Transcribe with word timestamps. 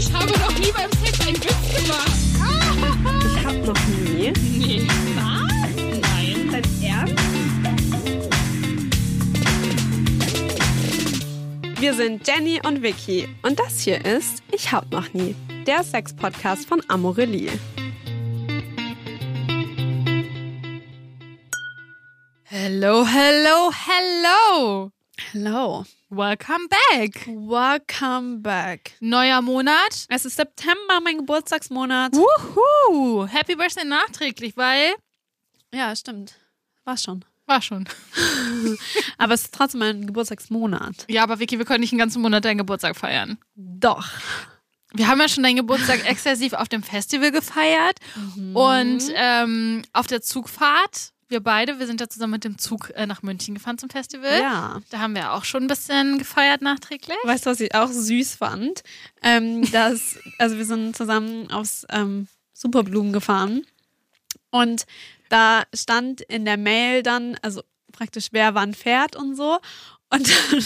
Ich 0.00 0.10
habe 0.14 0.32
noch 0.32 0.58
nie 0.58 0.72
beim 0.72 0.90
Sex 1.04 1.20
einen 1.26 1.36
Witz 1.36 1.84
gemacht. 1.84 2.10
Ich 3.26 3.44
hab 3.44 3.54
noch 3.66 3.86
nie. 3.86 4.32
Nee. 4.40 4.88
Was? 5.14 5.52
Nein. 6.00 6.48
Dein 6.50 6.64
Ernst? 6.82 7.22
Wir 11.78 11.92
sind 11.92 12.26
Jenny 12.26 12.62
und 12.66 12.82
Vicky 12.82 13.28
und 13.42 13.58
das 13.60 13.80
hier 13.80 14.02
ist 14.06 14.42
Ich 14.52 14.72
hab 14.72 14.90
noch 14.90 15.12
nie, 15.12 15.36
der 15.66 15.84
Sex-Podcast 15.84 16.66
von 16.66 16.82
Amorelie. 16.88 17.52
Hello, 22.44 23.04
hello, 23.04 23.70
hello. 23.70 24.90
Hello. 25.30 25.84
Welcome 26.12 26.66
back. 26.68 27.24
Welcome 27.28 28.38
back. 28.42 28.96
Neuer 28.98 29.40
Monat. 29.42 30.06
Es 30.08 30.24
ist 30.24 30.34
September, 30.34 31.00
mein 31.04 31.18
Geburtstagsmonat. 31.18 32.14
Wuhu. 32.14 33.28
Happy 33.28 33.54
Birthday 33.54 33.84
nachträglich, 33.84 34.56
weil 34.56 34.94
Ja, 35.72 35.94
stimmt. 35.94 36.34
War 36.84 36.96
schon. 36.96 37.24
war 37.46 37.62
schon. 37.62 37.88
Aber 39.18 39.34
es 39.34 39.42
ist 39.44 39.54
trotzdem 39.54 39.78
mein 39.78 40.04
Geburtstagsmonat. 40.08 41.06
Ja, 41.08 41.22
aber 41.22 41.38
Vicky, 41.38 41.58
wir 41.58 41.64
können 41.64 41.80
nicht 41.80 41.92
einen 41.92 42.00
ganzen 42.00 42.22
Monat 42.22 42.44
deinen 42.44 42.58
Geburtstag 42.58 42.96
feiern. 42.96 43.38
Doch. 43.54 44.08
Wir 44.92 45.06
haben 45.06 45.20
ja 45.20 45.28
schon 45.28 45.44
deinen 45.44 45.56
Geburtstag 45.56 46.04
exzessiv 46.10 46.54
auf 46.54 46.68
dem 46.68 46.82
Festival 46.82 47.30
gefeiert 47.30 48.00
und 48.54 49.02
ähm, 49.14 49.82
auf 49.92 50.08
der 50.08 50.22
Zugfahrt. 50.22 51.12
Wir 51.30 51.40
beide, 51.40 51.78
wir 51.78 51.86
sind 51.86 52.00
ja 52.00 52.08
zusammen 52.08 52.32
mit 52.32 52.44
dem 52.44 52.58
Zug 52.58 52.90
äh, 52.96 53.06
nach 53.06 53.22
München 53.22 53.54
gefahren 53.54 53.78
zum 53.78 53.88
Festival. 53.88 54.40
Ja. 54.40 54.80
Da 54.90 54.98
haben 54.98 55.14
wir 55.14 55.32
auch 55.32 55.44
schon 55.44 55.62
ein 55.62 55.68
bisschen 55.68 56.18
gefeiert 56.18 56.60
nachträglich. 56.60 57.16
Weißt 57.22 57.46
du, 57.46 57.50
was 57.50 57.60
ich 57.60 57.74
auch 57.74 57.88
süß 57.88 58.34
fand? 58.34 58.82
Ähm, 59.22 59.62
dass, 59.72 60.18
also 60.38 60.58
wir 60.58 60.64
sind 60.64 60.96
zusammen 60.96 61.50
aufs 61.50 61.86
ähm, 61.90 62.26
Superblumen 62.52 63.12
gefahren 63.12 63.64
und 64.50 64.86
da 65.28 65.62
stand 65.72 66.20
in 66.22 66.44
der 66.44 66.56
Mail 66.56 67.04
dann, 67.04 67.36
also 67.42 67.62
praktisch 67.92 68.28
wer 68.32 68.54
wann 68.54 68.74
fährt 68.74 69.14
und 69.14 69.36
so. 69.36 69.60
Und 70.10 70.28
dann 70.28 70.64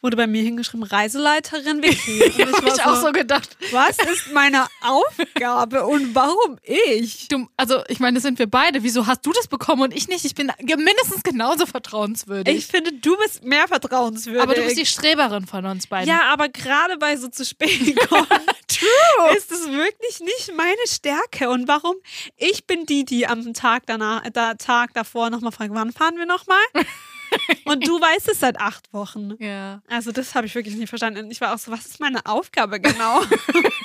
wurde 0.00 0.16
bei 0.16 0.26
mir 0.26 0.42
hingeschrieben, 0.42 0.82
Reiseleiterin 0.82 1.82
Vicky. 1.82 2.22
Und 2.24 2.38
ich 2.38 2.46
Hab 2.56 2.64
war 2.64 2.74
ich 2.74 2.82
auch 2.84 2.96
so 2.96 3.12
gedacht. 3.12 3.56
was 3.70 3.98
ist 3.98 4.32
meine 4.32 4.66
Aufgabe 4.82 5.86
und 5.86 6.14
warum 6.14 6.58
ich? 6.62 7.28
Du, 7.28 7.48
also, 7.56 7.82
ich 7.88 8.00
meine, 8.00 8.14
das 8.14 8.22
sind 8.22 8.38
wir 8.38 8.46
beide. 8.46 8.82
Wieso 8.82 9.06
hast 9.06 9.24
du 9.24 9.32
das 9.32 9.48
bekommen 9.48 9.82
und 9.82 9.94
ich 9.96 10.08
nicht? 10.08 10.24
Ich 10.24 10.34
bin 10.34 10.52
mindestens 10.60 11.22
genauso 11.22 11.66
vertrauenswürdig. 11.66 12.56
Ich 12.56 12.66
finde, 12.66 12.92
du 12.92 13.16
bist 13.16 13.44
mehr 13.44 13.68
vertrauenswürdig. 13.68 14.42
aber 14.42 14.54
du 14.54 14.62
bist 14.62 14.78
die 14.78 14.86
Streberin 14.86 15.46
von 15.46 15.64
uns 15.66 15.86
beiden. 15.86 16.08
Ja, 16.08 16.22
aber 16.32 16.48
gerade 16.48 16.96
bei 16.98 17.16
so 17.16 17.28
zu 17.28 17.44
spät 17.44 17.96
kommen, 18.08 18.26
True. 18.68 19.36
ist 19.36 19.50
es 19.52 19.68
wirklich 19.68 20.20
nicht 20.20 20.52
meine 20.56 20.86
Stärke. 20.86 21.50
Und 21.50 21.68
warum? 21.68 21.96
Ich 22.36 22.66
bin 22.66 22.86
die, 22.86 23.04
die 23.04 23.26
am 23.26 23.54
Tag 23.54 23.84
danach, 23.86 24.22
da, 24.32 24.54
Tag 24.54 24.94
davor 24.94 25.30
nochmal 25.30 25.52
fragt, 25.52 25.72
wann 25.74 25.92
fahren 25.92 26.16
wir 26.16 26.26
nochmal? 26.26 26.58
Und 27.64 27.86
du 27.86 28.00
weißt 28.00 28.28
es 28.28 28.40
seit 28.40 28.60
acht 28.60 28.92
Wochen. 28.92 29.34
Ja. 29.38 29.82
Also 29.88 30.12
das 30.12 30.34
habe 30.34 30.46
ich 30.46 30.54
wirklich 30.54 30.76
nicht 30.76 30.88
verstanden. 30.88 31.30
Ich 31.30 31.40
war 31.40 31.54
auch 31.54 31.58
so, 31.58 31.70
was 31.72 31.86
ist 31.86 32.00
meine 32.00 32.24
Aufgabe 32.26 32.80
genau? 32.80 33.22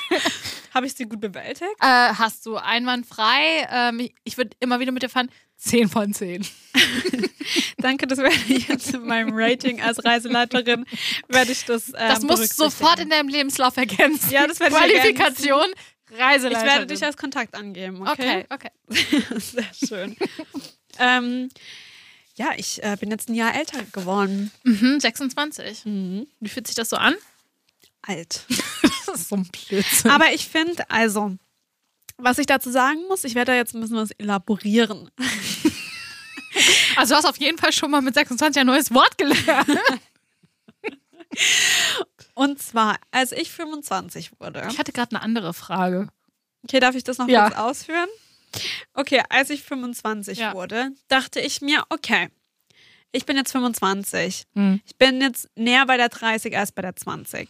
habe 0.73 0.85
ich 0.85 0.93
sie 0.93 1.05
gut 1.05 1.19
bewältigt? 1.19 1.71
Äh, 1.79 1.85
hast 2.13 2.45
du 2.45 2.57
einwandfrei. 2.57 3.67
Ähm, 3.71 4.09
ich 4.23 4.37
würde 4.37 4.55
immer 4.59 4.79
wieder 4.79 4.91
mit 4.91 5.03
dir 5.03 5.09
fahren. 5.09 5.29
10 5.57 5.89
von 5.89 6.13
10. 6.13 6.45
Danke, 7.77 8.07
das 8.07 8.17
werde 8.19 8.35
ich 8.47 8.67
jetzt 8.67 8.93
in 8.93 9.05
meinem 9.05 9.29
Rating 9.33 9.81
als 9.81 10.03
Reiseleiterin, 10.03 10.85
werde 11.27 11.51
ich 11.51 11.65
das 11.65 11.89
ähm, 11.89 11.93
Das 11.97 12.21
musst 12.21 12.59
du 12.59 12.63
sofort 12.63 12.99
in 12.99 13.09
deinem 13.09 13.27
Lebenslauf 13.29 13.77
ergänzen. 13.77 14.31
Ja, 14.31 14.47
das 14.47 14.59
werde 14.59 14.75
ich 14.75 14.81
Qualifikation, 14.81 15.65
Ich 16.11 16.19
Reiseleiterin. 16.19 16.67
werde 16.67 16.87
dich 16.87 17.03
als 17.03 17.17
Kontakt 17.17 17.55
angeben, 17.55 18.07
Okay, 18.07 18.45
okay. 18.49 18.69
Sehr 19.37 19.65
schön. 19.73 20.15
ähm, 20.99 21.49
ja, 22.35 22.49
ich 22.57 22.81
äh, 22.83 22.97
bin 22.99 23.11
jetzt 23.11 23.29
ein 23.29 23.35
Jahr 23.35 23.53
älter 23.55 23.83
geworden. 23.91 24.51
Mhm, 24.63 24.99
26. 24.99 25.85
Mhm. 25.85 26.27
Wie 26.39 26.49
fühlt 26.49 26.67
sich 26.67 26.75
das 26.75 26.89
so 26.89 26.97
an? 26.97 27.15
Alt. 28.01 28.45
Das 29.07 29.19
ist 29.19 29.29
so 29.29 29.35
ein 29.35 29.45
Blödsinn. 29.67 30.09
Aber 30.11 30.31
ich 30.31 30.47
finde, 30.47 30.89
also, 30.89 31.35
was 32.17 32.37
ich 32.37 32.45
dazu 32.45 32.71
sagen 32.71 32.99
muss, 33.09 33.25
ich 33.25 33.35
werde 33.35 33.51
da 33.51 33.57
jetzt 33.57 33.73
ein 33.75 33.81
bisschen 33.81 33.97
was 33.97 34.11
elaborieren. 34.11 35.09
Also 36.97 37.13
du 37.13 37.17
hast 37.17 37.25
auf 37.25 37.37
jeden 37.37 37.57
Fall 37.57 37.71
schon 37.71 37.89
mal 37.91 38.01
mit 38.01 38.13
26 38.13 38.59
ein 38.59 38.67
neues 38.67 38.93
Wort 38.93 39.17
gelernt. 39.17 39.69
Und 42.35 42.61
zwar, 42.61 42.97
als 43.11 43.31
ich 43.31 43.49
25 43.51 44.31
wurde. 44.39 44.67
Ich 44.69 44.77
hatte 44.77 44.91
gerade 44.91 45.15
eine 45.15 45.23
andere 45.23 45.53
Frage. 45.53 46.09
Okay, 46.63 46.79
darf 46.81 46.95
ich 46.95 47.03
das 47.05 47.17
noch 47.17 47.27
Ja. 47.29 47.47
kurz 47.49 47.57
ausführen? 47.57 48.09
Okay, 48.93 49.21
als 49.29 49.49
ich 49.49 49.63
25 49.63 50.37
Ja. 50.37 50.53
wurde, 50.53 50.89
dachte 51.07 51.39
ich 51.39 51.61
mir, 51.61 51.83
okay, 51.89 52.29
ich 53.11 53.25
bin 53.25 53.35
jetzt 53.37 53.51
25. 53.51 54.43
Hm. 54.55 54.81
Ich 54.85 54.95
bin 54.97 55.21
jetzt 55.21 55.49
näher 55.55 55.85
bei 55.85 55.97
der 55.97 56.09
30 56.09 56.57
als 56.57 56.71
bei 56.71 56.81
der 56.81 56.95
20. 56.95 57.49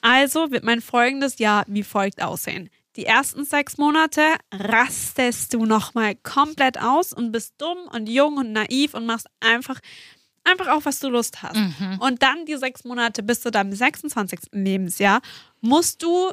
Also 0.00 0.50
wird 0.50 0.64
mein 0.64 0.80
folgendes 0.80 1.38
Jahr 1.38 1.64
wie 1.66 1.82
folgt 1.82 2.22
aussehen. 2.22 2.70
Die 2.96 3.04
ersten 3.06 3.44
sechs 3.44 3.78
Monate 3.78 4.22
rastest 4.52 5.54
du 5.54 5.64
nochmal 5.66 6.16
komplett 6.16 6.80
aus 6.80 7.12
und 7.12 7.30
bist 7.30 7.54
dumm 7.58 7.78
und 7.92 8.08
jung 8.08 8.38
und 8.38 8.52
naiv 8.52 8.94
und 8.94 9.06
machst 9.06 9.28
einfach, 9.38 9.78
einfach 10.42 10.68
auch, 10.68 10.84
was 10.84 10.98
du 10.98 11.08
Lust 11.08 11.42
hast. 11.42 11.56
Mhm. 11.56 11.98
Und 12.00 12.22
dann 12.22 12.44
die 12.46 12.56
sechs 12.56 12.82
Monate 12.84 13.22
bis 13.22 13.40
zu 13.40 13.50
deinem 13.52 13.72
26. 13.72 14.40
Lebensjahr 14.52 15.20
musst 15.60 16.02
du 16.02 16.32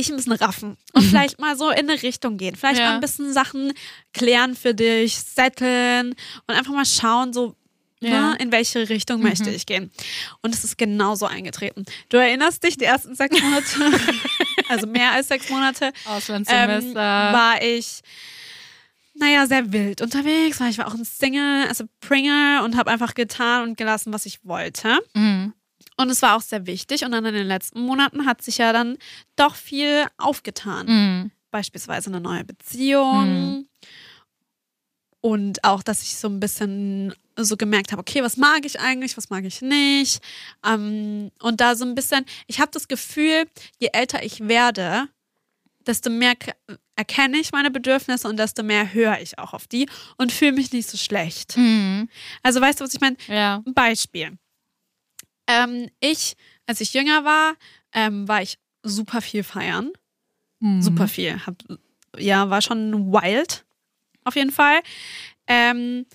dich 0.00 0.10
ein 0.10 0.16
bisschen 0.16 0.32
raffen 0.32 0.76
und 0.92 1.02
vielleicht 1.10 1.38
mal 1.40 1.56
so 1.56 1.70
in 1.70 1.88
eine 1.90 2.02
Richtung 2.02 2.36
gehen. 2.36 2.56
Vielleicht. 2.56 2.78
Ja. 2.80 2.88
mal 2.88 2.94
ein 2.96 3.00
bisschen 3.00 3.32
Sachen 3.32 3.72
klären 4.12 4.54
für 4.56 4.74
dich, 4.74 5.14
setteln 5.16 6.14
und 6.46 6.54
einfach 6.54 6.72
mal 6.72 6.84
schauen, 6.86 7.32
so 7.32 7.54
Ja. 8.02 8.30
ne, 8.30 8.36
in 8.40 8.50
welche 8.50 8.88
Richtung 8.88 9.18
Mhm. 9.18 9.24
möchte 9.28 9.50
ich 9.50 9.66
gehen. 9.66 9.90
Und 10.42 10.54
es 10.54 10.64
ist 10.64 10.78
genauso 10.78 11.26
eingetreten. 11.26 11.84
Du 12.08 12.16
erinnerst 12.16 12.62
dich, 12.64 12.76
die 12.78 12.84
ersten 12.86 13.14
sechs 13.14 13.40
Monate, 13.42 13.76
also 14.68 14.86
mehr 14.86 15.12
als 15.12 15.28
sechs 15.28 15.50
Monate, 15.50 15.92
ähm, 16.48 16.94
war 16.94 17.60
ich, 17.62 18.00
naja, 19.14 19.46
sehr 19.46 19.70
wild 19.72 20.00
unterwegs. 20.00 20.60
weil 20.60 20.70
Ich 20.70 20.78
war 20.78 20.86
auch 20.88 20.94
ein 20.94 21.04
Single, 21.04 21.66
also 21.68 21.84
Pringer 22.00 22.62
und 22.64 22.76
habe 22.76 22.90
einfach 22.90 23.12
getan 23.14 23.68
und 23.68 23.76
gelassen, 23.76 24.12
was 24.14 24.24
ich 24.26 24.38
wollte. 24.44 24.98
mhm. 25.14 25.52
Und 25.96 26.10
es 26.10 26.22
war 26.22 26.36
auch 26.36 26.40
sehr 26.40 26.66
wichtig. 26.66 27.04
Und 27.04 27.12
dann 27.12 27.24
in 27.24 27.34
den 27.34 27.46
letzten 27.46 27.80
Monaten 27.80 28.26
hat 28.26 28.42
sich 28.42 28.58
ja 28.58 28.72
dann 28.72 28.96
doch 29.36 29.54
viel 29.54 30.06
aufgetan. 30.16 30.86
Mhm. 30.86 31.30
Beispielsweise 31.50 32.10
eine 32.10 32.20
neue 32.20 32.44
Beziehung. 32.44 33.66
Und 35.20 35.64
auch, 35.64 35.82
dass 35.82 36.02
ich 36.02 36.16
so 36.16 36.28
ein 36.28 36.40
bisschen 36.40 37.14
so 37.36 37.56
gemerkt 37.56 37.92
habe, 37.92 38.00
okay, 38.00 38.22
was 38.22 38.36
mag 38.36 38.64
ich 38.64 38.80
eigentlich, 38.80 39.16
was 39.16 39.30
mag 39.30 39.44
ich 39.44 39.60
nicht. 39.60 40.22
Ähm, 40.64 41.30
und 41.40 41.60
da 41.60 41.74
so 41.74 41.84
ein 41.84 41.94
bisschen, 41.94 42.24
ich 42.46 42.60
habe 42.60 42.70
das 42.72 42.88
Gefühl, 42.88 43.44
je 43.78 43.88
älter 43.92 44.22
ich 44.22 44.48
werde, 44.48 45.08
desto 45.86 46.10
mehr 46.10 46.34
erkenne 46.96 47.38
ich 47.38 47.52
meine 47.52 47.70
Bedürfnisse 47.70 48.28
und 48.28 48.38
desto 48.38 48.62
mehr 48.62 48.92
höre 48.92 49.20
ich 49.20 49.38
auch 49.38 49.54
auf 49.54 49.66
die 49.66 49.88
und 50.16 50.32
fühle 50.32 50.52
mich 50.52 50.72
nicht 50.72 50.88
so 50.88 50.96
schlecht. 50.96 51.56
Mhm. 51.56 52.08
Also 52.42 52.60
weißt 52.60 52.80
du, 52.80 52.84
was 52.84 52.94
ich 52.94 53.00
meine? 53.00 53.16
Ja. 53.26 53.62
Ein 53.66 53.74
Beispiel. 53.74 54.38
Ähm, 55.50 55.88
ich, 56.00 56.36
als 56.66 56.80
ich 56.80 56.94
jünger 56.94 57.24
war, 57.24 57.54
ähm, 57.92 58.28
war 58.28 58.40
ich 58.42 58.58
super 58.82 59.20
viel 59.20 59.42
feiern. 59.42 59.90
Mhm. 60.60 60.80
Super 60.80 61.08
viel. 61.08 61.44
Hab, 61.44 61.56
ja, 62.16 62.48
war 62.50 62.62
schon 62.62 63.12
wild. 63.12 63.64
Auf 64.24 64.36
jeden 64.36 64.52
Fall. 64.52 64.80
Ähm, 65.46 66.06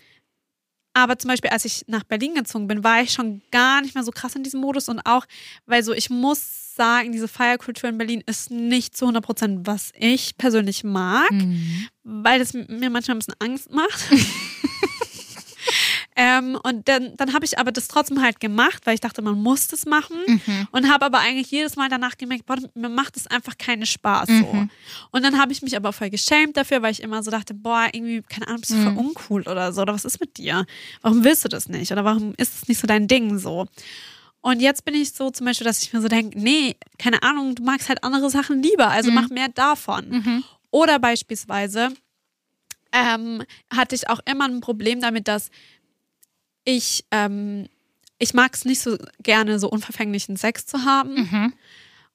aber 0.94 1.18
zum 1.20 1.28
Beispiel, 1.30 1.50
als 1.50 1.66
ich 1.66 1.84
nach 1.88 2.04
Berlin 2.04 2.36
gezogen 2.36 2.68
bin, 2.68 2.84
war 2.84 3.02
ich 3.02 3.12
schon 3.12 3.42
gar 3.52 3.82
nicht 3.82 3.96
mehr 3.96 4.04
so 4.06 4.12
krass 4.12 4.36
in 4.36 4.44
diesem 4.44 4.62
Modus 4.62 4.88
und 4.88 5.02
auch, 5.06 5.26
weil 5.66 5.84
so, 5.84 5.92
ich 5.92 6.10
muss 6.10 6.74
sagen, 6.76 7.12
diese 7.12 7.28
Feierkultur 7.28 7.90
in 7.90 7.98
Berlin 7.98 8.24
ist 8.26 8.50
nicht 8.52 8.96
zu 8.96 9.06
100 9.06 9.24
Prozent, 9.24 9.68
was 9.68 9.92
ich 9.96 10.38
persönlich 10.38 10.84
mag 10.86 11.32
Mhm. 11.32 11.88
weil 12.04 12.40
es 12.40 12.54
mir 12.54 12.90
manchmal 12.90 13.16
ein 13.16 13.20
bisschen 13.20 13.36
Angst 13.40 13.72
macht. 13.72 14.06
ähm, 16.16 16.58
und 16.64 16.88
dann, 16.88 17.14
dann 17.18 17.34
habe 17.34 17.44
ich 17.46 17.60
aber 17.60 17.72
das 17.72 17.88
trotzdem 17.90 18.22
halt 18.22 18.40
gemacht, 18.40 18.86
weil 18.86 18.94
ich 18.96 19.02
dachte, 19.02 19.22
man 19.22 19.36
muss 19.42 19.68
das 19.68 19.86
machen. 19.86 20.18
Mhm. 20.28 20.68
Und 20.72 20.90
habe 20.90 21.06
aber 21.06 21.20
eigentlich 21.20 21.52
jedes 21.52 21.76
Mal 21.76 21.90
danach 21.90 22.18
gemerkt, 22.18 22.46
boah, 22.46 22.58
mir 22.74 22.88
macht 22.90 23.18
es 23.18 23.28
einfach 23.28 23.58
keinen 23.58 23.86
Spaß 23.86 24.28
so. 24.30 24.54
Mhm. 24.54 24.70
Und 25.12 25.24
dann 25.24 25.38
habe 25.38 25.52
ich 25.52 25.62
mich 25.62 25.76
aber 25.76 25.92
voll 25.92 26.10
geschämt 26.10 26.56
dafür, 26.56 26.82
weil 26.82 26.92
ich 26.94 27.02
immer 27.04 27.22
so 27.22 27.32
dachte, 27.32 27.54
boah, 27.54 27.88
irgendwie, 27.92 28.22
keine 28.22 28.48
Ahnung, 28.48 28.62
bist 28.62 28.72
du 28.72 28.76
Mhm. 28.78 28.84
voll 28.84 28.98
uncool 29.06 29.42
oder 29.42 29.74
so. 29.74 29.82
Oder 29.82 29.94
was 29.94 30.06
ist 30.06 30.20
mit 30.22 30.38
dir? 30.38 30.66
Warum 31.02 31.24
willst 31.26 31.44
du 31.44 31.50
das 31.50 31.68
nicht? 31.68 31.92
Oder 31.92 32.06
warum 32.06 32.34
ist 32.38 32.56
es 32.56 32.68
nicht 32.68 32.80
so 32.80 32.88
dein 32.88 33.08
Ding 33.08 33.38
so? 33.38 33.66
Und 34.42 34.62
jetzt 34.62 34.86
bin 34.86 34.94
ich 34.94 35.12
so 35.12 35.32
zum 35.32 35.48
Beispiel, 35.48 35.66
dass 35.66 35.82
ich 35.84 35.92
mir 35.92 36.02
so 36.02 36.08
denke, 36.08 36.40
nee, 36.40 36.76
keine 37.00 37.24
Ahnung, 37.24 37.56
du 37.56 37.64
magst 37.64 37.90
halt 37.90 38.04
andere 38.04 38.30
Sachen 38.30 38.62
lieber, 38.64 38.90
also 38.90 39.10
Mhm. 39.10 39.16
mach 39.16 39.30
mehr 39.30 39.50
davon. 39.50 40.10
Mhm. 40.10 40.44
Oder 40.72 41.00
beispielsweise 41.00 41.90
ähm, 42.92 43.44
hatte 43.74 43.96
ich 43.96 44.10
auch 44.10 44.20
immer 44.26 44.46
ein 44.48 44.62
Problem 44.62 45.02
damit, 45.02 45.28
dass 45.28 45.50
ich, 46.66 47.06
ähm, 47.12 47.68
ich 48.20 48.34
mag 48.34 48.54
es 48.54 48.66
nicht 48.66 48.82
so 48.82 48.98
gerne, 49.24 49.60
so 49.60 49.70
unverfänglichen 49.70 50.36
Sex 50.36 50.66
zu 50.66 50.84
haben. 50.84 51.16
Mhm. 51.16 51.54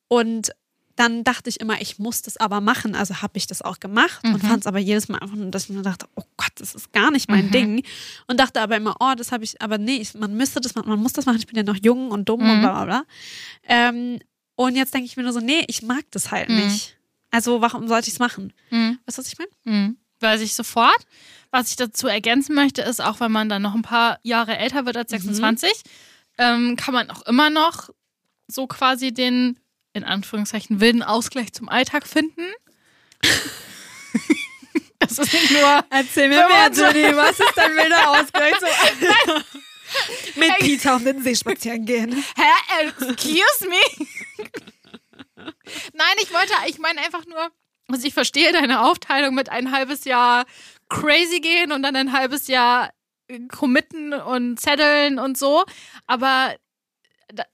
Und 0.08 0.50
dann 0.96 1.24
dachte 1.24 1.48
ich 1.48 1.60
immer, 1.60 1.80
ich 1.80 1.98
muss 1.98 2.20
das 2.20 2.36
aber 2.36 2.60
machen. 2.60 2.94
Also 2.94 3.22
habe 3.22 3.38
ich 3.38 3.46
das 3.46 3.62
auch 3.62 3.80
gemacht 3.80 4.22
und 4.22 4.40
fand 4.40 4.60
es 4.60 4.66
aber 4.66 4.78
jedes 4.78 5.08
Mal 5.08 5.18
einfach 5.18 5.36
nur, 5.36 5.50
dass 5.50 5.64
ich 5.64 5.70
mir 5.70 5.80
dachte, 5.80 6.06
oh 6.14 6.24
Gott, 6.36 6.52
das 6.56 6.74
ist 6.74 6.92
gar 6.92 7.10
nicht 7.10 7.30
mein 7.30 7.50
Ding. 7.50 7.82
Und 8.26 8.38
dachte 8.38 8.60
aber 8.60 8.76
immer, 8.76 8.96
oh, 9.00 9.14
das 9.16 9.32
habe 9.32 9.42
ich, 9.44 9.62
aber 9.62 9.78
nee, 9.78 9.96
ich, 9.96 10.12
man 10.12 10.36
müsste 10.36 10.60
das 10.60 10.74
machen, 10.74 10.90
man 10.90 10.98
muss 10.98 11.14
das 11.14 11.24
machen, 11.24 11.38
ich 11.38 11.46
bin 11.46 11.56
ja 11.56 11.62
noch 11.62 11.78
jung 11.82 12.10
und 12.10 12.28
dumm 12.28 12.42
und 12.42 12.60
bla 12.60 12.72
bla 12.72 12.84
bla. 12.84 13.04
Ähm, 13.66 14.18
und 14.56 14.76
jetzt 14.76 14.92
denke 14.92 15.06
ich 15.06 15.16
mir 15.16 15.22
nur 15.22 15.32
so, 15.32 15.40
nee, 15.40 15.64
ich 15.68 15.80
mag 15.82 16.04
das 16.10 16.30
halt 16.30 16.50
nicht. 16.50 16.98
Also 17.30 17.62
warum 17.62 17.88
sollte 17.88 18.08
ich 18.08 18.14
es 18.14 18.18
machen? 18.18 18.52
Mhm. 18.70 18.98
Weißt 19.06 19.16
du, 19.16 19.22
was 19.22 19.32
ich 19.32 19.38
meine? 19.38 19.50
Mhm. 20.20 20.26
Weiß 20.26 20.40
ich 20.40 20.54
sofort. 20.54 21.06
Was 21.50 21.70
ich 21.70 21.76
dazu 21.76 22.06
ergänzen 22.06 22.54
möchte, 22.54 22.82
ist, 22.82 23.00
auch 23.00 23.18
wenn 23.20 23.32
man 23.32 23.48
dann 23.48 23.62
noch 23.62 23.74
ein 23.74 23.82
paar 23.82 24.20
Jahre 24.22 24.56
älter 24.56 24.86
wird 24.86 24.96
als 24.96 25.10
26, 25.10 25.70
ähm, 26.38 26.76
kann 26.76 26.94
man 26.94 27.10
auch 27.10 27.22
immer 27.22 27.50
noch 27.50 27.90
so 28.46 28.66
quasi 28.68 29.12
den, 29.12 29.58
in 29.92 30.04
Anführungszeichen, 30.04 30.80
wilden 30.80 31.02
Ausgleich 31.02 31.52
zum 31.52 31.68
Alltag 31.68 32.06
finden. 32.06 32.42
das 35.00 35.18
ist 35.18 35.32
nicht 35.32 35.50
nur. 35.50 35.84
Erzähl 35.90 36.28
mir 36.28 36.46
so- 36.72 36.84
Jenny, 36.84 37.16
was 37.16 37.40
ist 37.40 37.52
dein 37.56 37.72
wilder 37.72 38.10
Ausgleich? 38.10 38.54
Mit 40.36 40.56
Peter 40.58 40.94
um 40.96 41.04
den 41.04 41.20
See 41.22 41.34
spazieren 41.34 41.84
gehen. 41.84 42.12
Hä? 42.36 42.84
Excuse 42.84 43.68
me? 43.68 44.06
Nein, 45.94 46.16
ich 46.22 46.32
wollte, 46.32 46.52
ich 46.68 46.78
meine 46.78 47.00
einfach 47.00 47.26
nur, 47.26 47.50
also 47.92 48.06
ich 48.06 48.14
verstehe 48.14 48.52
deine 48.52 48.82
Aufteilung 48.82 49.34
mit 49.34 49.48
ein 49.48 49.72
halbes 49.72 50.04
Jahr 50.04 50.44
crazy 50.88 51.40
gehen 51.40 51.72
und 51.72 51.82
dann 51.82 51.96
ein 51.96 52.12
halbes 52.12 52.46
Jahr 52.48 52.90
äh, 53.28 53.40
committen 53.48 54.12
und 54.12 54.58
zetteln 54.58 55.18
und 55.18 55.38
so. 55.38 55.64
Aber 56.06 56.54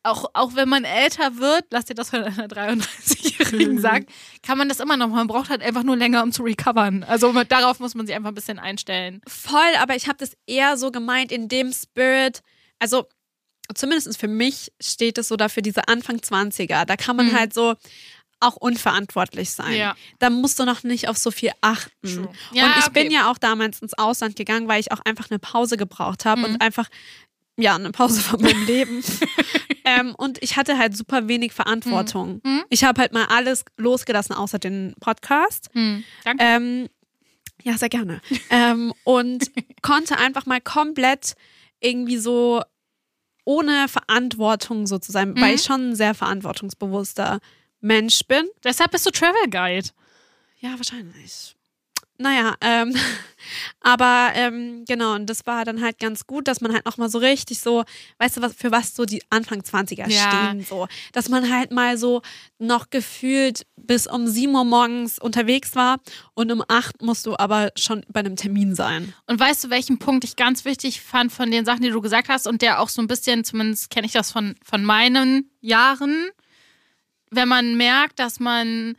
auch, 0.04 0.30
auch 0.32 0.54
wenn 0.54 0.70
man 0.70 0.84
älter 0.84 1.36
wird, 1.36 1.66
lass 1.70 1.84
dir 1.84 1.94
das 1.94 2.08
von 2.10 2.22
einer 2.22 2.46
33-Jährigen 2.48 3.78
sagen, 3.78 4.06
kann 4.42 4.56
man 4.56 4.68
das 4.70 4.80
immer 4.80 4.96
noch. 4.96 5.08
Man 5.08 5.26
braucht 5.26 5.50
halt 5.50 5.62
einfach 5.62 5.82
nur 5.82 5.96
länger, 5.96 6.22
um 6.22 6.32
zu 6.32 6.42
recovern. 6.44 7.04
Also 7.04 7.32
mit, 7.32 7.52
darauf 7.52 7.78
muss 7.78 7.94
man 7.94 8.06
sich 8.06 8.16
einfach 8.16 8.30
ein 8.30 8.34
bisschen 8.34 8.58
einstellen. 8.58 9.20
Voll, 9.28 9.74
aber 9.78 9.94
ich 9.94 10.06
habe 10.08 10.16
das 10.18 10.32
eher 10.46 10.78
so 10.78 10.90
gemeint 10.90 11.30
in 11.30 11.48
dem 11.48 11.72
Spirit, 11.74 12.40
also 12.78 13.06
zumindest 13.74 14.16
für 14.18 14.28
mich 14.28 14.72
steht 14.80 15.18
es 15.18 15.28
so 15.28 15.36
dafür, 15.36 15.62
diese 15.62 15.88
Anfang 15.88 16.16
20er. 16.18 16.84
Da 16.86 16.96
kann 16.96 17.16
man 17.16 17.26
Mhm. 17.26 17.32
halt 17.38 17.52
so 17.52 17.74
auch 18.40 18.56
unverantwortlich 18.56 19.50
sein. 19.50 19.72
Ja. 19.74 19.96
Da 20.18 20.28
musst 20.30 20.58
du 20.58 20.64
noch 20.64 20.82
nicht 20.82 21.08
auf 21.08 21.16
so 21.16 21.30
viel 21.30 21.50
achten. 21.62 21.90
True. 22.06 22.26
und 22.28 22.36
Ja, 22.52 22.74
ich 22.78 22.86
okay. 22.86 23.02
bin 23.04 23.10
ja 23.10 23.30
auch 23.30 23.38
damals 23.38 23.80
ins 23.80 23.94
Ausland 23.94 24.36
gegangen, 24.36 24.68
weil 24.68 24.80
ich 24.80 24.92
auch 24.92 25.00
einfach 25.04 25.30
eine 25.30 25.38
Pause 25.38 25.76
gebraucht 25.76 26.24
habe 26.24 26.40
Mhm. 26.42 26.44
und 26.46 26.60
einfach, 26.60 26.88
ja, 27.56 27.74
eine 27.74 27.90
Pause 27.92 28.20
von 28.20 28.40
meinem 28.42 28.64
Leben. 28.66 29.02
ähm, 29.84 30.14
und 30.16 30.42
ich 30.42 30.56
hatte 30.56 30.76
halt 30.76 30.96
super 30.96 31.28
wenig 31.28 31.52
Verantwortung. 31.54 32.40
Mhm. 32.44 32.64
Ich 32.68 32.84
habe 32.84 33.00
halt 33.00 33.12
mal 33.14 33.24
alles 33.26 33.64
losgelassen, 33.78 34.34
außer 34.34 34.58
den 34.58 34.94
Podcast. 35.00 35.70
Hm, 35.72 36.04
danke. 36.24 36.44
Ähm, 36.44 36.88
ja, 37.62 37.78
sehr 37.78 37.88
gerne. 37.88 38.20
ähm, 38.50 38.92
und 39.04 39.50
konnte 39.82 40.18
einfach 40.18 40.44
mal 40.44 40.60
komplett 40.60 41.34
irgendwie 41.80 42.18
so 42.18 42.62
ohne 43.44 43.86
Verantwortung 43.88 44.86
so 44.86 44.98
zu 44.98 45.10
sein, 45.12 45.30
Mhm. 45.30 45.40
weil 45.40 45.54
ich 45.54 45.62
schon 45.62 45.90
ein 45.90 45.96
sehr 45.96 46.14
verantwortungsbewusster 46.14 47.40
Mensch 47.86 48.20
bin. 48.26 48.46
Deshalb 48.64 48.90
bist 48.90 49.06
du 49.06 49.10
Travel 49.10 49.48
Guide. 49.50 49.88
Ja, 50.58 50.70
wahrscheinlich. 50.76 51.54
Naja, 52.18 52.54
ähm, 52.62 52.94
aber 53.80 54.30
ähm, 54.34 54.84
genau, 54.88 55.14
und 55.14 55.26
das 55.26 55.44
war 55.46 55.66
dann 55.66 55.82
halt 55.82 55.98
ganz 55.98 56.26
gut, 56.26 56.48
dass 56.48 56.62
man 56.62 56.72
halt 56.72 56.86
nochmal 56.86 57.10
so 57.10 57.18
richtig 57.18 57.60
so, 57.60 57.84
weißt 58.18 58.38
du, 58.38 58.40
was, 58.42 58.54
für 58.54 58.70
was 58.72 58.94
so 58.94 59.04
die 59.04 59.22
Anfang 59.28 59.60
20er 59.60 60.08
Ja. 60.08 60.30
stehen, 60.30 60.64
so. 60.64 60.88
Dass 61.12 61.28
man 61.28 61.52
halt 61.54 61.72
mal 61.72 61.98
so 61.98 62.22
noch 62.58 62.88
gefühlt 62.88 63.66
bis 63.76 64.06
um 64.06 64.26
7 64.26 64.54
Uhr 64.54 64.64
morgens 64.64 65.18
unterwegs 65.18 65.74
war 65.76 65.98
und 66.34 66.50
um 66.50 66.64
8 66.66 67.02
musst 67.02 67.26
du 67.26 67.36
aber 67.36 67.70
schon 67.76 68.02
bei 68.08 68.20
einem 68.20 68.36
Termin 68.36 68.74
sein. 68.74 69.12
Und 69.26 69.38
weißt 69.38 69.64
du, 69.64 69.70
welchen 69.70 69.98
Punkt 69.98 70.24
ich 70.24 70.36
ganz 70.36 70.64
wichtig 70.64 71.02
fand 71.02 71.30
von 71.32 71.50
den 71.50 71.66
Sachen, 71.66 71.82
die 71.82 71.90
du 71.90 72.00
gesagt 72.00 72.30
hast 72.30 72.46
und 72.46 72.62
der 72.62 72.80
auch 72.80 72.88
so 72.88 73.02
ein 73.02 73.08
bisschen, 73.08 73.44
zumindest 73.44 73.90
kenne 73.90 74.06
ich 74.06 74.12
das 74.14 74.32
von, 74.32 74.54
von 74.64 74.82
meinen 74.84 75.50
Jahren, 75.60 76.30
wenn 77.30 77.48
man 77.48 77.76
merkt, 77.76 78.18
dass 78.18 78.40
man 78.40 78.96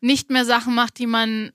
nicht 0.00 0.30
mehr 0.30 0.44
Sachen 0.44 0.74
macht, 0.74 0.98
die 0.98 1.06
man, 1.06 1.52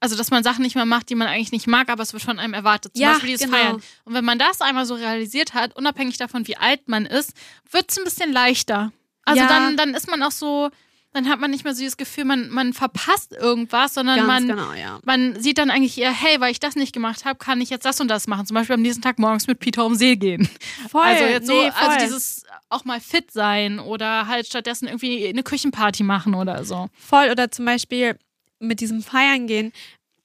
also 0.00 0.16
dass 0.16 0.30
man 0.30 0.42
Sachen 0.44 0.62
nicht 0.62 0.74
mehr 0.74 0.84
macht, 0.86 1.10
die 1.10 1.14
man 1.14 1.28
eigentlich 1.28 1.52
nicht 1.52 1.66
mag, 1.66 1.88
aber 1.90 2.02
es 2.02 2.12
wird 2.12 2.22
von 2.22 2.38
einem 2.38 2.54
erwartet. 2.54 2.94
Zum 2.94 3.02
Ja, 3.02 3.12
Beispiel 3.14 3.30
dieses 3.30 3.46
genau. 3.46 3.56
Feiern. 3.56 3.82
Und 4.04 4.14
wenn 4.14 4.24
man 4.24 4.38
das 4.38 4.60
einmal 4.60 4.86
so 4.86 4.94
realisiert 4.94 5.54
hat, 5.54 5.76
unabhängig 5.76 6.16
davon, 6.18 6.46
wie 6.48 6.56
alt 6.56 6.88
man 6.88 7.06
ist, 7.06 7.32
wird 7.70 7.90
es 7.90 7.98
ein 7.98 8.04
bisschen 8.04 8.32
leichter. 8.32 8.92
Also 9.24 9.40
Ja. 9.42 9.48
dann, 9.48 9.76
dann 9.76 9.94
ist 9.94 10.08
man 10.08 10.22
auch 10.22 10.32
so, 10.32 10.70
dann 11.12 11.28
hat 11.28 11.40
man 11.40 11.50
nicht 11.50 11.62
mehr 11.64 11.74
so 11.74 11.80
dieses 11.80 11.96
Gefühl, 11.96 12.24
man, 12.24 12.48
man 12.48 12.72
verpasst 12.72 13.32
irgendwas, 13.32 13.94
sondern 13.94 14.16
Ganz 14.16 14.26
man, 14.26 14.48
genau, 14.48 14.72
ja. 14.72 14.98
man 15.04 15.40
sieht 15.40 15.58
dann 15.58 15.70
eigentlich 15.70 15.98
eher, 15.98 16.10
hey, 16.12 16.40
weil 16.40 16.50
ich 16.52 16.58
das 16.60 16.74
nicht 16.74 16.92
gemacht 16.92 17.24
habe, 17.24 17.38
kann 17.38 17.60
ich 17.60 17.70
jetzt 17.70 17.84
das 17.84 18.00
und 18.00 18.08
das 18.08 18.26
machen. 18.26 18.46
Zum 18.46 18.54
Beispiel 18.54 18.74
am 18.74 18.82
nächsten 18.82 19.02
Tag 19.02 19.18
morgens 19.18 19.46
mit 19.46 19.58
Peter 19.60 19.84
um 19.84 19.94
See 19.94 20.16
gehen. 20.16 20.48
Voll, 20.90 21.02
also 21.02 21.24
jetzt 21.24 21.46
so, 21.46 21.52
nee, 21.52 21.68
also 21.70 21.90
voll. 21.90 21.98
dieses 22.00 22.44
auch 22.72 22.84
mal 22.84 23.00
fit 23.00 23.30
sein 23.30 23.78
oder 23.78 24.26
halt 24.26 24.46
stattdessen 24.46 24.86
irgendwie 24.88 25.26
eine 25.28 25.42
Küchenparty 25.42 26.02
machen 26.02 26.34
oder 26.34 26.64
so. 26.64 26.88
Voll 26.94 27.30
oder 27.30 27.50
zum 27.50 27.64
Beispiel 27.64 28.16
mit 28.58 28.80
diesem 28.80 29.02
Feiern 29.02 29.46
gehen. 29.46 29.72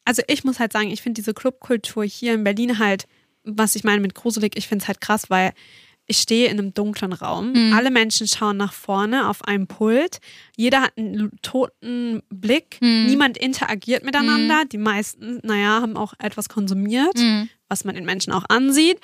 Also 0.06 0.22
ich 0.28 0.44
muss 0.44 0.60
halt 0.60 0.72
sagen, 0.74 0.90
ich 0.90 1.02
finde 1.02 1.20
diese 1.22 1.34
Clubkultur 1.34 2.04
hier 2.06 2.34
in 2.34 2.44
Berlin 2.44 2.80
halt, 2.80 3.08
was 3.44 3.76
ich 3.76 3.84
meine 3.84 4.02
mit 4.02 4.16
gruselig, 4.16 4.54
ich 4.56 4.68
finde 4.68 4.84
es 4.84 4.88
halt 4.88 5.02
krass, 5.02 5.30
weil 5.30 5.52
ich 6.10 6.20
stehe 6.20 6.48
in 6.50 6.58
einem 6.58 6.74
dunklen 6.74 7.12
Raum. 7.12 7.52
Mhm. 7.52 7.74
Alle 7.74 7.92
Menschen 7.92 8.28
schauen 8.28 8.56
nach 8.56 8.72
vorne 8.72 9.28
auf 9.30 9.44
einem 9.44 9.68
Pult. 9.68 10.20
Jeder 10.56 10.84
hat 10.84 10.94
einen 10.98 11.32
toten 11.42 12.22
Blick. 12.30 12.78
Mhm. 12.80 13.08
Niemand 13.08 13.38
interagiert 13.38 14.06
miteinander. 14.06 14.64
Die 14.72 14.78
meisten, 14.78 15.42
naja, 15.44 15.82
haben 15.82 15.98
auch 15.98 16.14
etwas 16.20 16.48
konsumiert, 16.48 17.18
Mhm. 17.18 17.50
was 17.68 17.84
man 17.84 17.96
den 17.96 18.06
Menschen 18.06 18.32
auch 18.32 18.46
ansieht. 18.48 19.00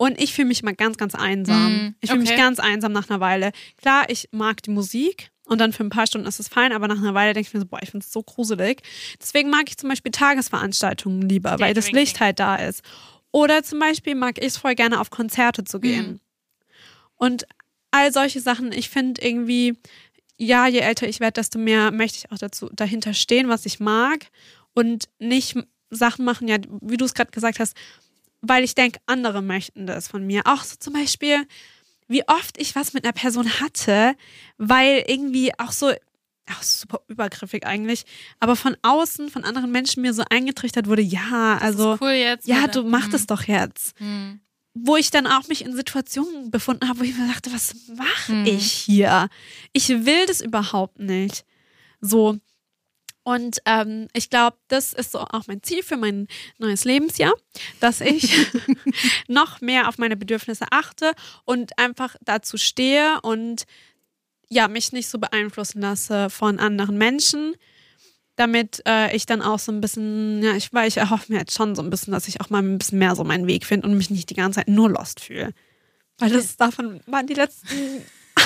Und 0.00 0.18
ich 0.18 0.32
fühle 0.32 0.48
mich 0.48 0.62
mal 0.62 0.74
ganz, 0.74 0.96
ganz 0.96 1.14
einsam. 1.14 1.74
Mhm, 1.74 1.94
Ich 2.00 2.08
fühle 2.08 2.22
okay. 2.22 2.30
mich 2.30 2.40
ganz 2.40 2.58
einsam 2.58 2.90
nach 2.90 3.10
einer 3.10 3.20
Weile. 3.20 3.52
Klar, 3.76 4.08
ich 4.08 4.30
mag 4.32 4.62
die 4.62 4.70
Musik 4.70 5.30
und 5.44 5.58
dann 5.58 5.74
für 5.74 5.84
ein 5.84 5.90
paar 5.90 6.06
Stunden 6.06 6.26
ist 6.26 6.40
es 6.40 6.48
fein, 6.48 6.72
aber 6.72 6.88
nach 6.88 6.96
einer 6.96 7.12
Weile 7.12 7.34
denke 7.34 7.48
ich 7.48 7.52
mir 7.52 7.60
so, 7.60 7.66
boah, 7.66 7.82
ich 7.82 7.90
finde 7.90 8.06
es 8.06 8.10
so 8.10 8.22
gruselig. 8.22 8.80
Deswegen 9.20 9.50
mag 9.50 9.64
ich 9.68 9.76
zum 9.76 9.90
Beispiel 9.90 10.10
Tagesveranstaltungen 10.10 11.28
lieber, 11.28 11.60
weil 11.60 11.74
das 11.74 11.84
Daydrinking. 11.84 11.94
Licht 11.96 12.20
halt 12.20 12.40
da 12.40 12.56
ist. 12.56 12.82
Oder 13.30 13.62
zum 13.62 13.78
Beispiel 13.78 14.14
mag 14.14 14.38
ich 14.38 14.46
es 14.46 14.56
voll 14.56 14.74
gerne 14.74 15.00
auf 15.02 15.10
Konzerte 15.10 15.64
zu 15.64 15.80
gehen. 15.80 16.12
Mhm. 16.12 16.20
Und 17.16 17.46
all 17.90 18.10
solche 18.10 18.40
Sachen, 18.40 18.72
ich 18.72 18.88
finde 18.88 19.20
irgendwie, 19.20 19.76
ja, 20.38 20.66
je 20.66 20.78
älter 20.78 21.08
ich 21.08 21.20
werde, 21.20 21.34
desto 21.34 21.58
mehr 21.58 21.90
möchte 21.90 22.16
ich 22.16 22.32
auch 22.32 22.38
dazu 22.38 22.70
dahinter 22.72 23.12
stehen, 23.12 23.50
was 23.50 23.66
ich 23.66 23.80
mag 23.80 24.28
und 24.72 25.10
nicht 25.18 25.58
Sachen 25.90 26.24
machen, 26.24 26.48
ja, 26.48 26.56
wie 26.80 26.96
du 26.96 27.04
es 27.04 27.12
gerade 27.12 27.32
gesagt 27.32 27.58
hast, 27.60 27.76
weil 28.42 28.64
ich 28.64 28.74
denke, 28.74 29.00
andere 29.06 29.42
möchten 29.42 29.86
das 29.86 30.08
von 30.08 30.26
mir. 30.26 30.42
Auch 30.46 30.64
so 30.64 30.76
zum 30.78 30.92
Beispiel, 30.94 31.46
wie 32.08 32.26
oft 32.28 32.58
ich 32.58 32.74
was 32.74 32.92
mit 32.92 33.04
einer 33.04 33.12
Person 33.12 33.48
hatte, 33.60 34.14
weil 34.58 35.04
irgendwie 35.06 35.52
auch 35.58 35.72
so, 35.72 35.90
auch 35.90 36.62
super 36.62 37.00
übergriffig 37.08 37.64
eigentlich, 37.66 38.04
aber 38.40 38.56
von 38.56 38.76
außen, 38.82 39.30
von 39.30 39.44
anderen 39.44 39.70
Menschen 39.70 40.02
mir 40.02 40.12
so 40.12 40.24
eingetrichtert 40.28 40.88
wurde, 40.88 41.02
ja, 41.02 41.58
also, 41.60 41.96
cool 42.00 42.10
jetzt. 42.10 42.46
ja, 42.48 42.66
du 42.66 42.82
mach 42.82 43.06
Mhm. 43.06 43.10
das 43.12 43.26
doch 43.26 43.42
jetzt 43.44 43.98
Mhm. 44.00 44.40
wo 44.74 44.96
ich 44.96 45.10
dann 45.10 45.26
auch 45.26 45.46
mich 45.48 45.64
in 45.64 45.74
Situationen 45.76 46.50
befunden 46.50 46.88
habe, 46.88 47.00
wo 47.00 47.04
ich 47.04 47.16
mir 47.16 47.26
dachte, 47.28 47.52
was 47.52 47.74
mache 47.94 48.32
Hm. 48.32 48.46
ich 48.46 48.70
hier? 48.72 49.28
Ich 49.72 49.88
will 49.90 50.26
das 50.26 50.40
überhaupt 50.40 50.98
nicht. 51.00 51.44
So. 52.00 52.38
Und 53.22 53.58
ähm, 53.66 54.08
ich 54.14 54.30
glaube, 54.30 54.56
das 54.68 54.92
ist 54.92 55.12
so 55.12 55.18
auch 55.18 55.46
mein 55.46 55.62
Ziel 55.62 55.82
für 55.82 55.96
mein 55.96 56.26
neues 56.58 56.84
Lebensjahr, 56.84 57.34
dass 57.78 58.00
ich 58.00 58.34
noch 59.28 59.60
mehr 59.60 59.88
auf 59.88 59.98
meine 59.98 60.16
Bedürfnisse 60.16 60.66
achte 60.70 61.12
und 61.44 61.78
einfach 61.78 62.16
dazu 62.22 62.56
stehe 62.56 63.20
und 63.22 63.64
ja, 64.48 64.68
mich 64.68 64.92
nicht 64.92 65.08
so 65.08 65.18
beeinflussen 65.18 65.80
lasse 65.80 66.28
von 66.30 66.58
anderen 66.58 66.98
Menschen, 66.98 67.54
damit 68.36 68.82
äh, 68.86 69.14
ich 69.14 69.26
dann 69.26 69.42
auch 69.42 69.58
so 69.58 69.70
ein 69.70 69.80
bisschen, 69.80 70.42
ja, 70.42 70.56
ich, 70.56 70.72
weil 70.72 70.88
ich 70.88 70.96
erhoffe 70.96 71.30
mir 71.30 71.40
jetzt 71.40 71.54
schon 71.54 71.76
so 71.76 71.82
ein 71.82 71.90
bisschen, 71.90 72.12
dass 72.12 72.26
ich 72.26 72.40
auch 72.40 72.50
mal 72.50 72.62
ein 72.62 72.78
bisschen 72.78 72.98
mehr 72.98 73.14
so 73.14 73.22
meinen 73.22 73.46
Weg 73.46 73.66
finde 73.66 73.86
und 73.86 73.96
mich 73.96 74.10
nicht 74.10 74.30
die 74.30 74.34
ganze 74.34 74.60
Zeit 74.60 74.68
nur 74.68 74.90
lost 74.90 75.20
fühle. 75.20 75.52
Weil 76.18 76.30
das 76.30 76.56
davon 76.56 77.00
waren 77.06 77.26
die 77.26 77.34
letzten 77.34 77.68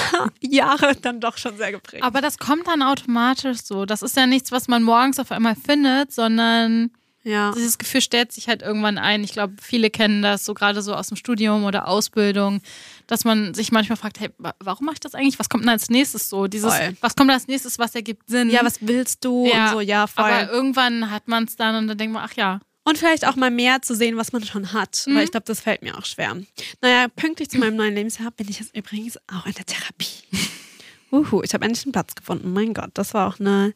Jahre 0.41 0.95
dann 0.97 1.21
doch 1.21 1.37
schon 1.39 1.57
sehr 1.57 1.73
geprägt. 1.73 2.03
Aber 2.03 2.21
das 2.21 2.39
kommt 2.39 2.67
dann 2.67 2.83
automatisch 2.83 3.59
so. 3.63 3.87
Das 3.87 4.03
ist 4.03 4.17
ja 4.17 4.27
nichts, 4.27 4.53
was 4.53 4.69
man 4.69 4.83
morgens 4.83 5.19
auf 5.19 5.31
einmal 5.33 5.57
findet, 5.57 6.13
sondern 6.13 6.91
ja. 7.23 7.53
dieses 7.53 7.79
Gefühl 7.79 8.01
stellt 8.01 8.33
sich 8.33 8.49
halt 8.49 8.63
irgendwann 8.63 8.99
ein. 8.99 9.25
Ich 9.25 9.33
glaube, 9.33 9.55
viele 9.63 9.91
kennen 9.91 10.23
das, 10.23 10.45
so 10.45 10.53
gerade 10.55 10.83
so 10.83 10.95
aus 10.95 11.09
dem 11.09 11.17
Studium 11.17 11.65
oder 11.65 11.89
Ausbildung, 11.89 12.61
dass 13.07 13.25
man 13.25 13.55
sich 13.55 13.73
manchmal 13.73 13.97
fragt, 13.97 14.21
hey, 14.21 14.31
wa- 14.39 14.55
warum 14.61 14.87
mache 14.87 14.95
ich 14.95 15.01
das 15.01 15.15
eigentlich? 15.15 15.39
Was 15.39 15.49
kommt 15.49 15.65
denn 15.65 15.71
als 15.71 15.89
nächstes 15.91 16.29
so? 16.29 16.47
Dieses, 16.47 16.75
Voll. 16.75 16.97
was 17.01 17.17
kommt 17.17 17.31
als 17.31 17.47
nächstes, 17.49 17.79
was 17.79 17.95
ergibt 17.95 18.29
Sinn? 18.29 18.51
Ja, 18.51 18.61
was 18.65 18.79
willst 18.81 19.25
du? 19.25 19.47
Ja, 19.47 19.67
und 19.69 19.73
so, 19.73 19.81
ja, 19.81 20.07
voll. 20.07 20.25
Aber 20.25 20.51
irgendwann 20.53 21.11
hat 21.11 21.27
man 21.29 21.45
es 21.45 21.57
dann 21.57 21.77
und 21.77 21.89
dann 21.89 21.97
denkt 21.99 22.13
man, 22.15 22.25
ach 22.25 22.35
ja. 22.35 22.61
Und 22.85 22.99
vielleicht 22.99 23.27
auch 23.27 23.37
mal 23.37 23.51
mehr 23.51 23.81
zu 23.81 23.95
sehen, 23.95 24.17
was 24.17 24.33
man 24.33 24.45
schon 24.45 24.73
hat. 24.73 25.05
Mhm. 25.07 25.17
Weil 25.17 25.25
ich 25.25 25.31
glaube, 25.31 25.47
das 25.47 25.61
fällt 25.61 25.83
mir 25.83 25.97
auch 25.97 26.05
schwer. 26.05 26.37
Naja, 26.83 27.09
pünktlich 27.09 27.49
zu 27.49 27.59
meinem 27.59 27.77
neuen 27.77 27.95
Lebensjahr 27.95 28.31
bin 28.31 28.49
ich 28.49 28.61
jetzt 28.61 28.77
übrigens 28.77 29.19
auch 29.27 29.47
in 29.47 29.55
der 29.55 29.65
Therapie. 29.65 30.23
Uhu, 31.11 31.43
ich 31.43 31.55
habe 31.55 31.65
endlich 31.65 31.87
einen 31.87 31.93
Platz 31.93 32.15
gefunden. 32.15 32.53
Mein 32.53 32.75
Gott, 32.75 32.91
das 32.95 33.15
war 33.15 33.29
auch 33.29 33.41
eine 33.41 33.75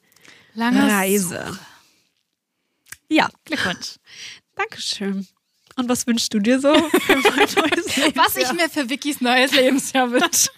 Lange 0.55 0.91
Reise. 0.93 1.59
Ja, 3.09 3.31
Glückwunsch. 3.45 3.97
Dankeschön. 4.57 5.27
Und 5.77 5.89
was 5.89 6.07
wünschst 6.07 6.35
du 6.35 6.41
dir 6.41 6.61
so 6.61 6.75
für 6.75 7.17
mein 7.17 7.49
neues 7.71 7.97
Leben? 7.97 8.17
Was 8.17 8.37
ich 8.37 8.53
mir 8.53 8.69
für 8.69 8.91
Vickys 8.91 9.21
neues 9.21 9.53
Lebensjahr 9.53 10.11
wünsche. 10.11 10.51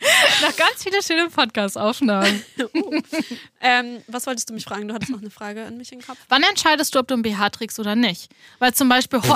Noch 0.42 0.56
ganz 0.56 0.82
viele 0.82 1.02
schöne 1.02 1.28
Podcast-Aufnahmen. 1.28 2.44
ähm, 3.60 4.02
was 4.06 4.26
wolltest 4.26 4.48
du 4.48 4.54
mich 4.54 4.64
fragen? 4.64 4.86
Du 4.86 4.94
hattest 4.94 5.10
noch 5.10 5.20
eine 5.20 5.30
Frage 5.30 5.64
an 5.64 5.76
mich 5.76 5.90
im 5.92 6.00
Kopf. 6.00 6.18
Wann 6.28 6.42
entscheidest 6.44 6.94
du, 6.94 7.00
ob 7.00 7.08
du 7.08 7.14
ein 7.14 7.22
BH 7.22 7.50
trägst 7.50 7.80
oder 7.80 7.96
nicht? 7.96 8.30
Weil 8.60 8.72
zum 8.74 8.88
Beispiel, 8.88 9.20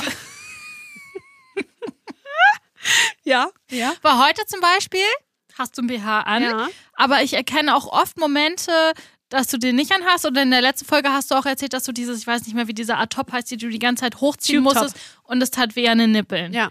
Ja, 3.24 3.48
ja. 3.70 3.92
weil 4.02 4.18
heute 4.18 4.44
zum 4.46 4.60
Beispiel 4.60 5.00
hast 5.58 5.76
du 5.78 5.82
ein 5.82 5.86
BH 5.88 6.20
an, 6.20 6.42
Ja. 6.42 6.68
aber 6.94 7.22
ich 7.22 7.34
erkenne 7.34 7.74
auch 7.76 7.86
oft 7.86 8.16
Momente, 8.18 8.72
dass 9.28 9.46
du 9.48 9.58
den 9.58 9.76
nicht 9.76 9.92
anhast. 9.92 10.24
Und 10.26 10.36
in 10.36 10.50
der 10.50 10.60
letzten 10.62 10.84
Folge 10.86 11.10
hast 11.12 11.30
du 11.30 11.34
auch 11.36 11.46
erzählt, 11.46 11.72
dass 11.72 11.84
du 11.84 11.92
dieses, 11.92 12.20
ich 12.20 12.26
weiß 12.26 12.42
nicht 12.46 12.54
mehr, 12.54 12.68
wie 12.68 12.74
dieser 12.74 12.98
Art 12.98 13.12
Top 13.12 13.32
heißt, 13.32 13.50
die 13.50 13.56
du 13.56 13.68
die 13.68 13.78
ganze 13.78 14.02
Zeit 14.02 14.20
hochziehen 14.20 14.62
Tube 14.62 14.74
musstest 14.74 14.96
und 15.24 15.42
es 15.42 15.50
tat 15.50 15.74
weh 15.76 15.88
an 15.88 15.98
den 15.98 16.12
Nippeln. 16.12 16.52
Ja. 16.52 16.70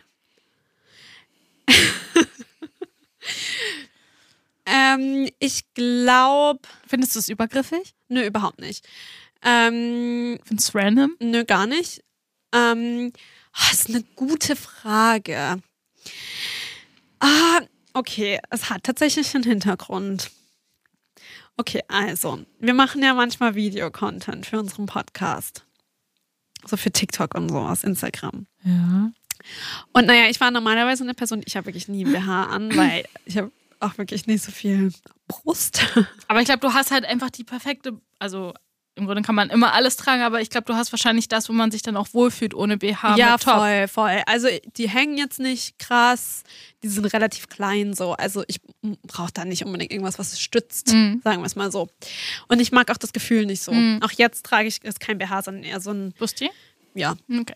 Ähm, 4.71 5.29
ich 5.39 5.61
glaube, 5.73 6.59
Findest 6.87 7.15
du 7.15 7.19
es 7.19 7.29
übergriffig? 7.29 7.93
nö, 8.07 8.25
überhaupt 8.25 8.59
nicht. 8.59 8.87
Ähm, 9.43 10.39
Findest 10.43 10.73
du 10.73 10.79
es 10.79 10.83
random? 10.83 11.15
nö, 11.19 11.43
gar 11.45 11.67
nicht. 11.67 12.03
Ähm, 12.53 13.11
das 13.53 13.73
ist 13.73 13.89
eine 13.89 14.03
gute 14.15 14.55
Frage. 14.55 15.61
Ah, 17.19 17.61
okay, 17.93 18.39
es 18.49 18.69
hat 18.69 18.83
tatsächlich 18.83 19.33
einen 19.35 19.43
Hintergrund. 19.43 20.31
Okay, 21.57 21.81
also, 21.87 22.39
wir 22.59 22.73
machen 22.73 23.03
ja 23.03 23.13
manchmal 23.13 23.55
Videocontent 23.55 24.45
für 24.45 24.59
unseren 24.59 24.85
Podcast. 24.85 25.65
So 26.65 26.77
für 26.77 26.91
TikTok 26.91 27.35
und 27.35 27.49
sowas, 27.49 27.83
Instagram. 27.83 28.47
Ja. 28.63 29.11
Und 29.91 30.05
naja, 30.05 30.29
ich 30.29 30.39
war 30.39 30.51
normalerweise 30.51 31.03
eine 31.03 31.13
Person, 31.13 31.41
ich 31.45 31.55
habe 31.57 31.67
wirklich 31.67 31.87
nie 31.87 32.05
BH 32.05 32.43
an, 32.45 32.75
weil 32.75 33.05
ich 33.25 33.37
habe 33.37 33.51
auch 33.81 33.97
wirklich 33.97 34.27
nicht 34.27 34.43
so 34.43 34.51
viel 34.51 34.91
Brust. 35.27 35.81
Aber 36.27 36.39
ich 36.39 36.45
glaube, 36.45 36.59
du 36.59 36.73
hast 36.73 36.91
halt 36.91 37.05
einfach 37.05 37.29
die 37.29 37.43
perfekte, 37.43 37.99
also 38.19 38.53
im 38.95 39.05
Grunde 39.05 39.21
kann 39.21 39.35
man 39.35 39.49
immer 39.49 39.73
alles 39.73 39.95
tragen, 39.95 40.21
aber 40.21 40.41
ich 40.41 40.49
glaube, 40.49 40.65
du 40.65 40.73
hast 40.75 40.91
wahrscheinlich 40.91 41.29
das, 41.29 41.47
wo 41.47 41.53
man 41.53 41.71
sich 41.71 41.81
dann 41.81 41.95
auch 41.95 42.09
wohlfühlt 42.13 42.53
ohne 42.53 42.77
BH. 42.77 43.15
ja, 43.15 43.37
voll, 43.37 43.87
voll. 43.87 44.21
Also 44.25 44.49
die 44.75 44.89
hängen 44.89 45.17
jetzt 45.17 45.39
nicht 45.39 45.79
krass, 45.79 46.43
die 46.83 46.89
sind 46.89 47.05
relativ 47.05 47.47
klein 47.47 47.93
so. 47.93 48.11
Also 48.13 48.43
ich 48.47 48.59
brauche 49.07 49.31
da 49.33 49.45
nicht 49.45 49.63
unbedingt 49.65 49.93
irgendwas, 49.93 50.19
was 50.19 50.33
es 50.33 50.41
stützt, 50.41 50.91
Mhm. 50.91 51.21
sagen 51.23 51.41
wir 51.41 51.45
es 51.45 51.55
mal 51.55 51.71
so. 51.71 51.87
Und 52.49 52.59
ich 52.59 52.73
mag 52.73 52.91
auch 52.91 52.97
das 52.97 53.13
Gefühl 53.13 53.45
nicht 53.45 53.63
so. 53.63 53.71
Mhm. 53.71 54.01
Auch 54.03 54.11
jetzt 54.11 54.45
trage 54.45 54.67
ich 54.67 54.83
ist 54.83 54.99
kein 54.99 55.17
BH, 55.17 55.43
sondern 55.43 55.63
eher 55.63 55.79
so 55.79 55.91
ein, 55.91 56.13
Busti? 56.19 56.51
ja. 56.93 57.15
Okay. 57.31 57.55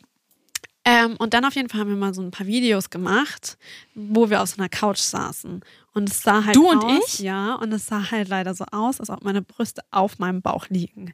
Ähm, 0.87 1.15
und 1.17 1.33
dann 1.33 1.45
auf 1.45 1.55
jeden 1.55 1.67
Fall 1.67 1.79
haben 1.81 1.89
wir 1.89 1.95
mal 1.97 2.13
so 2.13 2.21
ein 2.21 2.29
paar 2.31 2.45
Videos 2.45 2.91
gemacht, 2.91 3.57
wo 3.95 4.29
wir 4.29 4.41
auf 4.43 4.49
so 4.49 4.57
einer 4.57 4.69
Couch 4.69 4.99
saßen. 4.99 5.61
Und 5.93 6.09
es 6.09 6.21
sah 6.21 6.45
halt 6.45 6.55
Du 6.55 6.69
und 6.69 6.83
aus, 6.83 7.15
ich? 7.15 7.19
Ja, 7.19 7.55
und 7.55 7.71
es 7.73 7.87
sah 7.87 8.11
halt 8.11 8.27
leider 8.27 8.53
so 8.53 8.65
aus, 8.71 8.99
als 8.99 9.09
ob 9.09 9.23
meine 9.23 9.41
Brüste 9.41 9.81
auf 9.91 10.19
meinem 10.19 10.41
Bauch 10.41 10.67
liegen. 10.69 11.13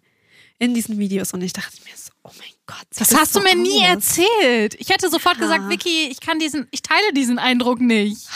In 0.60 0.74
diesen 0.76 1.00
Videos. 1.00 1.34
Und 1.34 1.42
ich 1.42 1.54
dachte 1.54 1.78
mir 1.86 1.96
so, 1.96 2.12
oh 2.24 2.30
mein 2.38 2.50
Gott. 2.68 2.86
sieht 2.92 3.02
Das 3.02 3.16
hast 3.18 3.34
so 3.34 3.40
du 3.40 3.46
mir 3.46 3.56
nie 3.56 3.82
aus? 3.84 4.18
erzählt. 4.20 4.76
Ich 4.78 4.90
hätte 4.90 5.10
sofort 5.10 5.38
Ja. 5.38 5.42
gesagt, 5.44 5.70
Vicky, 5.70 6.08
ich 6.12 6.20
kann 6.20 6.38
diesen, 6.38 6.68
ich 6.72 6.82
teile 6.84 7.14
diesen 7.16 7.40
Eindruck 7.40 7.80
nicht. 7.80 8.28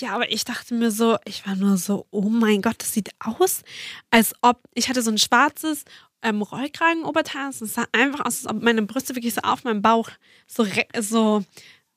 Ja, 0.00 0.14
aber 0.14 0.30
ich 0.30 0.44
dachte 0.44 0.74
mir 0.74 0.90
so, 0.90 1.16
ich 1.24 1.46
war 1.46 1.54
nur 1.56 1.76
so, 1.78 2.06
oh 2.10 2.28
mein 2.28 2.60
Gott, 2.62 2.76
das 2.78 2.92
sieht 2.92 3.10
aus, 3.18 3.62
als 4.10 4.34
ob 4.42 4.60
ich 4.74 4.88
hatte 4.88 5.02
so 5.02 5.10
ein 5.10 5.18
schwarzes 5.18 5.84
ähm, 6.22 6.42
Rollkragenoberteil. 6.42 7.48
Es 7.50 7.58
sah 7.60 7.86
einfach 7.92 8.20
aus, 8.20 8.44
als 8.44 8.46
ob 8.46 8.62
meine 8.62 8.82
Brüste 8.82 9.14
wirklich 9.14 9.34
so 9.34 9.40
auf 9.42 9.64
meinem 9.64 9.82
Bauch 9.82 10.10
so, 10.46 10.66
so 10.98 11.42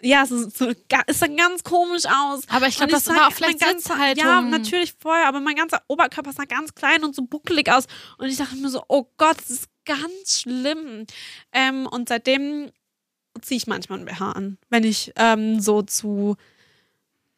ja, 0.06 0.26
so, 0.26 0.50
so, 0.50 0.74
ga- 0.90 1.04
es 1.08 1.20
sah 1.20 1.28
ganz 1.28 1.64
komisch 1.64 2.04
aus. 2.06 2.42
Aber 2.50 2.68
ich 2.68 2.76
glaube, 2.76 2.92
das 2.92 3.06
sah- 3.06 3.16
war 3.16 3.28
auch 3.28 3.32
vielleicht 3.32 3.60
ganzer- 3.62 3.80
Sitzhaltung. 3.94 4.26
Ja, 4.26 4.42
natürlich 4.42 4.94
voll, 5.00 5.22
aber 5.26 5.40
mein 5.40 5.56
ganzer 5.56 5.82
Oberkörper 5.88 6.34
sah 6.34 6.44
ganz 6.44 6.76
klein 6.76 7.06
und 7.06 7.16
so 7.16 7.22
buckelig 7.24 7.72
aus. 7.72 7.86
Und 8.18 8.28
ich 8.28 8.36
dachte 8.36 8.56
mir 8.58 8.68
so, 8.70 8.84
oh 8.90 9.06
Gott, 9.18 9.38
das 9.38 9.50
ist 9.50 9.68
ganz 9.86 10.42
schlimm. 10.42 11.06
Ähm, 11.54 11.88
und 11.88 12.10
seitdem 12.10 12.70
ziehe 13.42 13.58
ich 13.58 13.68
manchmal 13.68 14.00
ein 14.00 14.06
BH 14.06 14.32
an, 14.34 14.58
wenn 14.70 14.84
ich 14.84 15.14
ähm, 15.16 15.60
so 15.62 15.82
zu 15.82 16.36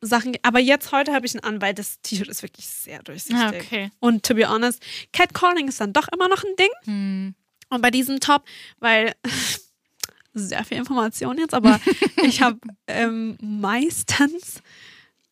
Sachen. 0.06 0.36
Aber 0.44 0.60
jetzt 0.60 0.92
heute 0.92 1.14
habe 1.14 1.26
ich 1.26 1.34
ihn 1.36 1.40
an, 1.42 1.62
weil 1.62 1.74
das 1.74 2.00
T-Shirt 2.02 2.28
ist 2.28 2.44
wirklich 2.44 2.68
sehr 2.68 3.02
durchsichtig. 3.04 3.38
Ja, 3.42 3.50
okay. 3.50 3.92
Und 4.00 4.24
to 4.26 4.36
be 4.36 4.48
honest, 4.48 4.82
Catcalling 5.14 5.68
ist 5.68 5.80
dann 5.82 5.94
doch 5.94 6.08
immer 6.10 6.28
noch 6.28 6.44
ein 6.44 6.56
Ding. 6.58 6.70
Hm. 6.86 7.36
Und 7.70 7.82
bei 7.82 7.92
diesem 7.92 8.20
Top, 8.20 8.46
weil 8.80 9.14
sehr 10.34 10.64
viel 10.64 10.78
Information 10.78 11.38
jetzt, 11.38 11.54
aber 11.54 11.80
ich 12.24 12.42
habe 12.42 12.60
ähm, 12.88 13.38
meistens 13.42 14.62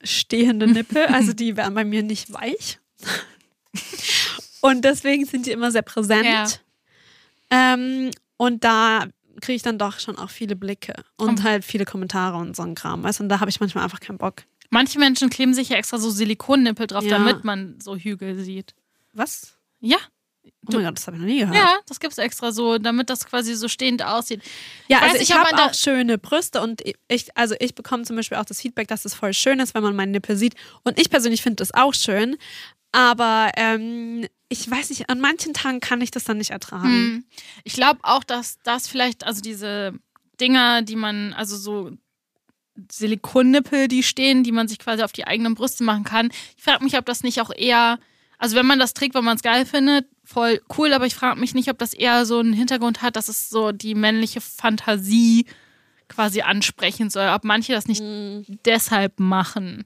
stehende 0.03 0.67
Nippel, 0.67 1.05
also 1.05 1.33
die 1.33 1.55
werden 1.57 1.73
bei 1.73 1.85
mir 1.85 2.03
nicht 2.03 2.31
weich. 2.33 2.79
Und 4.61 4.85
deswegen 4.85 5.25
sind 5.25 5.45
die 5.45 5.51
immer 5.51 5.71
sehr 5.71 5.81
präsent. 5.81 6.25
Ja. 6.25 6.47
Ähm, 7.49 8.11
und 8.37 8.63
da 8.63 9.05
kriege 9.41 9.55
ich 9.55 9.61
dann 9.61 9.77
doch 9.77 9.99
schon 9.99 10.17
auch 10.17 10.29
viele 10.29 10.55
Blicke 10.55 10.93
und 11.17 11.39
Mhm. 11.39 11.43
halt 11.43 11.65
viele 11.65 11.85
Kommentare 11.85 12.37
und 12.37 12.55
so 12.55 12.63
ein 12.63 12.75
Kram. 12.75 13.03
Weißt 13.03 13.19
und 13.19 13.29
da 13.29 13.39
habe 13.39 13.49
ich 13.49 13.59
manchmal 13.59 13.83
einfach 13.83 13.99
keinen 13.99 14.17
Bock. 14.17 14.43
Manche 14.73 14.99
Menschen 14.99 15.29
kleben 15.29 15.53
sich 15.53 15.69
ja 15.69 15.77
extra 15.77 15.97
so 15.97 16.09
Silikonnippel 16.09 16.87
drauf, 16.87 17.03
Ja. 17.03 17.17
damit 17.19 17.43
man 17.43 17.79
so 17.81 17.95
Hügel 17.95 18.37
sieht. 18.43 18.73
Was? 19.13 19.57
Ja, 19.79 19.97
Oh 20.67 20.71
mein 20.75 20.83
Gott, 20.85 20.97
das 20.97 21.07
habe 21.07 21.15
ich 21.17 21.21
noch 21.21 21.27
nie 21.27 21.39
gehört. 21.39 21.55
ja, 21.55 21.77
das 21.87 21.99
gibt's 22.01 22.17
extra 22.17 22.51
so, 22.51 22.77
damit 22.77 23.09
das 23.09 23.25
quasi 23.25 23.53
so 23.55 23.67
stehend 23.69 24.03
aussieht. 24.03 24.41
Ja, 24.89 24.99
also 24.99 25.17
ich 25.17 25.29
ob 25.31 25.37
habe 25.39 25.51
man 25.51 25.57
da- 25.59 25.65
auch 25.67 25.73
schöne 25.73 26.17
Brüste 26.17 26.61
und 26.61 26.81
ich, 27.07 27.37
also 27.37 27.55
ich 27.59 27.75
bekomme 27.75 28.03
zum 28.03 28.15
Beispiel 28.17 28.37
auch 28.37 28.43
das 28.45 28.59
Feedback, 28.59 28.87
dass 28.89 29.05
es 29.05 29.13
voll 29.13 29.33
schön 29.33 29.59
ist, 29.61 29.73
wenn 29.73 29.83
man 29.83 29.95
meinen 29.95 30.11
Nippel 30.11 30.35
sieht. 30.35 30.55
Und 30.83 30.99
ich 30.99 31.09
persönlich 31.09 31.41
finde 31.41 31.57
das 31.57 31.73
auch 31.73 31.93
schön. 31.93 32.35
Aber 32.91 33.51
ähm, 33.55 34.27
ich 34.49 34.69
weiß 34.69 34.89
nicht, 34.89 35.09
an 35.09 35.19
manchen 35.21 35.53
Tagen 35.53 35.79
kann 35.79 36.01
ich 36.01 36.11
das 36.11 36.25
dann 36.25 36.37
nicht 36.39 36.51
ertragen. 36.51 36.83
Hm. 36.83 37.25
Ich 37.63 37.73
glaube 37.73 37.99
auch, 38.03 38.23
dass 38.25 38.57
das 38.63 38.87
vielleicht, 38.87 39.25
also 39.25 39.41
diese 39.41 39.93
Dinger, 40.41 40.81
die 40.81 40.95
man, 40.95 41.33
also 41.33 41.55
so 41.57 41.91
Silikonnippel, 42.91 43.87
die 43.87 44.03
stehen, 44.03 44.43
die 44.43 44.51
man 44.51 44.67
sich 44.67 44.79
quasi 44.79 45.03
auf 45.03 45.11
die 45.11 45.25
eigenen 45.27 45.55
Brüste 45.55 45.83
machen 45.83 46.03
kann. 46.03 46.31
Ich 46.57 46.63
frage 46.63 46.83
mich, 46.83 46.97
ob 46.97 47.05
das 47.05 47.23
nicht 47.23 47.41
auch 47.41 47.51
eher, 47.55 47.99
also 48.37 48.55
wenn 48.55 48.65
man 48.65 48.79
das 48.79 48.93
trägt, 48.93 49.13
weil 49.15 49.21
man 49.21 49.35
es 49.35 49.43
geil 49.43 49.65
findet, 49.65 50.05
voll 50.23 50.61
cool, 50.77 50.93
aber 50.93 51.05
ich 51.05 51.15
frage 51.15 51.39
mich 51.39 51.53
nicht, 51.53 51.69
ob 51.69 51.77
das 51.77 51.93
eher 51.93 52.25
so 52.25 52.39
einen 52.39 52.53
Hintergrund 52.53 53.01
hat, 53.01 53.15
dass 53.15 53.27
es 53.29 53.49
so 53.49 53.71
die 53.71 53.93
männliche 53.95 54.41
Fantasie 54.41 55.45
quasi 56.07 56.41
ansprechen 56.41 57.09
soll, 57.09 57.27
ob 57.29 57.43
manche 57.43 57.73
das 57.73 57.87
nicht 57.87 58.01
Hm. 58.01 58.45
deshalb 58.65 59.19
machen. 59.19 59.85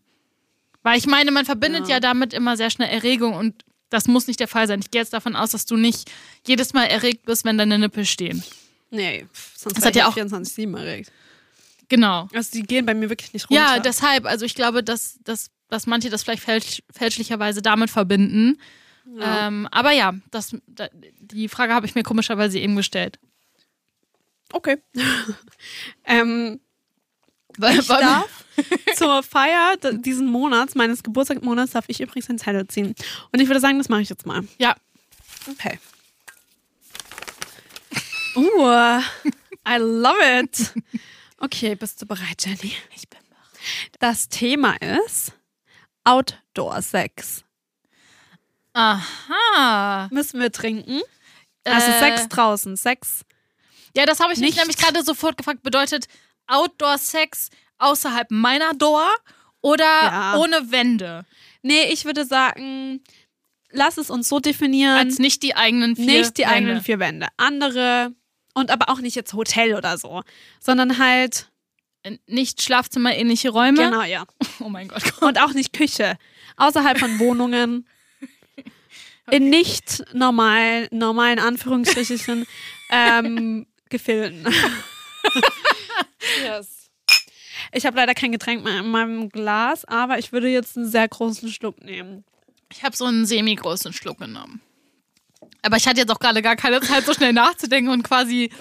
Weil 0.83 0.97
ich 0.97 1.07
meine, 1.07 1.31
man 1.31 1.45
verbindet 1.45 1.87
Ja. 1.87 1.95
ja. 1.95 1.99
damit 1.99 2.33
immer 2.33 2.55
sehr 2.57 2.69
schnell 2.69 2.89
Erregung 2.89 3.33
und 3.33 3.63
das 3.89 4.07
muss 4.07 4.27
nicht 4.27 4.39
der 4.39 4.47
Fall 4.47 4.67
sein. 4.67 4.79
Ich 4.79 4.91
gehe 4.91 5.01
jetzt 5.01 5.13
davon 5.13 5.35
aus, 5.35 5.51
dass 5.51 5.65
du 5.65 5.75
nicht 5.77 6.09
jedes 6.45 6.73
Mal 6.73 6.85
erregt 6.85 7.25
bist, 7.25 7.45
wenn 7.45 7.57
deine 7.57 7.79
Nippel 7.79 8.05
stehen. 8.05 8.43
Nee, 8.91 9.25
sonst 9.55 9.77
Das 9.77 9.85
hat 9.85 9.95
ja 9.95 10.03
ich 10.03 10.07
auch- 10.09 10.15
24-7 10.17 10.75
erregt. 10.77 11.11
Genau. 11.89 12.27
Also 12.33 12.51
die 12.51 12.63
gehen 12.63 12.85
bei 12.85 12.93
mir 12.93 13.09
wirklich 13.09 13.33
nicht 13.33 13.49
runter. 13.49 13.61
Ja, 13.61 13.79
deshalb, 13.79 14.25
also 14.25 14.45
ich 14.45 14.55
glaube, 14.55 14.83
dass, 14.83 15.19
dass, 15.23 15.51
dass 15.69 15.87
manche 15.87 16.09
das 16.09 16.23
vielleicht 16.23 16.43
fälsch, 16.43 16.83
fälschlicherweise 16.91 17.61
damit 17.61 17.89
verbinden. 17.89 18.59
Ja. 19.17 19.47
Ähm, 19.47 19.67
aber 19.71 19.91
ja, 19.91 20.13
das, 20.31 20.55
da, 20.67 20.89
die 21.19 21.47
Frage 21.47 21.73
habe 21.73 21.85
ich 21.85 21.95
mir 21.95 22.03
komischerweise 22.03 22.59
eben 22.59 22.75
gestellt. 22.75 23.19
Okay. 24.51 24.77
ähm, 26.03 26.59
ich 27.57 27.87
darf 27.87 28.43
zur 28.95 29.23
Feier 29.23 29.77
diesen 29.93 30.27
Monats, 30.27 30.75
meines 30.75 31.03
Geburtstagsmonats, 31.03 31.71
darf 31.71 31.85
ich 31.87 32.01
übrigens 32.01 32.27
den 32.27 32.37
Zettel 32.37 32.67
ziehen. 32.67 32.93
Und 33.31 33.39
ich 33.39 33.47
würde 33.47 33.59
sagen, 33.59 33.77
das 33.77 33.89
mache 33.89 34.01
ich 34.01 34.09
jetzt 34.09 34.25
mal. 34.25 34.43
Ja, 34.57 34.75
Okay. 35.49 35.79
Uh, 38.35 39.01
I 39.65 39.77
love 39.77 40.21
it. 40.21 40.73
Okay, 41.39 41.75
bist 41.75 42.01
du 42.01 42.05
bereit, 42.05 42.45
Jenny? 42.45 42.73
ich 42.95 43.07
bin 43.09 43.19
Das 43.99 44.27
Thema 44.29 44.75
ist 44.81 45.33
Outdoor-Sex. 46.03 47.43
Aha. 48.73 50.07
Müssen 50.11 50.39
wir 50.39 50.51
trinken? 50.51 51.01
Also 51.63 51.87
Äh, 51.91 51.99
Sex 51.99 52.29
draußen, 52.29 52.77
Sex. 52.77 53.21
Ja, 53.95 54.05
das 54.05 54.19
habe 54.19 54.33
ich 54.33 54.39
mich 54.39 54.55
nämlich 54.55 54.77
gerade 54.77 55.03
sofort 55.03 55.37
gefragt. 55.37 55.63
Bedeutet 55.63 56.07
Outdoor-Sex 56.47 57.49
außerhalb 57.79 58.29
meiner 58.31 58.73
Door 58.73 59.09
oder 59.61 59.83
Ja. 60.03 60.35
ohne 60.37 60.71
Wände? 60.71 61.25
Nee, 61.63 61.85
ich 61.91 62.05
würde 62.05 62.25
sagen, 62.25 63.03
lass 63.71 63.97
es 63.97 64.09
uns 64.09 64.29
so 64.29 64.39
definieren. 64.39 64.95
Als 64.97 65.19
nicht 65.19 65.41
die 65.43 65.55
eigenen 65.55 65.95
vier 65.95 66.05
nicht 66.05 66.37
die 66.37 66.43
Wände. 66.43 66.53
eigenen 66.55 66.81
vier 66.81 66.99
Wände. 66.99 67.27
Andere 67.37 68.13
und 68.57 68.71
aber 68.71 68.89
auch 68.89 68.99
nicht 68.99 69.15
jetzt 69.15 69.33
Hotel 69.33 69.75
oder 69.75 69.99
so, 69.99 70.23
sondern 70.59 70.97
halt 70.97 71.51
nicht 72.25 72.61
Schlafzimmer-ähnliche 72.63 73.49
Räume. 73.49 73.77
Genau, 73.77 74.01
ja. 74.03 74.25
Oh 74.59 74.69
mein 74.69 74.87
Gott. 74.87 75.21
Und 75.21 75.39
auch 75.39 75.53
nicht 75.53 75.73
Küche. 75.73 76.17
Außerhalb 76.55 76.97
von 76.97 77.19
Wohnungen. 77.19 77.87
In 79.31 79.49
nicht 79.49 80.03
normalen, 80.13 80.87
normalen 80.91 81.37
Anführungsstrichen, 81.37 82.47
ähm, 82.89 83.67
Gefilden. 83.89 84.47
yes. 86.43 86.89
Ich 87.73 87.85
habe 87.85 87.97
leider 87.97 88.15
kein 88.15 88.31
Getränk 88.31 88.63
mehr 88.63 88.79
in 88.79 88.89
meinem 88.89 89.29
Glas, 89.29 89.83
aber 89.85 90.17
ich 90.17 90.31
würde 90.31 90.47
jetzt 90.47 90.77
einen 90.77 90.89
sehr 90.89 91.07
großen 91.07 91.49
Schluck 91.49 91.83
nehmen. 91.83 92.23
Ich 92.71 92.83
habe 92.83 92.95
so 92.95 93.05
einen 93.05 93.25
semi-großen 93.25 93.93
Schluck 93.93 94.19
genommen. 94.19 94.61
Aber 95.61 95.77
ich 95.77 95.87
hatte 95.87 95.99
jetzt 95.99 96.11
auch 96.11 96.19
gerade 96.19 96.41
gar 96.41 96.55
keine 96.55 96.81
Zeit, 96.81 97.05
so 97.05 97.13
schnell 97.13 97.33
nachzudenken 97.33 97.91
und 97.91 98.03
quasi 98.03 98.51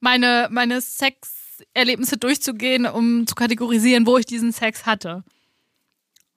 meine, 0.00 0.48
meine 0.50 0.80
Sexerlebnisse 0.80 2.16
durchzugehen, 2.16 2.86
um 2.86 3.26
zu 3.26 3.34
kategorisieren, 3.34 4.06
wo 4.06 4.18
ich 4.18 4.26
diesen 4.26 4.52
Sex 4.52 4.86
hatte. 4.86 5.24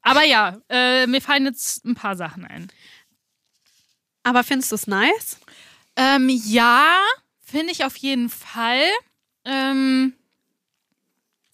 Aber 0.01 0.23
ja, 0.23 0.57
äh, 0.69 1.07
mir 1.07 1.21
fallen 1.21 1.45
jetzt 1.45 1.85
ein 1.85 1.95
paar 1.95 2.15
Sachen 2.15 2.45
ein. 2.45 2.71
Aber 4.23 4.43
findest 4.43 4.71
du 4.71 4.75
es 4.75 4.87
nice? 4.87 5.39
Ähm, 5.95 6.29
ja, 6.29 6.97
finde 7.43 7.71
ich 7.71 7.83
auf 7.83 7.95
jeden 7.97 8.29
Fall. 8.29 8.83
Ähm, 9.45 10.13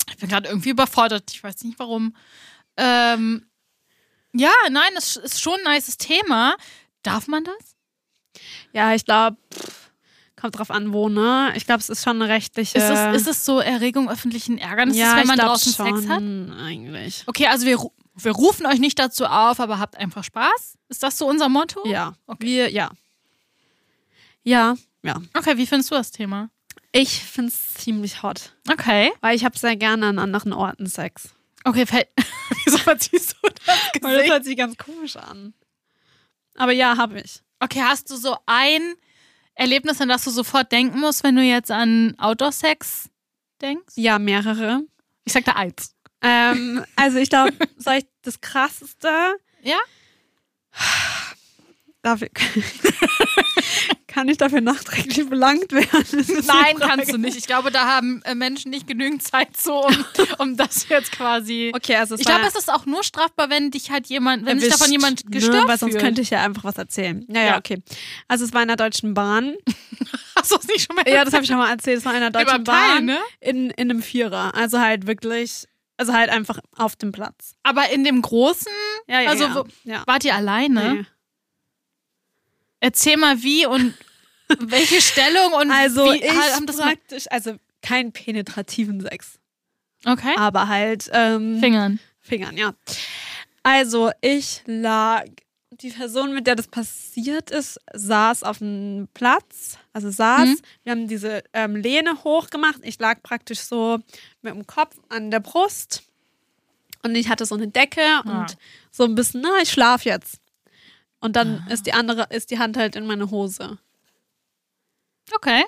ich 0.10 0.18
bin 0.18 0.30
gerade 0.30 0.50
irgendwie 0.50 0.70
überfordert. 0.70 1.32
Ich 1.34 1.44
weiß 1.44 1.64
nicht 1.64 1.80
warum. 1.80 2.16
Ähm, 2.78 3.48
ja, 4.34 4.54
nein, 4.70 4.92
das 4.96 5.18
ist 5.18 5.42
schon 5.42 5.60
ein 5.66 5.74
nices 5.74 5.98
Thema. 5.98 6.58
Darf 7.04 7.28
man 7.28 7.44
das? 7.44 7.77
Ja, 8.78 8.94
ich 8.94 9.06
glaube, 9.06 9.38
kommt 10.40 10.56
drauf 10.56 10.70
an, 10.70 10.94
wo, 10.94 11.10
ne? 11.10 11.52
Ich 11.56 11.66
glaube, 11.66 11.80
es 11.80 11.90
ist 11.90 12.04
schon 12.04 12.22
eine 12.22 12.32
rechtliche. 12.32 12.78
Ist 12.78 12.92
es, 12.92 13.22
ist 13.22 13.28
es 13.28 13.44
so 13.44 13.60
Erregung 13.60 14.08
öffentlichen 14.08 14.60
Ärgernisses, 14.60 15.02
ja, 15.02 15.18
wenn 15.18 15.26
man 15.26 15.40
draußen 15.40 15.74
schon, 15.74 15.98
Sex 15.98 16.08
hat? 16.08 16.22
Eigentlich. 16.22 17.24
Okay, 17.26 17.48
also 17.48 17.66
wir, 17.66 17.80
wir 18.14 18.32
rufen 18.34 18.68
euch 18.68 18.78
nicht 18.78 19.00
dazu 19.00 19.26
auf, 19.26 19.60
aber 19.60 19.80
habt 19.80 19.98
einfach 19.98 20.24
Spaß. 20.24 20.78
Ist 20.90 21.02
das 21.02 21.18
so 21.18 21.28
unser 21.28 21.50
Motto? 21.50 21.88
Ja. 21.88 22.14
Wir, 22.38 22.70
ja. 22.70 22.92
Ja, 24.44 24.76
ja. 25.02 25.24
Okay, 25.36 25.58
wie 25.58 25.66
findest 25.66 25.90
du 25.90 25.96
das 25.96 26.12
Thema? 26.12 26.52
Ich 26.92 27.24
finde 27.24 27.50
es 27.50 27.74
ziemlich 27.74 28.22
hot. 28.22 28.54
Okay. 28.72 29.12
Weil 29.22 29.36
ich 29.36 29.44
habe 29.44 29.58
sehr 29.58 29.76
gerne 29.76 30.06
an 30.06 30.20
anderen 30.20 30.54
Orten 30.54 30.86
Sex. 30.86 31.30
Okay, 31.64 31.88
fällt. 31.88 32.10
Wieso 32.64 32.78
verziehst 32.78 33.38
du 33.42 33.50
das 33.50 34.04
Weil 34.04 34.20
das 34.20 34.30
hört 34.30 34.46
sich 34.46 34.56
ganz 34.56 34.78
komisch 34.78 35.16
an. 35.16 35.56
Aber 36.54 36.74
ja, 36.74 36.96
habe 36.96 37.20
ich. 37.20 37.42
Okay, 37.60 37.82
hast 37.82 38.10
du 38.12 38.16
so 38.16 38.38
ein 38.46 38.96
Erlebnis, 39.56 40.00
an 40.00 40.10
das 40.10 40.24
du 40.24 40.30
sofort 40.30 40.72
denken 40.72 41.00
musst, 41.00 41.24
wenn 41.24 41.36
du 41.36 41.42
jetzt 41.42 41.72
an 41.72 42.16
Outdoor-Sex 42.20 43.10
denkst? 43.62 43.94
Ja, 43.96 44.20
mehrere. 44.20 44.84
Ich 45.26 45.34
sag 45.34 45.46
da 45.46 45.54
eins. 45.54 45.96
Ähm, 46.22 46.86
also 46.96 47.18
ich 47.18 47.30
glaube, 47.30 47.54
soll 47.78 47.96
ich 47.96 48.08
das 48.22 48.40
krasseste. 48.42 49.10
Ja? 49.62 49.78
Darf 52.04 52.22
ich, 52.22 52.32
kann 54.18 54.30
ich 54.30 54.38
dafür 54.38 54.62
nachträglich 54.62 55.30
belangt 55.30 55.72
werden? 55.72 56.44
Nein, 56.48 56.80
kannst 56.80 57.14
du 57.14 57.18
nicht. 57.20 57.38
Ich 57.38 57.46
glaube, 57.46 57.70
da 57.70 57.86
haben 57.86 58.24
äh, 58.24 58.34
Menschen 58.34 58.72
nicht 58.72 58.88
genügend 58.88 59.22
Zeit 59.22 59.56
so, 59.56 59.86
um, 59.86 60.06
um 60.40 60.58
das 60.58 60.90
jetzt 60.90 61.12
quasi. 61.12 61.72
Okay, 61.76 61.98
also 61.98 62.16
Ich 62.16 62.26
glaube, 62.26 62.46
es 62.48 62.56
ist 62.56 62.74
auch 62.74 62.88
nur 62.88 63.04
strafbar, 63.04 63.52
wenn 63.52 63.70
dich 63.70 63.92
halt 63.92 64.08
jemand, 64.08 64.44
wenn 64.48 64.60
sich 64.60 64.70
erwischt, 64.70 64.82
davon 64.82 64.92
jemand 64.92 65.26
ne? 65.26 65.30
gestört 65.32 65.68
Weil 65.68 65.78
sonst 65.78 65.92
fühlt. 65.92 66.04
könnte 66.04 66.22
ich 66.22 66.32
ja 66.32 66.42
einfach 66.42 66.64
was 66.64 66.80
erzählen. 66.80 67.24
Ja, 67.30 67.42
ja, 67.44 67.58
okay. 67.60 67.84
Also 68.28 68.44
es 68.44 68.54
war 68.54 68.64
in 68.64 68.70
der 68.70 68.78
Deutschen 68.78 69.14
Bahn. 69.14 69.54
Hast 70.36 70.52
du 70.52 70.56
es 70.56 70.68
nicht 70.68 70.88
schon 70.88 70.96
mal 70.96 71.08
Ja, 71.08 71.24
das 71.24 71.34
habe 71.36 71.44
ich 71.44 71.50
schon 71.50 71.58
mal 71.60 71.70
erzählt. 71.70 72.00
Es 72.00 72.06
war 72.06 72.16
in 72.16 72.22
der 72.22 72.32
Deutschen 72.32 72.66
Teil, 72.66 72.96
Bahn. 72.96 73.06
ne? 73.06 73.20
In, 73.40 73.70
in 73.70 73.92
einem 73.92 74.02
Vierer. 74.02 74.56
Also 74.56 74.80
halt 74.80 75.06
wirklich, 75.06 75.66
also 75.98 76.14
halt 76.14 76.32
einfach 76.32 76.58
auf 76.76 76.96
dem 76.96 77.12
Platz. 77.12 77.54
Aber 77.62 77.88
in 77.92 78.04
dem 78.04 78.24
großen, 78.24 78.72
Ja, 79.08 79.22
ja, 79.22 79.30
Also 79.30 79.44
ja. 79.44 79.56
wo- 79.56 79.66
ja. 79.84 80.02
wart 80.08 80.26
ihr 80.26 80.34
alleine? 80.34 80.94
Nee. 80.96 81.06
Erzähl 82.80 83.18
mal 83.18 83.42
wie 83.42 83.66
und 83.66 83.94
welche 84.60 85.02
Stellung 85.02 85.54
und 85.54 85.72
Also 85.72 86.06
wie 86.14 86.24
ich 86.24 86.32
haben 86.32 86.66
das 86.66 86.78
praktisch, 86.78 87.26
also 87.30 87.56
keinen 87.82 88.12
penetrativen 88.12 89.02
Sex, 89.02 89.40
Okay. 90.06 90.34
aber 90.38 90.68
halt 90.68 91.10
ähm, 91.14 91.60
Fingern. 91.60 92.00
Fingern, 92.20 92.58
ja. 92.58 92.74
Also 93.64 94.12
ich 94.22 94.62
lag, 94.66 95.26
die 95.72 95.90
Person, 95.92 96.34
mit 96.34 96.48
der 96.48 96.56
das 96.56 96.68
passiert 96.68 97.52
ist, 97.52 97.80
saß 97.94 98.44
auf 98.44 98.60
dem 98.60 99.08
Platz, 99.14 99.78
also 99.94 100.10
saß. 100.10 100.48
Mhm. 100.48 100.58
Wir 100.84 100.92
haben 100.92 101.08
diese 101.08 101.44
ähm, 101.54 101.76
Lehne 101.76 102.24
hochgemacht. 102.24 102.80
Ich 102.84 103.00
lag 103.00 103.22
praktisch 103.22 103.60
so 103.60 104.00
mit 104.42 104.54
dem 104.54 104.66
Kopf 104.66 104.96
an 105.10 105.30
der 105.32 105.40
Brust 105.42 106.04
und 107.04 107.16
ich 107.16 107.30
hatte 107.30 107.46
so 107.46 107.56
eine 107.56 107.68
Decke 107.68 108.02
Ah. 108.02 108.22
und 108.42 108.58
so 108.92 109.04
ein 109.04 109.16
bisschen, 109.16 109.42
na, 109.42 109.50
ich 109.62 109.70
schlaf 109.72 110.04
jetzt. 110.06 110.40
Und 111.20 111.36
dann 111.36 111.66
ist 111.70 111.86
die 111.86 111.94
andere, 111.94 112.28
ist 112.30 112.52
die 112.52 112.60
Hand 112.60 112.78
halt 112.78 112.96
in 112.96 113.06
meine 113.06 113.30
Hose. 113.32 113.78
Okay. 115.36 115.64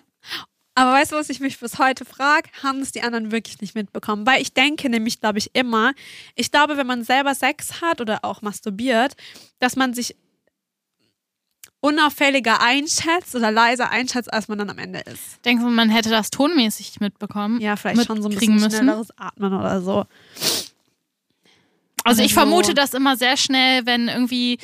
Aber 0.76 0.93
weißt 0.93 1.12
du, 1.12 1.17
was 1.17 1.30
ich 1.30 1.41
mich 1.41 1.60
bis 1.60 1.78
heute 1.78 2.06
frage? 2.06 2.50
Haben 2.63 2.80
es 2.80 2.93
die 2.93 3.02
anderen 3.02 3.32
wirklich 3.32 3.60
nicht 3.60 3.76
mitbekommen? 3.76 4.26
Weil 4.26 4.41
ich 4.41 4.54
denke 4.54 4.89
nämlich, 4.89 5.19
glaube 5.19 5.38
ich, 5.38 5.50
immer, 5.54 5.93
ich 6.36 6.52
glaube, 6.52 6.78
wenn 6.78 6.88
man 6.88 7.04
selber 7.04 7.36
Sex 7.36 7.82
hat 7.82 8.00
oder 8.00 8.24
auch 8.24 8.41
masturbiert, 8.41 9.15
dass 9.60 9.76
man 9.76 9.93
sich 9.93 10.15
unauffälliger 11.82 12.62
einschätzt 12.62 13.36
oder 13.36 13.52
leiser 13.52 13.89
einschätzt, 13.89 14.32
als 14.32 14.48
man 14.48 14.58
dann 14.58 14.69
am 14.69 14.78
Ende 14.78 15.00
ist. 15.00 15.43
Denkst 15.45 15.63
du, 15.63 15.69
man 15.69 15.89
hätte 15.89 16.10
das 16.10 16.30
tonmäßig 16.30 17.00
mitbekommen? 17.00 17.60
Ja, 17.62 17.76
vielleicht 17.76 18.06
schon 18.06 18.22
so 18.22 18.30
ein 18.30 18.36
bisschen 18.36 18.56
müssen? 18.56 18.72
schnelleres 18.72 19.17
Atmen 19.17 19.54
oder 19.54 19.82
so. 19.82 20.06
Also 22.04 22.24
ich 22.24 22.34
vermute 22.34 22.74
das 22.74 22.93
immer 22.93 23.17
sehr 23.17 23.38
schnell, 23.38 23.86
wenn 23.86 24.08
irgendwie 24.08 24.58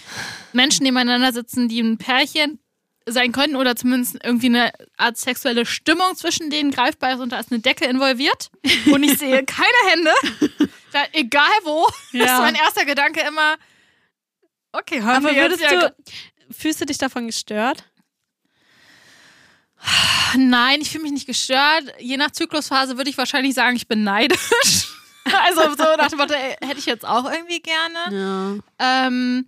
Menschen 0.54 0.84
nebeneinander 0.84 1.34
sitzen, 1.34 1.68
die 1.68 1.82
ein 1.82 1.98
Pärchen 1.98 2.60
sein 3.08 3.32
können 3.32 3.56
oder 3.56 3.76
zumindest 3.76 4.18
irgendwie 4.24 4.48
eine 4.48 4.72
Art 4.98 5.18
sexuelle 5.18 5.66
Stimmung 5.66 6.16
zwischen 6.16 6.50
denen 6.50 6.72
greifbar 6.72 7.14
ist 7.14 7.20
und 7.20 7.32
da 7.32 7.40
ist 7.40 7.52
eine 7.52 7.60
Decke 7.62 7.86
involviert 7.86 8.50
und 8.92 9.04
ich 9.04 9.18
sehe 9.20 9.44
keine 9.46 9.90
Hände, 9.92 10.12
da, 10.92 11.04
egal 11.14 11.52
wo, 11.64 11.88
Ja. 12.14 12.26
ist 12.26 12.40
mein 12.40 12.56
erster 12.56 12.86
Gedanke 12.86 13.22
immer, 13.22 13.56
okay, 14.72 15.02
haben 15.02 15.26
Aber 15.26 15.36
wir 15.36 15.44
jetzt 15.44 15.60
würdest 15.60 15.72
ja 15.72 15.90
du, 15.90 15.96
fühlst 16.52 16.82
du 16.82 16.86
dich 16.86 16.98
davon 16.98 17.28
gestört? 17.28 17.84
Nein, 20.38 20.82
ich 20.82 20.90
fühle 20.90 21.04
mich 21.04 21.12
nicht 21.12 21.28
gestört. 21.28 21.84
Je 22.00 22.18
nach 22.18 22.32
Zyklusphase 22.32 22.98
würde 22.98 23.10
ich 23.10 23.18
wahrscheinlich 23.18 23.54
sagen, 23.54 23.76
ich 23.76 23.88
bin 23.88 24.04
neidisch. 24.04 24.40
also 25.46 25.62
so 25.76 25.96
nach 25.98 26.10
dem 26.10 26.18
Motto, 26.18 26.34
hätte 26.34 26.78
ich 26.80 26.86
jetzt 26.86 27.06
auch 27.06 27.32
irgendwie 27.32 27.62
gerne. 27.62 28.62
Ja. 28.80 29.06
Ähm, 29.08 29.48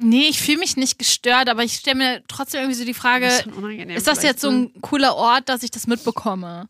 nee, 0.00 0.28
ich 0.28 0.40
fühle 0.40 0.58
mich 0.58 0.76
nicht 0.76 0.98
gestört, 0.98 1.48
aber 1.48 1.64
ich 1.64 1.74
stelle 1.74 1.96
mir 1.96 2.22
trotzdem 2.28 2.60
irgendwie 2.60 2.78
so 2.78 2.84
die 2.84 2.94
Frage, 2.94 3.26
ist, 3.26 3.42
schon 3.44 3.52
unangenehm 3.52 3.96
ist 3.96 4.06
das 4.06 4.22
jetzt 4.22 4.40
so 4.40 4.50
ne? 4.50 4.70
ein 4.74 4.80
cooler 4.80 5.14
Ort, 5.16 5.48
dass 5.48 5.62
ich 5.62 5.70
das 5.70 5.86
mitbekomme? 5.86 6.68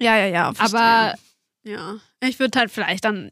Ja, 0.00 0.16
ja, 0.16 0.26
ja. 0.26 0.48
Aber 0.58 1.16
verstehe. 1.62 1.74
ja. 1.74 1.96
Ich 2.20 2.38
würde 2.38 2.58
halt 2.58 2.70
vielleicht 2.70 3.04
dann 3.04 3.30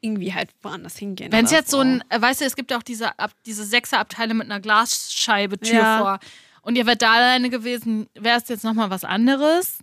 irgendwie 0.00 0.34
halt 0.34 0.50
woanders 0.62 0.96
hingehen. 0.96 1.32
wenn 1.32 1.46
es 1.46 1.50
jetzt 1.50 1.70
so 1.70 1.80
ein, 1.80 2.04
äh, 2.10 2.20
weißt 2.20 2.42
du, 2.42 2.44
es 2.44 2.56
gibt 2.56 2.70
ja 2.70 2.78
auch 2.78 2.82
diese, 2.82 3.18
Ab 3.18 3.32
diese 3.46 3.64
Sechserabteile 3.64 4.34
mit 4.34 4.50
einer 4.50 4.60
Glasscheibe 4.60 5.58
Tür 5.58 5.74
Ja. 5.80 5.98
vor 5.98 6.20
und 6.62 6.76
ihr 6.76 6.86
wärt 6.86 7.02
da 7.02 7.12
alleine 7.14 7.50
gewesen, 7.50 8.08
wäre 8.14 8.38
es 8.38 8.48
jetzt 8.48 8.64
nochmal 8.64 8.90
was 8.90 9.04
anderes. 9.04 9.78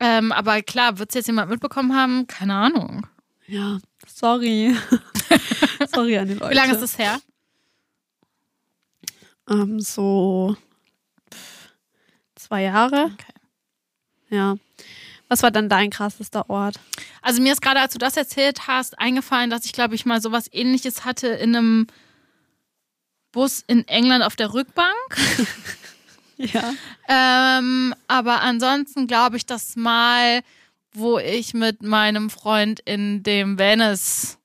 Ähm, 0.00 0.32
aber 0.32 0.62
klar, 0.62 0.98
wird 0.98 1.10
es 1.10 1.14
jetzt 1.14 1.26
jemand 1.26 1.50
mitbekommen 1.50 1.94
haben? 1.94 2.26
Keine 2.26 2.54
Ahnung. 2.54 3.06
Ja, 3.46 3.78
sorry. 4.06 4.74
sorry 5.94 6.18
an 6.18 6.28
die 6.28 6.34
Leute. 6.34 6.50
Wie 6.50 6.56
lange 6.56 6.72
ist 6.72 6.82
das 6.82 6.98
her? 6.98 7.20
Ähm, 9.52 9.80
so 9.80 10.56
zwei 12.34 12.62
Jahre. 12.62 13.10
Okay. 13.12 13.32
Ja. 14.30 14.56
Was 15.28 15.42
war 15.42 15.50
dann 15.50 15.68
dein 15.68 15.90
krassester 15.90 16.50
Ort? 16.50 16.78
Also 17.22 17.40
mir 17.40 17.52
ist 17.52 17.62
gerade, 17.62 17.80
als 17.80 17.92
du 17.92 17.98
das 17.98 18.16
erzählt 18.16 18.66
hast, 18.66 18.98
eingefallen, 18.98 19.50
dass 19.50 19.64
ich, 19.64 19.72
glaube 19.72 19.94
ich, 19.94 20.04
mal 20.04 20.20
sowas 20.20 20.48
ähnliches 20.52 21.04
hatte 21.04 21.28
in 21.28 21.56
einem 21.56 21.86
Bus 23.32 23.64
in 23.66 23.86
England 23.88 24.24
auf 24.24 24.36
der 24.36 24.52
Rückbank. 24.52 24.96
Ja. 26.38 26.74
Ähm, 27.08 27.94
aber 28.08 28.40
ansonsten 28.40 29.06
glaube 29.06 29.36
ich, 29.36 29.46
das 29.46 29.76
Mal, 29.76 30.40
wo 30.92 31.18
ich 31.18 31.54
mit 31.54 31.82
meinem 31.82 32.30
Freund 32.30 32.80
in 32.80 33.22
dem 33.22 33.58
Venice 33.58 34.38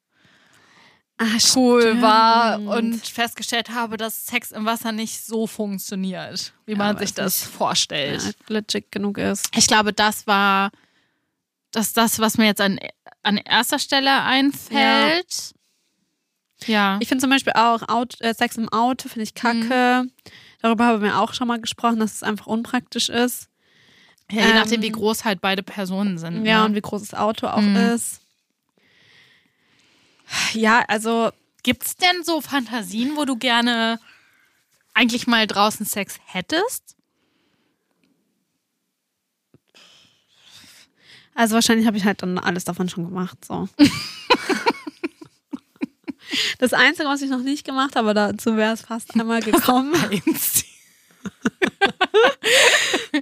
Ah, 1.19 1.37
Pool 1.51 1.81
stimmt. 1.81 2.01
war 2.03 2.59
und 2.59 3.05
festgestellt 3.07 3.69
habe, 3.71 3.97
dass 3.97 4.27
Sex 4.27 4.51
im 4.51 4.65
Wasser 4.65 4.91
nicht 4.91 5.25
so 5.25 5.47
funktioniert, 5.47 6.53
wie 6.67 6.73
Ja, 6.73 6.77
man 6.77 6.97
sich 6.99 7.13
das 7.13 7.43
vorstellt. 7.43 8.21
ja, 8.23 8.31
legit 8.49 8.91
genug 8.91 9.17
ist. 9.17 9.49
Ich 9.57 9.65
glaube, 9.65 9.93
das 9.93 10.27
war 10.27 10.69
das, 11.71 11.93
das 11.93 12.19
was 12.19 12.37
mir 12.37 12.45
jetzt 12.45 12.61
an, 12.61 12.79
an 13.23 13.37
erster 13.37 13.79
Stelle 13.79 14.21
einfällt. 14.21 15.53
Ja. 16.65 16.97
Ich 17.01 17.07
finde 17.07 17.21
zum 17.21 17.29
Beispiel 17.29 17.53
auch 17.55 17.87
Auto, 17.87 18.17
äh, 18.19 18.33
Sex 18.33 18.57
im 18.57 18.69
Auto 18.69 19.09
finde 19.09 19.23
ich 19.23 19.33
kacke. 19.33 20.05
Darüber 20.61 20.85
haben 20.85 21.03
wir 21.03 21.19
auch 21.19 21.33
schon 21.33 21.47
mal 21.47 21.59
gesprochen, 21.61 21.99
dass 21.99 22.13
es 22.13 22.23
einfach 22.23 22.47
unpraktisch 22.47 23.09
ist. 23.09 23.47
Ja, 24.31 24.45
je 24.47 24.53
nachdem, 24.53 24.81
wie 24.81 24.87
Ähm, 24.87 24.93
groß 24.93 25.23
halt 25.23 25.39
beide 25.41 25.63
Personen 25.63 26.17
sind. 26.17 26.45
Ja, 26.45 26.59
ne? 26.61 26.65
und 26.65 26.75
wie 26.75 26.81
groß 26.81 27.01
das 27.01 27.13
Auto 27.13 27.47
auch 27.47 27.61
Mhm. 27.61 27.75
ist. 27.75 28.21
Ja, 30.53 30.83
also 30.87 31.31
Gibt's 31.67 31.97
denn 31.97 32.23
so 32.23 32.39
Fantasien, 32.39 33.17
wo 33.17 33.25
du 33.25 33.35
gerne 33.35 33.99
eigentlich 34.93 35.27
mal 35.27 35.47
draußen 35.47 35.85
Sex 35.85 36.17
hättest? 36.23 36.95
Also 41.35 41.55
wahrscheinlich 41.55 41.85
habe 41.85 41.97
ich 41.97 42.05
halt 42.05 42.23
dann 42.23 42.39
alles 42.39 42.63
davon 42.63 42.87
schon 42.87 43.03
gemacht. 43.03 43.43
So. 43.43 43.67
das 46.59 46.71
Einzige, 46.71 47.09
was 47.09 47.21
ich 47.21 47.29
noch 47.29 47.43
nicht 47.43 47.65
gemacht 47.65 47.97
habe, 47.97 48.13
dazu 48.13 48.55
wäre 48.55 48.73
es 48.73 48.83
fast 48.83 49.13
einmal 49.19 49.41
gekommen, 49.41 49.93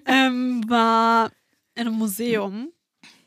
ähm, 0.05 0.69
war 0.69 1.31
in 1.73 1.87
einem 1.87 1.95
Museum. 1.95 2.71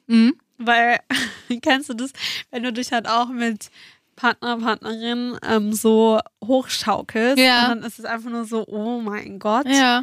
Mhm. 0.07 0.39
Weil, 0.59 0.99
kennst 1.63 1.89
du 1.89 1.95
das, 1.95 2.11
wenn 2.51 2.63
du 2.63 2.73
dich 2.73 2.93
halt 2.93 3.09
auch 3.09 3.29
mit 3.29 3.71
Partner, 4.17 4.59
Partnerin 4.59 5.39
ähm, 5.49 5.73
so 5.73 6.21
hochschaukelst 6.45 7.39
Ja. 7.39 7.63
und 7.65 7.69
dann 7.69 7.83
ist 7.85 7.99
es 8.01 8.05
einfach 8.05 8.31
nur 8.31 8.45
so, 8.45 8.67
oh 8.67 9.01
mein 9.01 9.39
Gott. 9.39 9.67
Ja. 9.69 10.03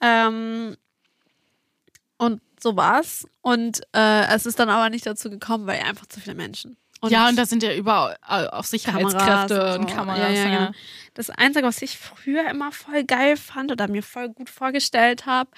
Ähm, 0.00 0.76
und 2.16 2.40
so 2.60 2.76
war's. 2.76 3.26
Und 3.42 3.80
äh, 3.94 4.26
es 4.34 4.46
ist 4.46 4.58
dann 4.58 4.68
aber 4.70 4.88
nicht 4.90 5.06
dazu 5.06 5.28
gekommen, 5.28 5.66
weil 5.66 5.80
einfach 5.82 6.06
zu 6.06 6.20
viele 6.20 6.34
Menschen. 6.36 6.76
ja, 7.08 7.28
und 7.28 7.36
da 7.36 7.44
sind 7.44 7.62
ja 7.62 7.74
überall 7.74 8.16
äh, 8.28 8.46
auf 8.46 8.66
Sicherheitskräfte 8.66 9.54
Kameras 9.54 9.78
und 9.78 9.88
so. 9.90 9.94
Kameras. 9.96 10.18
Ja, 10.20 10.28
ja, 10.30 10.48
ja. 10.50 10.58
genau. 10.66 10.70
Das 11.14 11.28
Einzige, 11.30 11.66
was 11.66 11.82
ich 11.82 11.98
früher 11.98 12.48
immer 12.48 12.72
voll 12.72 13.04
geil 13.04 13.36
fand 13.36 13.70
oder 13.72 13.88
mir 13.88 14.02
voll 14.02 14.28
gut 14.30 14.48
vorgestellt 14.48 15.26
habe, 15.26 15.50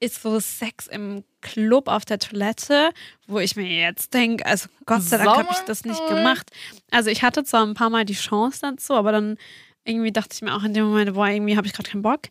ist 0.00 0.20
so 0.22 0.38
Sex 0.40 0.86
im 0.88 1.24
Club 1.40 1.88
auf 1.88 2.04
der 2.04 2.18
Toilette, 2.18 2.90
wo 3.26 3.38
ich 3.38 3.56
mir 3.56 3.66
jetzt 3.66 4.12
denke, 4.14 4.44
also 4.44 4.68
Gott 4.84 5.02
sei 5.02 5.16
Dank 5.18 5.36
habe 5.38 5.48
ich 5.52 5.58
das 5.60 5.84
nicht 5.84 6.06
gemacht. 6.08 6.50
Also 6.90 7.08
ich 7.10 7.22
hatte 7.22 7.44
zwar 7.44 7.64
ein 7.64 7.74
paar 7.74 7.88
Mal 7.90 8.04
die 8.04 8.14
Chance 8.14 8.58
dazu, 8.62 8.94
aber 8.94 9.12
dann 9.12 9.38
irgendwie 9.84 10.12
dachte 10.12 10.30
ich 10.34 10.42
mir 10.42 10.54
auch 10.54 10.64
in 10.64 10.74
dem 10.74 10.84
Moment, 10.86 11.14
boah, 11.14 11.28
irgendwie 11.28 11.56
habe 11.56 11.66
ich 11.66 11.72
gerade 11.72 11.88
keinen 11.88 12.02
Bock. 12.02 12.22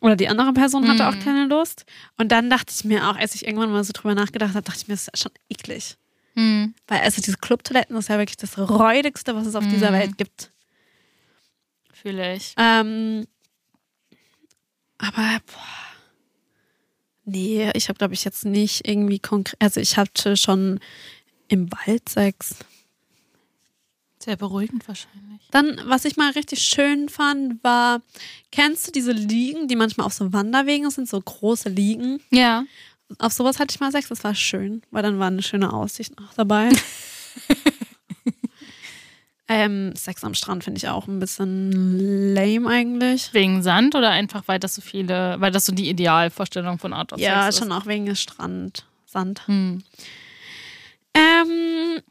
Oder 0.00 0.16
die 0.16 0.28
andere 0.28 0.52
Person 0.52 0.88
hatte 0.88 1.02
Mhm. 1.04 1.08
auch 1.08 1.18
keine 1.24 1.46
Lust. 1.46 1.84
Und 2.16 2.30
dann 2.32 2.50
dachte 2.50 2.72
ich 2.76 2.84
mir 2.84 3.08
auch, 3.08 3.16
als 3.16 3.34
ich 3.34 3.46
irgendwann 3.46 3.70
mal 3.70 3.84
so 3.84 3.92
drüber 3.92 4.14
nachgedacht 4.14 4.50
habe, 4.54 4.62
dachte 4.62 4.78
ich 4.80 4.88
mir, 4.88 4.94
das 4.94 5.08
ist 5.08 5.22
schon 5.22 5.32
eklig. 5.48 5.96
Hm. 6.34 6.74
Weil 6.86 7.00
also 7.00 7.20
diese 7.20 7.36
Clubtoiletten 7.36 7.96
ist 7.96 8.08
ja 8.08 8.16
wirklich 8.18 8.36
das 8.36 8.56
räudigste, 8.58 9.34
was 9.34 9.46
es 9.46 9.54
auf 9.56 9.66
dieser 9.66 9.90
Mhm. 9.90 9.94
Welt 9.94 10.18
gibt. 10.18 10.52
Fühle 11.92 12.34
ich. 12.36 12.54
Ähm, 12.56 13.26
aber 14.98 15.38
boah, 15.46 15.87
nee, 17.28 17.70
ich 17.74 17.88
habe 17.88 17.98
glaube 17.98 18.14
ich 18.14 18.24
jetzt 18.24 18.44
nicht 18.44 18.86
irgendwie 18.86 19.18
konkret, 19.18 19.56
also 19.60 19.80
ich 19.80 19.96
hatte 19.96 20.36
schon 20.36 20.80
im 21.48 21.70
Wald 21.72 22.08
Sex. 22.08 22.56
Sehr 24.18 24.36
beruhigend 24.36 24.86
wahrscheinlich. 24.88 25.40
Dann, 25.50 25.80
was 25.86 26.04
ich 26.04 26.16
mal 26.16 26.32
richtig 26.32 26.60
schön 26.62 27.08
fand, 27.08 27.62
war, 27.62 28.02
kennst 28.50 28.86
du 28.86 28.92
diese 28.92 29.12
Liegen, 29.12 29.68
die 29.68 29.76
manchmal 29.76 30.06
auf 30.06 30.12
so 30.12 30.32
Wanderwegen 30.32 30.90
sind, 30.90 31.08
so 31.08 31.20
große 31.20 31.68
Liegen? 31.68 32.20
Ja. 32.30 32.64
Auf 33.18 33.32
sowas 33.32 33.58
hatte 33.58 33.72
ich 33.72 33.80
mal 33.80 33.92
Sex, 33.92 34.08
das 34.08 34.24
war 34.24 34.34
schön, 34.34 34.82
weil 34.90 35.02
dann 35.02 35.18
war 35.18 35.28
eine 35.28 35.42
schöne 35.42 35.72
Aussicht 35.72 36.12
auch 36.18 36.34
dabei. 36.34 36.70
ähm, 39.48 39.94
Sex 39.96 40.22
am 40.24 40.34
Strand 40.34 40.64
finde 40.64 40.78
ich 40.78 40.88
auch 40.88 41.06
ein 41.06 41.18
bisschen 41.20 42.34
lame 42.34 42.68
eigentlich. 42.68 43.32
Wegen 43.32 43.62
Sand 43.62 43.94
oder 43.94 44.10
einfach, 44.10 44.42
weil 44.46 44.58
das 44.58 44.74
so 44.74 44.82
viele, 44.82 45.40
weil 45.40 45.50
das 45.50 45.64
so 45.64 45.72
die 45.74 45.88
Idealvorstellung 45.88 46.78
von 46.78 46.92
Outdoor 46.92 47.18
Ja, 47.18 47.44
Sex 47.44 47.56
ist? 47.56 47.62
schon 47.62 47.72
auch 47.72 47.86
wegen 47.86 48.06
des 48.06 48.20
Strand, 48.20 48.86
Sand. 49.06 49.46
Hm. 49.48 49.82
Ähm, 51.14 52.02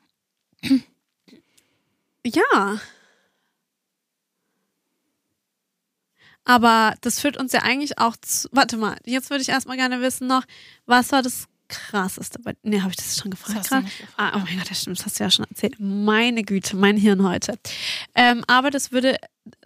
ja. 2.25 2.79
Aber 6.43 6.95
das 7.01 7.19
führt 7.19 7.37
uns 7.37 7.51
ja 7.51 7.61
eigentlich 7.63 7.99
auch 7.99 8.15
zu. 8.17 8.47
Warte 8.51 8.77
mal, 8.77 8.97
jetzt 9.05 9.29
würde 9.29 9.41
ich 9.41 9.49
erstmal 9.49 9.77
gerne 9.77 10.01
wissen 10.01 10.27
noch, 10.27 10.43
was 10.85 11.11
war 11.11 11.21
das 11.21 11.47
krasseste 11.67 12.39
bei. 12.39 12.53
Nee, 12.63 12.81
habe 12.81 12.91
ich 12.91 12.95
das 12.97 13.17
schon 13.17 13.31
Das 13.31 13.39
gefragt 13.43 13.71
nicht 13.83 13.99
gefragt. 13.99 14.13
Ah, 14.17 14.31
oh 14.35 14.39
mein 14.45 14.57
Gott, 14.57 14.69
das 14.69 14.81
stimmt, 14.81 14.97
das 14.99 15.05
hast 15.05 15.19
du 15.19 15.23
ja 15.23 15.31
schon 15.31 15.45
erzählt. 15.49 15.75
Meine 15.79 16.43
Güte, 16.43 16.75
mein 16.75 16.97
Hirn 16.97 17.23
heute. 17.23 17.57
Ähm, 18.15 18.43
aber 18.47 18.69
das 18.71 18.91
würde, 18.91 19.17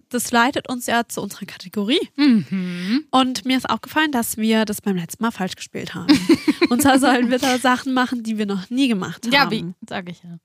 das 0.10 0.32
leitet 0.32 0.68
uns 0.70 0.88
ja 0.88 1.04
zu 1.08 1.22
unserer 1.22 1.46
Kategorie. 1.46 2.00
Mhm. 2.18 3.06
Und 3.12 3.46
mir 3.46 3.58
ist 3.58 3.70
aufgefallen, 3.70 4.12
dass 4.12 4.38
wir 4.38 4.66
das 4.66 4.82
beim 4.82 4.96
letzten 4.96 5.24
Mal 5.24 5.32
falsch 5.32 5.56
gespielt 5.56 5.94
haben. 5.96 6.08
Und 6.70 6.82
zwar 6.82 7.00
sollen 7.00 7.30
wir 7.30 7.40
da 7.40 7.58
Sachen 7.60 7.94
machen, 7.94 8.24
die 8.24 8.38
wir 8.38 8.46
noch 8.46 8.70
nie 8.70 8.88
gemacht 8.88 9.26
haben. 9.26 9.34
Ja, 9.34 9.50
wie 9.52 9.66
sage 9.88 10.12
ich 10.12 10.22
ja. 10.24 10.38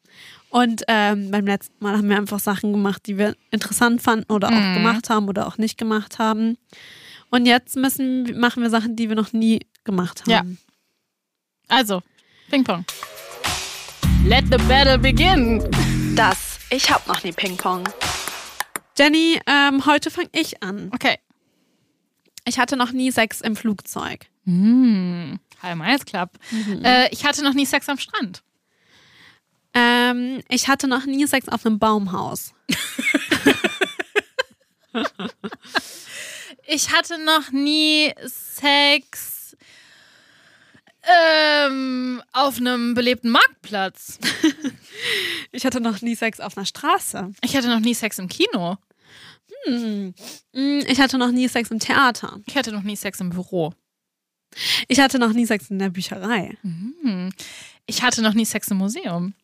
Und 0.51 0.83
ähm, 0.88 1.31
beim 1.31 1.47
letzten 1.47 1.83
Mal 1.85 1.97
haben 1.99 2.09
wir 2.09 2.16
einfach 2.16 2.38
Sachen 2.40 2.73
gemacht, 2.73 3.03
die 3.07 3.19
wir 3.19 3.35
interessant 3.51 4.01
fanden 4.03 4.33
oder 4.33 4.49
auch 4.49 4.53
Mhm. 4.53 4.75
gemacht 4.75 5.11
haben 5.11 5.29
oder 5.29 5.47
auch 5.47 5.59
nicht 5.59 5.77
gemacht 5.79 6.19
haben. 6.19 6.57
Und 7.31 7.47
jetzt 7.47 7.77
müssen, 7.77 8.38
machen 8.38 8.62
wir 8.62 8.71
Sachen, 8.71 8.95
die 8.97 9.09
wir 9.09 9.16
noch 9.16 9.33
nie 9.33 9.61
gemacht 9.85 10.23
haben. 10.23 10.31
Ja. 10.31 10.42
Also, 11.69 12.03
Ping-Pong. 12.51 12.85
Let 14.25 14.45
the 14.51 14.59
battle 14.69 14.99
begin. 14.99 15.69
Das, 16.15 16.59
ich 16.71 16.91
hab 16.91 17.07
noch 17.09 17.23
nie 17.25 17.33
Ping-Pong. 17.33 17.85
Jenny, 18.97 19.41
ähm, 19.47 19.85
heute 19.85 20.11
fange 20.11 20.29
ich 20.33 20.63
an. 20.63 20.91
Okay. 20.95 21.19
Ich 22.45 22.59
hatte 22.59 22.77
noch 22.77 22.93
nie 22.93 23.11
Sex 23.11 23.41
im 23.41 23.57
Flugzeug. 23.57 24.27
Hm. 24.45 25.41
Hi, 25.63 25.75
Miles 25.75 26.05
Club. 26.05 26.31
Äh, 26.85 27.13
ich 27.13 27.25
hatte 27.25 27.43
noch 27.43 27.55
nie 27.55 27.67
Sex 27.67 27.89
am 27.89 27.99
Strand. 27.99 28.43
Ähm, 29.75 30.41
ich 30.49 30.69
hatte 30.69 30.87
noch 30.87 31.05
nie 31.05 31.27
Sex 31.27 31.49
auf 31.49 31.67
einem 31.67 31.79
Baumhaus. 31.79 32.53
Ich 36.69 36.91
hatte 36.91 37.25
noch 37.25 37.53
nie 37.53 38.13
Sex 38.27 39.36
ähm, 41.07 42.23
auf 42.33 42.59
einem 42.59 42.95
belebten 42.95 43.31
Marktplatz. 43.31 44.19
Ich 45.53 45.66
hatte 45.66 45.81
noch 45.81 46.01
nie 46.01 46.14
Sex 46.14 46.40
auf 46.40 46.57
einer 46.57 46.64
Straße. 46.66 47.33
Ich 47.42 47.55
hatte 47.55 47.69
noch 47.69 47.81
nie 47.81 47.92
Sex 47.95 48.19
im 48.19 48.29
Kino. 48.29 48.79
Hm. 49.64 50.14
Mm, 50.53 50.81
Ich 50.87 50.99
hatte 51.01 51.19
noch 51.19 51.31
nie 51.31 51.49
Sex 51.49 51.71
im 51.71 51.79
Theater. 51.79 52.40
Ich 52.47 52.57
hatte 52.57 52.73
noch 52.73 52.83
nie 52.83 52.97
Sex 52.97 53.21
im 53.21 53.29
Büro. 53.31 53.75
Ich 54.88 54.99
hatte 54.99 55.19
noch 55.19 55.33
nie 55.35 55.45
Sex 55.47 55.69
in 55.71 55.79
der 55.79 55.90
Bücherei. 55.90 56.57
Hm. 56.62 57.31
Ich 57.87 58.03
hatte 58.03 58.23
noch 58.23 58.33
nie 58.33 58.47
Sex 58.47 58.69
im 58.69 58.79
Museum. 58.79 59.35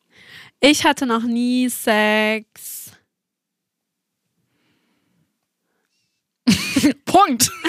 Ich 0.60 0.84
hatte 0.84 1.04
noch 1.06 1.22
nie 1.22 1.68
Sex. 1.68 2.92
Punkt. 7.04 7.50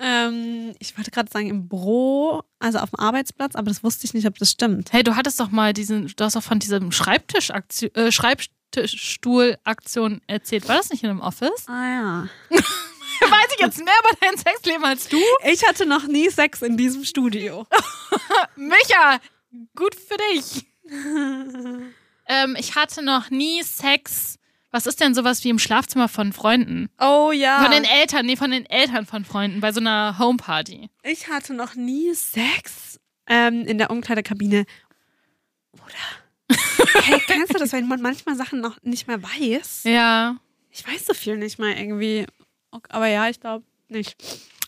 Ähm, 0.00 0.76
ich 0.78 0.96
wollte 0.96 1.10
gerade 1.10 1.28
sagen 1.30 1.48
im 1.48 1.68
Büro, 1.68 2.44
also 2.60 2.78
auf 2.78 2.90
dem 2.90 3.00
Arbeitsplatz, 3.00 3.56
aber 3.56 3.68
das 3.68 3.82
wusste 3.82 4.04
ich 4.04 4.14
nicht, 4.14 4.26
ob 4.26 4.38
das 4.38 4.52
stimmt. 4.52 4.92
Hey, 4.92 5.02
du 5.02 5.16
hattest 5.16 5.40
doch 5.40 5.50
mal 5.50 5.72
diesen, 5.72 6.06
du 6.06 6.24
hast 6.24 6.36
doch 6.36 6.42
von 6.42 6.60
diesem 6.60 6.92
Schreibtischaktion, 6.92 7.90
äh, 7.94 8.12
Schreibtischstuhlaktion 8.12 10.20
erzählt. 10.26 10.68
War 10.68 10.76
das 10.76 10.90
nicht 10.90 11.02
in 11.02 11.08
einem 11.10 11.20
Office? 11.20 11.66
Ah 11.66 11.88
ja. 11.88 12.28
Weiß 13.20 13.48
ich 13.54 13.60
jetzt 13.60 13.78
mehr 13.78 13.94
über 14.00 14.10
dein 14.20 14.36
Sexleben 14.36 14.84
als 14.84 15.08
du? 15.08 15.18
Ich 15.44 15.66
hatte 15.66 15.86
noch 15.86 16.06
nie 16.06 16.28
Sex 16.30 16.62
in 16.62 16.76
diesem 16.76 17.02
Studio. 17.04 17.66
Micha, 18.56 19.18
gut 19.74 19.96
für 19.96 20.16
dich. 20.32 20.66
ähm, 22.28 22.54
ich 22.58 22.76
hatte 22.76 23.02
noch 23.02 23.30
nie 23.30 23.64
Sex. 23.64 24.37
Was 24.70 24.86
ist 24.86 25.00
denn 25.00 25.14
sowas 25.14 25.42
wie 25.44 25.48
im 25.48 25.58
Schlafzimmer 25.58 26.08
von 26.08 26.32
Freunden? 26.32 26.90
Oh 27.00 27.32
ja. 27.32 27.62
Von 27.62 27.70
den 27.70 27.84
Eltern, 27.84 28.26
nee, 28.26 28.36
von 28.36 28.50
den 28.50 28.66
Eltern 28.66 29.06
von 29.06 29.24
Freunden 29.24 29.60
bei 29.60 29.72
so 29.72 29.80
einer 29.80 30.18
Homeparty. 30.18 30.90
ich 31.02 31.28
hatte 31.28 31.54
noch 31.54 31.74
nie 31.74 32.12
Sex 32.12 33.00
ähm, 33.26 33.64
in 33.66 33.78
der 33.78 33.90
Umkleidekabine. 33.90 34.66
Oder? 35.72 36.58
hey, 37.02 37.20
kennst 37.26 37.54
du 37.54 37.58
das, 37.58 37.72
wenn 37.72 37.88
man 37.88 38.02
manchmal 38.02 38.36
Sachen 38.36 38.60
noch 38.60 38.82
nicht 38.82 39.06
mehr 39.06 39.22
weiß? 39.22 39.84
Ja. 39.84 40.36
Ich 40.70 40.86
weiß 40.86 41.06
so 41.06 41.14
viel 41.14 41.36
nicht 41.36 41.58
mal 41.58 41.72
irgendwie. 41.72 42.26
Aber 42.70 43.06
ja, 43.06 43.28
ich 43.28 43.40
glaube 43.40 43.64
nicht. 43.88 44.16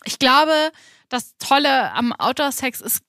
Ich 0.03 0.17
glaube, 0.17 0.71
das 1.09 1.37
Tolle 1.37 1.91
am 1.93 2.11
Outdoor-Sex 2.13 2.81
ist, 2.81 3.03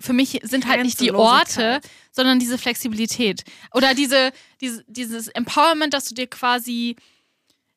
für 0.00 0.12
mich 0.12 0.40
sind 0.42 0.66
halt 0.66 0.82
nicht 0.82 1.00
die 1.00 1.12
Orte, 1.12 1.80
sondern 2.12 2.38
diese 2.38 2.58
Flexibilität. 2.58 3.42
Oder 3.74 3.94
diese, 3.94 4.32
diese, 4.60 4.84
dieses 4.86 5.28
Empowerment, 5.28 5.92
dass 5.94 6.04
du 6.06 6.14
dir 6.14 6.28
quasi, 6.28 6.96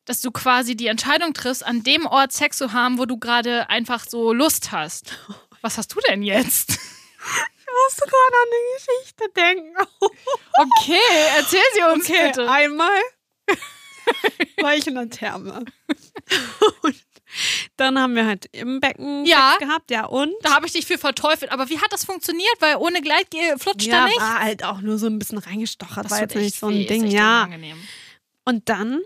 dass 0.04 0.20
du 0.20 0.30
quasi 0.30 0.76
die 0.76 0.86
Entscheidung 0.86 1.32
triffst, 1.34 1.64
an 1.64 1.82
dem 1.82 2.06
Ort 2.06 2.32
Sex 2.32 2.58
zu 2.58 2.72
haben, 2.72 2.98
wo 2.98 3.06
du 3.06 3.18
gerade 3.18 3.68
einfach 3.70 4.04
so 4.08 4.32
Lust 4.32 4.72
hast. 4.72 5.18
Was 5.62 5.78
hast 5.78 5.94
du 5.94 6.00
denn 6.08 6.22
jetzt? 6.22 6.70
Ich 6.70 6.76
musste 7.88 8.02
gerade 8.02 8.36
an 8.42 8.48
eine 8.48 8.76
Geschichte 8.76 9.24
denken. 9.36 9.76
Okay, 10.58 10.98
erzähl 11.38 11.60
sie 11.74 11.82
uns 11.92 12.08
Okay, 12.08 12.26
bitte. 12.26 12.50
einmal 12.50 13.00
war 14.60 14.74
ich 14.76 14.86
in 14.86 14.94
der 14.96 15.08
Therme. 15.08 15.64
Und 16.82 16.96
Dann 17.76 17.98
haben 17.98 18.14
wir 18.14 18.26
halt 18.26 18.46
im 18.52 18.80
Becken 18.80 19.24
Ja. 19.24 19.52
Sex 19.52 19.68
gehabt, 19.68 19.90
ja 19.90 20.04
und? 20.04 20.32
Da 20.42 20.54
habe 20.54 20.66
ich 20.66 20.72
dich 20.72 20.86
für 20.86 20.98
verteufelt. 20.98 21.50
Aber 21.52 21.68
wie 21.68 21.78
hat 21.78 21.92
das 21.92 22.04
funktioniert? 22.04 22.54
Weil 22.60 22.76
ohne 22.76 23.00
Gleitgel 23.00 23.58
flutscht 23.58 23.86
ja, 23.86 24.00
da 24.00 24.04
nicht. 24.06 24.20
war 24.20 24.40
halt 24.40 24.64
auch 24.64 24.80
nur 24.80 24.98
so 24.98 25.06
ein 25.06 25.18
bisschen 25.18 25.38
reingestochert, 25.38 26.10
war 26.10 26.18
tut 26.20 26.30
jetzt 26.30 26.36
nicht 26.36 26.58
so 26.58 26.66
ein 26.66 26.74
weh, 26.74 26.86
Ding, 26.86 27.06
ja. 27.06 27.44
unangenehm. 27.44 27.76
Und 28.44 28.68
dann, 28.68 29.00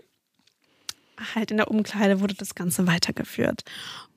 halt 1.35 1.51
in 1.51 1.57
der 1.57 1.69
Umkleide, 1.69 2.19
wurde 2.19 2.35
das 2.35 2.55
Ganze 2.55 2.87
weitergeführt. 2.87 3.63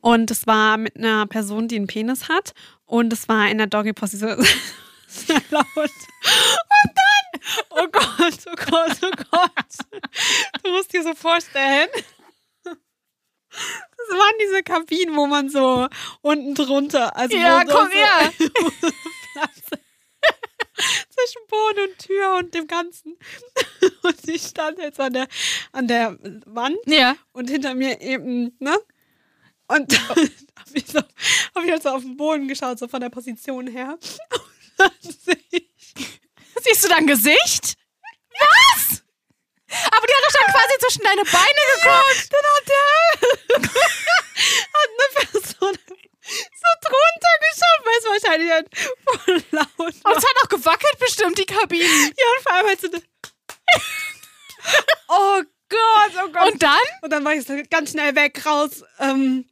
Und 0.00 0.30
es 0.30 0.46
war 0.46 0.76
mit 0.76 0.96
einer 0.96 1.26
Person, 1.26 1.68
die 1.68 1.76
einen 1.76 1.86
Penis 1.86 2.28
hat. 2.28 2.52
Und 2.86 3.12
es 3.12 3.28
war 3.28 3.48
in 3.50 3.58
der 3.58 3.66
Doggy-Position 3.66 4.44
sehr 5.06 5.42
laut. 5.50 5.66
Und 5.76 6.92
dann, 6.94 7.40
oh 7.70 7.86
Gott, 7.92 8.38
oh 8.46 8.70
Gott, 8.70 8.98
oh 9.02 9.24
Gott. 9.30 10.00
Du 10.64 10.70
musst 10.70 10.92
dir 10.92 11.02
so 11.02 11.14
vorstellen. 11.14 11.88
Das 13.50 14.18
waren 14.18 14.34
diese 14.40 14.62
Kabinen, 14.62 15.16
wo 15.16 15.26
man 15.26 15.48
so 15.50 15.88
unten 16.22 16.54
drunter, 16.54 17.16
also 17.16 17.36
Ja, 17.36 17.62
wo 17.64 17.70
so, 17.70 17.76
komm 17.76 17.90
her. 17.90 18.32
so 18.38 19.76
zwischen 21.10 21.46
Boden 21.48 21.88
und 21.90 21.98
Tür 21.98 22.36
und 22.38 22.54
dem 22.54 22.66
Ganzen. 22.66 23.16
Und 24.02 24.28
ich 24.28 24.42
stand 24.42 24.78
jetzt 24.78 24.98
an 25.00 25.12
der, 25.12 25.28
an 25.72 25.86
der 25.86 26.18
Wand 26.46 26.78
Ja. 26.86 27.16
und 27.32 27.50
hinter 27.50 27.74
mir 27.74 28.00
eben, 28.00 28.56
ne? 28.58 28.76
Und 29.68 29.92
dann 29.92 30.08
habe 30.08 30.30
ich, 30.74 30.86
so, 30.86 30.98
hab 30.98 31.64
ich 31.64 31.70
halt 31.70 31.82
so 31.82 31.90
auf 31.90 32.02
den 32.02 32.16
Boden 32.16 32.48
geschaut, 32.48 32.78
so 32.78 32.88
von 32.88 33.00
der 33.00 33.10
Position 33.10 33.66
her. 33.66 33.98
Und 34.00 34.40
dann 34.78 34.90
sehe 35.00 35.38
ich, 35.50 35.94
Siehst 36.62 36.84
du 36.84 36.88
dein 36.88 37.06
Gesicht? 37.06 37.74
Was? 38.38 38.99
Aber 39.92 40.06
die 40.06 40.14
hat 40.14 40.24
doch 40.24 40.30
schon 40.38 40.48
quasi 40.52 40.74
zwischen 40.80 41.02
deine 41.04 41.24
Beine 41.24 41.62
geguckt. 41.74 42.28
dann 42.30 42.44
hat 42.56 42.68
der 42.68 42.84
hat 44.74 44.90
eine 44.90 45.08
Person 45.30 45.74
so 46.30 46.70
drunter 46.82 47.34
geschaut, 47.40 47.80
weil 47.84 47.98
es 47.98 48.04
wahrscheinlich 48.22 48.50
halt 48.50 48.68
voll 49.04 49.42
laut 49.50 49.68
Und 49.78 50.04
war. 50.04 50.16
es 50.16 50.24
hat 50.24 50.36
auch 50.44 50.48
gewackelt 50.48 50.98
bestimmt, 50.98 51.38
die 51.38 51.46
Kabinen. 51.46 52.12
Ja, 52.16 52.24
und 52.36 52.42
vor 52.42 52.52
allem 52.52 52.66
halt 52.66 52.80
so 52.80 52.88
eine 52.88 53.02
Oh 55.08 55.42
Gott, 55.68 56.12
oh 56.24 56.28
Gott. 56.32 56.52
Und 56.52 56.62
dann? 56.62 56.78
Und 57.02 57.10
dann 57.10 57.24
war 57.24 57.34
ich 57.34 57.46
ganz 57.70 57.90
schnell 57.92 58.14
weg, 58.16 58.44
raus. 58.44 58.82
Ähm, 58.98 59.44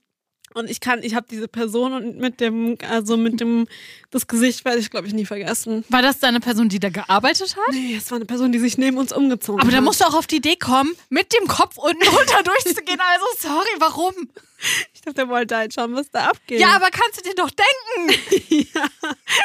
und 0.55 0.69
ich 0.71 0.81
kann, 0.81 1.03
ich 1.03 1.15
habe 1.15 1.27
diese 1.31 1.47
Person 1.49 1.93
und 1.93 2.17
mit 2.19 2.41
dem, 2.41 2.77
also 2.89 3.17
mit 3.17 3.41
dem, 3.41 3.69
das 4.11 4.27
Gesicht 4.27 4.65
werde 4.65 4.79
ich, 4.79 4.91
glaube 4.91 5.07
ich, 5.07 5.13
nie 5.13 5.27
vergessen. 5.27 5.85
War 5.89 6.03
das 6.03 6.19
deine 6.19 6.41
Person, 6.41 6.69
die 6.69 6.81
da 6.81 6.89
gearbeitet 6.89 7.57
hat? 7.57 7.75
Nee, 7.75 7.97
es 7.97 8.11
war 8.11 8.17
eine 8.17 8.25
Person, 8.25 8.53
die 8.53 8.59
sich 8.59 8.79
neben 8.79 8.97
uns 8.99 9.13
umgezogen 9.13 9.61
Aber 9.61 9.71
da 9.71 9.79
hat. 9.79 9.85
musst 9.85 10.01
du 10.01 10.05
auch 10.07 10.15
auf 10.15 10.27
die 10.27 10.37
Idee 10.37 10.57
kommen, 10.57 10.95
mit 11.11 11.33
dem 11.35 11.47
Kopf 11.47 11.77
unten 11.77 12.03
runter 12.09 12.43
durchzugehen. 12.43 13.01
Also, 13.01 13.27
sorry, 13.49 13.69
warum? 13.79 14.15
Ich 14.93 15.03
dachte, 15.03 15.15
der 15.15 15.29
wollte 15.29 15.57
halt 15.57 15.73
schauen, 15.75 15.95
was 15.95 16.11
da 16.11 16.25
abgeht. 16.27 16.59
Ja, 16.59 16.71
aber 16.75 16.89
kannst 16.91 17.19
du 17.19 17.23
dir 17.23 17.35
doch 17.37 17.51
denken. 17.51 18.21
ja, 18.75 18.83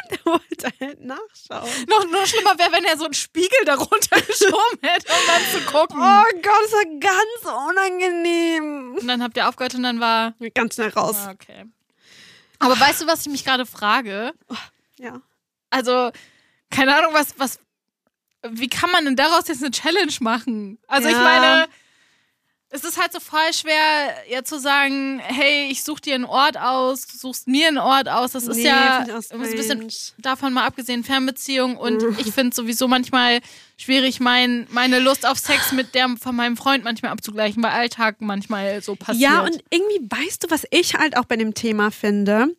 der 0.09 0.25
wollte 0.25 0.69
halt 0.81 1.01
nachschauen. 1.03 1.69
Noch, 1.87 2.09
noch 2.09 2.25
schlimmer 2.25 2.57
wäre, 2.57 2.71
wenn 2.71 2.83
er 2.85 2.97
so 2.97 3.05
einen 3.05 3.13
Spiegel 3.13 3.59
darunter 3.65 4.19
geschoben 4.21 4.79
hätte, 4.81 5.07
um 5.11 5.27
dann 5.27 5.41
zu 5.51 5.71
gucken. 5.71 5.97
Oh 5.99 6.23
Gott, 6.41 6.63
das 6.63 6.71
war 6.71 6.99
ganz 6.99 7.69
unangenehm. 7.69 8.95
Und 8.99 9.07
dann 9.07 9.21
habt 9.21 9.37
ihr 9.37 9.47
aufgehört 9.47 9.75
und 9.75 9.83
dann 9.83 9.99
war. 9.99 10.33
Ganz 10.55 10.75
schnell 10.75 10.89
raus. 10.89 11.15
Ah, 11.27 11.31
Okay. 11.33 11.65
Aber 12.59 12.79
weißt 12.79 13.01
du, 13.01 13.07
was 13.07 13.21
ich 13.21 13.31
mich 13.31 13.43
gerade 13.45 13.65
frage? 13.65 14.33
Ja. 14.97 15.21
Also, 15.69 16.11
keine 16.69 16.95
Ahnung, 16.95 17.13
was, 17.13 17.37
was. 17.37 17.59
Wie 18.47 18.67
kann 18.69 18.91
man 18.91 19.05
denn 19.05 19.15
daraus 19.15 19.47
jetzt 19.47 19.61
eine 19.63 19.71
Challenge 19.71 20.13
machen? 20.19 20.79
Also, 20.87 21.07
ich 21.09 21.15
Ja. 21.15 21.23
meine. 21.23 21.67
Es 22.75 22.83
ist 22.83 22.99
halt 22.99 23.13
so 23.13 23.19
voll 23.19 23.53
schwer, 23.53 24.15
ja 24.27 24.43
zu 24.43 24.59
sagen, 24.59 25.19
hey, 25.19 25.67
ich 25.69 25.83
suche 25.83 26.01
dir 26.01 26.15
einen 26.15 26.25
Ort 26.25 26.57
aus, 26.57 27.05
du 27.05 27.15
suchst 27.17 27.47
mir 27.47 27.67
einen 27.67 27.77
Ort 27.77 28.09
aus. 28.09 28.31
Das 28.31 28.47
ist 28.47 28.57
Nee, 28.57 28.65
ja 28.65 29.05
auch 29.15 29.21
so 29.21 29.35
ein 29.35 29.41
bisschen 29.41 29.91
davon 30.17 30.53
mal 30.53 30.65
abgesehen, 30.65 31.03
Fernbeziehung. 31.03 31.77
Und 31.77 32.03
ich 32.19 32.33
finde 32.33 32.55
sowieso 32.55 32.87
manchmal 32.87 33.41
schwierig, 33.77 34.19
mein, 34.19 34.65
meine 34.71 34.97
Lust 34.97 35.27
auf 35.27 35.37
Sex 35.37 35.71
mit 35.71 35.93
der 35.93 36.15
von 36.19 36.35
meinem 36.35 36.57
Freund 36.57 36.83
manchmal 36.83 37.11
abzugleichen, 37.11 37.61
weil 37.61 37.71
Alltag 37.71 38.15
manchmal 38.21 38.81
so 38.81 38.95
passiert. 38.95 39.21
Ja, 39.21 39.41
und 39.41 39.63
irgendwie 39.69 40.09
weißt 40.09 40.43
du, 40.43 40.49
was 40.49 40.65
ich 40.71 40.95
halt 40.95 41.15
auch 41.15 41.25
bei 41.25 41.35
dem 41.35 41.53
Thema 41.53 41.91
finde. 41.91 42.55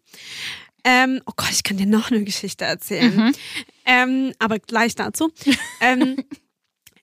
Ähm, 0.85 1.23
oh 1.27 1.33
Gott, 1.35 1.51
ich 1.51 1.65
kann 1.65 1.79
dir 1.79 1.87
noch 1.87 2.11
eine 2.13 2.23
Geschichte 2.23 2.65
erzählen. 2.65 3.17
Mhm. 3.17 3.33
Ähm, 3.87 4.33
aber 4.39 4.59
gleich 4.61 4.95
dazu. 4.95 5.33
ähm, 5.81 6.23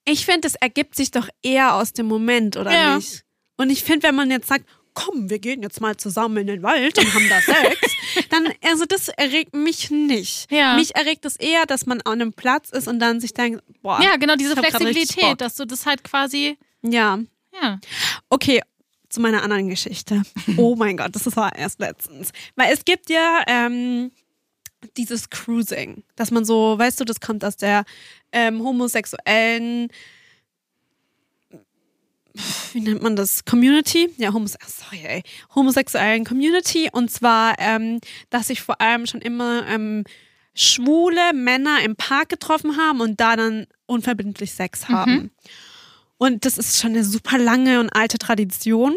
ich 0.05 0.25
finde, 0.25 0.47
es 0.47 0.55
ergibt 0.55 0.95
sich 0.95 1.11
doch 1.11 1.27
eher 1.41 1.75
aus 1.75 1.93
dem 1.93 2.05
Moment, 2.07 2.57
oder 2.57 2.71
Ja. 2.73 2.95
nicht? 2.97 3.23
Und 3.57 3.69
ich 3.69 3.83
finde, 3.83 4.07
wenn 4.07 4.15
man 4.15 4.31
jetzt 4.31 4.47
sagt, 4.47 4.65
komm, 4.93 5.29
wir 5.29 5.39
gehen 5.39 5.61
jetzt 5.61 5.79
mal 5.79 5.95
zusammen 5.95 6.37
in 6.37 6.47
den 6.47 6.63
Wald 6.63 6.97
und 6.97 7.13
haben 7.13 7.29
da 7.29 7.39
Sex, 7.41 7.79
dann, 8.29 8.49
also 8.63 8.85
das 8.85 9.07
erregt 9.09 9.55
mich 9.55 9.89
nicht. 9.91 10.51
Ja. 10.51 10.75
Mich 10.75 10.95
erregt 10.95 11.23
es 11.25 11.35
eher, 11.37 11.65
dass 11.65 11.85
man 11.85 12.01
an 12.01 12.13
einem 12.21 12.33
Platz 12.33 12.71
ist 12.71 12.87
und 12.87 12.99
dann 12.99 13.21
sich 13.21 13.33
denkt, 13.33 13.63
boah, 13.81 14.01
ja, 14.01 14.17
genau, 14.17 14.35
diese. 14.35 14.55
Flexibilität, 14.57 15.39
dass 15.39 15.55
du 15.55 15.65
das 15.65 15.85
halt 15.85 16.03
quasi. 16.03 16.57
ja. 16.81 17.19
Ja. 17.61 17.79
Okay, 18.29 18.61
zu 19.09 19.19
meiner 19.19 19.43
anderen 19.43 19.67
Geschichte. 19.67 20.23
Oh 20.57 20.75
mein 20.77 20.95
Gott, 20.95 21.13
das 21.13 21.35
war 21.35 21.53
erst 21.55 21.79
letztens. 21.81 22.31
Weil 22.55 22.73
es 22.73 22.85
gibt 22.85 23.09
ja 23.09 23.43
ähm, 23.45 24.11
dieses 24.97 25.29
Cruising, 25.29 26.03
dass 26.15 26.31
man 26.31 26.45
so, 26.45 26.77
weißt 26.77 26.99
du, 26.99 27.05
das 27.05 27.19
kommt 27.19 27.43
aus 27.45 27.57
der 27.57 27.85
ähm, 28.31 28.63
homosexuellen, 28.63 29.89
wie 32.73 32.79
nennt 32.79 33.01
man 33.01 33.15
das? 33.15 33.43
Community? 33.45 34.09
Ja, 34.17 34.33
homos 34.33 34.55
ach, 34.61 34.69
sorry, 34.69 35.01
ey. 35.03 35.23
homosexuellen 35.53 36.23
Community. 36.23 36.89
Und 36.91 37.11
zwar, 37.11 37.55
ähm, 37.59 37.99
dass 38.29 38.47
sich 38.47 38.61
vor 38.61 38.79
allem 38.79 39.05
schon 39.05 39.21
immer 39.21 39.67
ähm, 39.67 40.05
schwule 40.53 41.33
Männer 41.33 41.81
im 41.83 41.95
Park 41.95 42.29
getroffen 42.29 42.77
haben 42.77 43.01
und 43.01 43.19
da 43.19 43.35
dann 43.35 43.67
unverbindlich 43.85 44.53
Sex 44.53 44.87
haben. 44.87 45.31
Und 46.17 46.45
das 46.45 46.57
ist 46.57 46.79
schon 46.79 46.91
eine 46.91 47.03
super 47.03 47.37
lange 47.37 47.79
und 47.79 47.89
alte 47.89 48.17
Tradition 48.17 48.95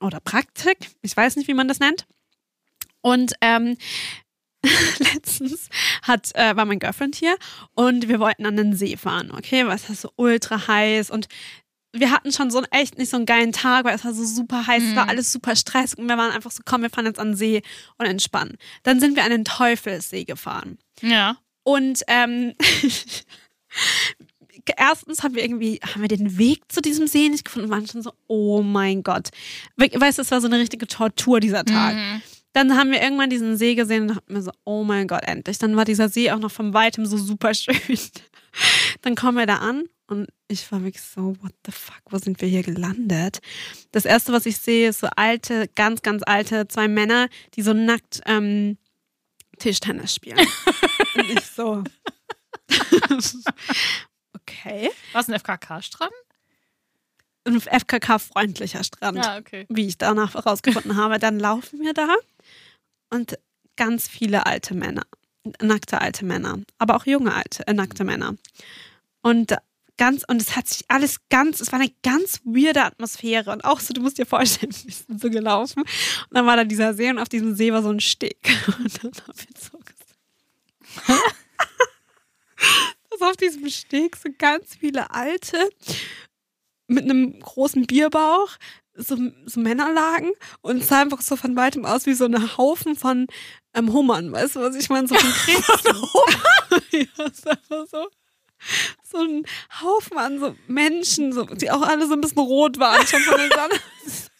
oder 0.00 0.20
Praktik. 0.20 0.90
Ich 1.02 1.16
weiß 1.16 1.36
nicht, 1.36 1.48
wie 1.48 1.54
man 1.54 1.66
das 1.66 1.80
nennt. 1.80 2.06
Und 3.00 3.34
ähm, 3.40 3.76
letztens 5.14 5.68
hat, 6.02 6.34
äh, 6.34 6.56
war 6.56 6.64
mein 6.64 6.78
Girlfriend 6.78 7.16
hier 7.16 7.36
und 7.74 8.08
wir 8.08 8.20
wollten 8.20 8.46
an 8.46 8.56
den 8.56 8.74
See 8.74 8.96
fahren, 8.96 9.30
okay? 9.30 9.66
Weil 9.66 9.76
es 9.76 9.88
ist 9.88 10.02
so 10.02 10.10
ultra 10.16 10.66
heiß 10.68 11.10
und 11.10 11.28
wir 11.92 12.10
hatten 12.10 12.30
schon 12.30 12.50
so 12.50 12.58
einen 12.58 12.66
echt 12.72 12.98
nicht 12.98 13.08
so 13.10 13.16
einen 13.16 13.24
geilen 13.24 13.52
Tag, 13.52 13.86
weil 13.86 13.94
es 13.96 14.04
war 14.04 14.12
so 14.12 14.24
super 14.24 14.66
heiß, 14.66 14.82
es 14.82 14.90
war 14.96 15.08
alles 15.08 15.32
super 15.32 15.56
stressig 15.56 15.98
und 15.98 16.08
wir 16.08 16.18
waren 16.18 16.30
einfach 16.30 16.50
so, 16.50 16.62
komm, 16.64 16.82
wir 16.82 16.90
fahren 16.90 17.06
jetzt 17.06 17.18
an 17.18 17.28
den 17.30 17.36
See 17.36 17.62
und 17.96 18.04
entspannen. 18.06 18.58
Dann 18.82 19.00
sind 19.00 19.16
wir 19.16 19.24
an 19.24 19.30
den 19.30 19.44
Teufelsee 19.46 20.24
gefahren. 20.24 20.76
Ja. 21.00 21.38
Und 21.62 22.02
ähm, 22.08 22.52
erstens 24.76 25.22
haben 25.22 25.34
wir 25.34 25.44
irgendwie, 25.44 25.80
haben 25.82 26.02
wir 26.02 26.08
den 26.08 26.38
Weg 26.38 26.62
zu 26.68 26.80
diesem 26.80 27.06
See 27.06 27.28
nicht 27.28 27.44
gefunden 27.44 27.68
und 27.68 27.74
waren 27.74 27.86
schon 27.86 28.02
so, 28.02 28.12
oh 28.26 28.62
mein 28.62 29.02
Gott. 29.02 29.28
We- 29.76 29.90
Weißt 29.94 30.18
du, 30.18 30.22
es 30.22 30.30
war 30.30 30.40
so 30.40 30.46
eine 30.48 30.58
richtige 30.58 30.86
Tortur 30.86 31.40
dieser 31.40 31.64
Tag. 31.64 31.94
Mhm. 31.94 32.22
Dann 32.56 32.74
haben 32.74 32.90
wir 32.90 33.02
irgendwann 33.02 33.28
diesen 33.28 33.58
See 33.58 33.74
gesehen 33.74 34.04
und 34.04 34.16
dachten 34.16 34.32
mir 34.32 34.40
so, 34.40 34.50
oh 34.64 34.82
mein 34.82 35.08
Gott, 35.08 35.24
endlich. 35.24 35.58
Dann 35.58 35.76
war 35.76 35.84
dieser 35.84 36.08
See 36.08 36.30
auch 36.30 36.38
noch 36.38 36.50
von 36.50 36.72
weitem 36.72 37.04
so 37.04 37.18
super 37.18 37.52
schön. 37.52 37.76
Dann 39.02 39.14
kommen 39.14 39.36
wir 39.36 39.44
da 39.44 39.58
an 39.58 39.84
und 40.06 40.30
ich 40.48 40.72
war 40.72 40.82
wirklich 40.82 41.02
so, 41.02 41.36
what 41.42 41.52
the 41.66 41.70
fuck, 41.70 42.00
wo 42.08 42.16
sind 42.16 42.40
wir 42.40 42.48
hier 42.48 42.62
gelandet? 42.62 43.40
Das 43.92 44.06
erste, 44.06 44.32
was 44.32 44.46
ich 44.46 44.56
sehe, 44.56 44.88
ist 44.88 45.00
so 45.00 45.08
alte, 45.16 45.68
ganz, 45.74 46.00
ganz 46.00 46.22
alte 46.24 46.66
zwei 46.66 46.88
Männer, 46.88 47.28
die 47.56 47.60
so 47.60 47.74
nackt 47.74 48.22
ähm, 48.24 48.78
Tischtennis 49.58 50.14
spielen. 50.14 50.38
und 51.14 51.30
ich 51.30 51.44
so, 51.44 51.84
okay. 54.32 54.90
War 55.12 55.20
es 55.20 55.28
ein 55.28 55.38
FKK-Strand? 55.38 56.10
Ein 57.46 57.60
FKK-freundlicher 57.60 58.82
Strand. 58.82 59.18
Ja, 59.18 59.38
okay. 59.38 59.66
wie 59.68 59.86
ich 59.86 59.98
danach 59.98 60.34
herausgefunden 60.34 60.96
habe, 61.02 61.18
dann 61.18 61.38
laufen 61.38 61.80
wir 61.80 61.94
da 61.94 62.14
und 63.10 63.38
ganz 63.76 64.08
viele 64.08 64.46
alte 64.46 64.74
Männer, 64.74 65.02
nackte 65.60 66.00
alte 66.00 66.24
Männer, 66.24 66.58
aber 66.78 66.96
auch 66.96 67.06
junge 67.06 67.34
alte, 67.34 67.66
äh, 67.66 67.72
nackte 67.72 68.04
Männer. 68.04 68.36
Und 69.22 69.56
ganz, 69.96 70.24
und 70.28 70.40
es 70.42 70.56
hat 70.56 70.68
sich 70.68 70.84
alles 70.88 71.20
ganz, 71.28 71.60
es 71.60 71.72
war 71.72 71.80
eine 71.80 71.92
ganz 72.02 72.40
weirde 72.44 72.84
Atmosphäre 72.84 73.50
und 73.50 73.64
auch 73.64 73.80
so, 73.80 73.94
du 73.94 74.00
musst 74.00 74.18
dir 74.18 74.26
vorstellen, 74.26 74.72
wir 74.84 74.92
sind 74.92 75.20
so 75.20 75.30
gelaufen 75.30 75.80
und 75.80 76.30
dann 76.30 76.46
war 76.46 76.56
da 76.56 76.64
dieser 76.64 76.94
See 76.94 77.10
und 77.10 77.18
auf 77.18 77.28
diesem 77.28 77.54
See 77.54 77.72
war 77.72 77.82
so 77.82 77.90
ein 77.90 78.00
Steg 78.00 78.38
und 78.78 79.04
dann 79.04 79.12
haben 79.12 79.38
wir 79.38 79.60
so 79.60 79.78
gesagt, 79.78 81.36
dass 83.10 83.22
auf 83.22 83.36
diesem 83.36 83.68
Steg 83.68 84.16
so 84.16 84.28
ganz 84.36 84.76
viele 84.76 85.10
alte 85.10 85.70
mit 86.86 87.04
einem 87.04 87.40
großen 87.40 87.86
Bierbauch 87.86 88.56
so, 88.96 89.16
so 89.44 89.60
Männer 89.60 89.92
lagen 89.92 90.32
und 90.62 90.78
es 90.78 90.88
sah 90.88 91.02
einfach 91.02 91.20
so 91.20 91.36
von 91.36 91.56
weitem 91.56 91.84
aus 91.84 92.06
wie 92.06 92.14
so 92.14 92.24
ein 92.24 92.56
Haufen 92.56 92.96
von 92.96 93.26
ähm, 93.74 93.92
Hummern, 93.92 94.32
weißt 94.32 94.56
du, 94.56 94.60
was 94.60 94.74
ich 94.74 94.88
meine? 94.88 95.06
So 95.06 95.14
von 95.14 95.30
Krebsen. 95.44 96.02
ja, 97.18 97.24
ist 97.24 97.46
einfach 97.46 97.86
so. 97.90 98.08
So 99.02 99.18
ein 99.18 99.44
Haufen 99.82 100.16
an 100.16 100.40
so 100.40 100.56
Menschen, 100.66 101.32
so, 101.32 101.44
die 101.44 101.70
auch 101.70 101.82
alle 101.82 102.06
so 102.06 102.14
ein 102.14 102.20
bisschen 102.20 102.38
rot 102.38 102.78
waren 102.78 103.06
schon 103.06 103.20
von 103.20 103.36
der 103.36 103.50
Sonne. 103.50 103.80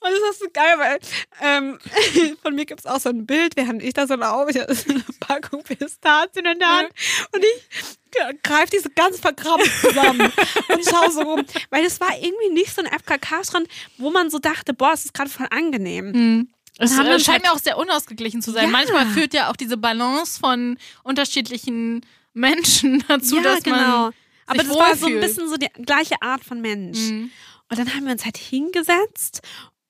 Und 0.00 0.10
das 0.10 0.30
ist 0.32 0.40
so 0.40 0.46
geil, 0.52 0.74
weil 0.78 0.98
ähm, 1.40 1.78
von 2.42 2.54
mir 2.54 2.64
gibt 2.64 2.80
es 2.80 2.86
auch 2.86 3.00
so 3.00 3.08
ein 3.10 3.26
Bild, 3.26 3.56
während 3.56 3.82
ich 3.82 3.92
da 3.94 4.06
so 4.06 4.14
laufe, 4.14 4.50
ich 4.50 4.58
habe 4.58 4.74
eine 4.88 5.04
Packung 5.20 5.62
Pistazien 5.62 6.46
in 6.46 6.58
der 6.58 6.68
Hand 6.68 6.88
und 7.34 7.42
ich 7.44 8.42
greife 8.42 8.70
diese 8.72 8.90
ganz 8.90 9.18
verkrampft 9.20 9.70
zusammen 9.80 10.20
und 10.68 10.84
schaue 10.88 11.10
so 11.10 11.22
rum. 11.22 11.44
Weil 11.70 11.84
es 11.84 12.00
war 12.00 12.10
irgendwie 12.18 12.50
nicht 12.50 12.74
so 12.74 12.82
ein 12.82 12.88
FKK-Strand, 12.88 13.68
wo 13.98 14.10
man 14.10 14.30
so 14.30 14.38
dachte, 14.38 14.74
boah, 14.74 14.92
es 14.92 15.04
ist 15.06 15.14
gerade 15.14 15.30
voll 15.30 15.46
angenehm. 15.50 16.12
Mhm. 16.12 16.48
Es 16.78 16.92
äh, 16.92 16.96
scheint 16.96 17.28
halt- 17.28 17.42
mir 17.44 17.52
auch 17.52 17.58
sehr 17.58 17.76
unausgeglichen 17.78 18.42
zu 18.42 18.50
sein. 18.50 18.64
Ja. 18.64 18.70
Manchmal 18.70 19.06
führt 19.06 19.34
ja 19.34 19.50
auch 19.50 19.56
diese 19.56 19.76
Balance 19.76 20.40
von 20.40 20.78
unterschiedlichen 21.04 22.04
Menschen 22.34 23.04
dazu, 23.08 23.40
dass 23.40 23.64
man 23.66 24.12
Aber 24.46 24.58
sich 24.60 24.68
das 24.68 24.78
war 24.78 24.96
so 24.96 25.06
ein 25.06 25.12
wohlfühlt. 25.14 25.20
bisschen 25.20 25.48
so 25.48 25.56
die 25.56 25.68
gleiche 25.84 26.20
Art 26.22 26.42
von 26.44 26.60
Mensch. 26.60 26.98
Mhm. 26.98 27.30
Und 27.72 27.78
dann 27.78 27.94
haben 27.94 28.04
wir 28.04 28.12
uns 28.12 28.26
halt 28.26 28.36
hingesetzt 28.36 29.40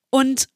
und 0.09 0.47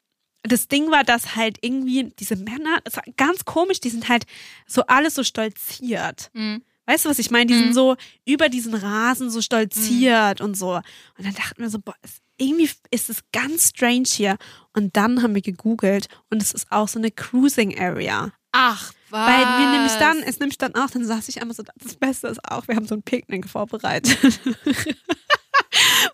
das 0.44 0.66
Ding 0.68 0.90
war, 0.90 1.04
dass 1.04 1.36
halt 1.36 1.58
irgendwie 1.60 2.10
diese 2.18 2.36
Männer, 2.36 2.78
das 2.84 2.96
war 2.96 3.02
ganz 3.18 3.44
komisch, 3.44 3.80
die 3.80 3.90
sind 3.90 4.08
halt 4.08 4.24
so 4.66 4.82
alles 4.86 5.14
so 5.14 5.22
stolziert. 5.24 6.30
Mhm. 6.32 6.62
Weißt 6.86 7.04
du, 7.04 7.10
was 7.10 7.18
ich 7.18 7.30
meine? 7.30 7.44
Die 7.46 7.54
Mhm. 7.54 7.58
sind 7.64 7.74
so 7.74 7.96
über 8.24 8.48
diesen 8.48 8.72
Rasen 8.72 9.28
so 9.30 9.42
stolziert 9.42 10.40
und 10.40 10.56
so. 10.56 10.76
Und 10.76 11.26
dann 11.26 11.34
dachten 11.34 11.60
wir 11.60 11.68
so, 11.68 11.80
boah, 11.80 11.94
irgendwie 12.38 12.70
ist 12.90 13.10
es 13.10 13.18
ganz 13.30 13.68
strange 13.70 14.06
hier. 14.06 14.38
Und 14.72 14.96
dann 14.96 15.22
haben 15.22 15.34
wir 15.34 15.42
gegoogelt 15.42 16.08
und 16.30 16.40
es 16.40 16.52
ist 16.52 16.72
auch 16.72 16.88
so 16.88 16.98
eine 16.98 17.10
Cruising 17.10 17.78
Area. 17.78 18.32
Ach, 18.52 18.92
was? 19.10 19.26
Weil 19.28 19.44
wir 19.58 19.70
nämlich 19.72 19.92
dann, 19.98 20.22
es 20.22 20.38
nämlich 20.38 20.56
dann 20.56 20.74
auch, 20.76 20.88
dann 20.88 21.04
saß 21.04 21.28
ich 21.28 21.42
einmal 21.42 21.54
so, 21.54 21.62
das 21.76 21.96
Beste 21.96 22.28
ist 22.28 22.42
auch, 22.50 22.66
wir 22.68 22.76
haben 22.76 22.86
so 22.88 22.94
ein 22.94 23.02
Picknick 23.02 23.46
vorbereitet. 23.50 24.16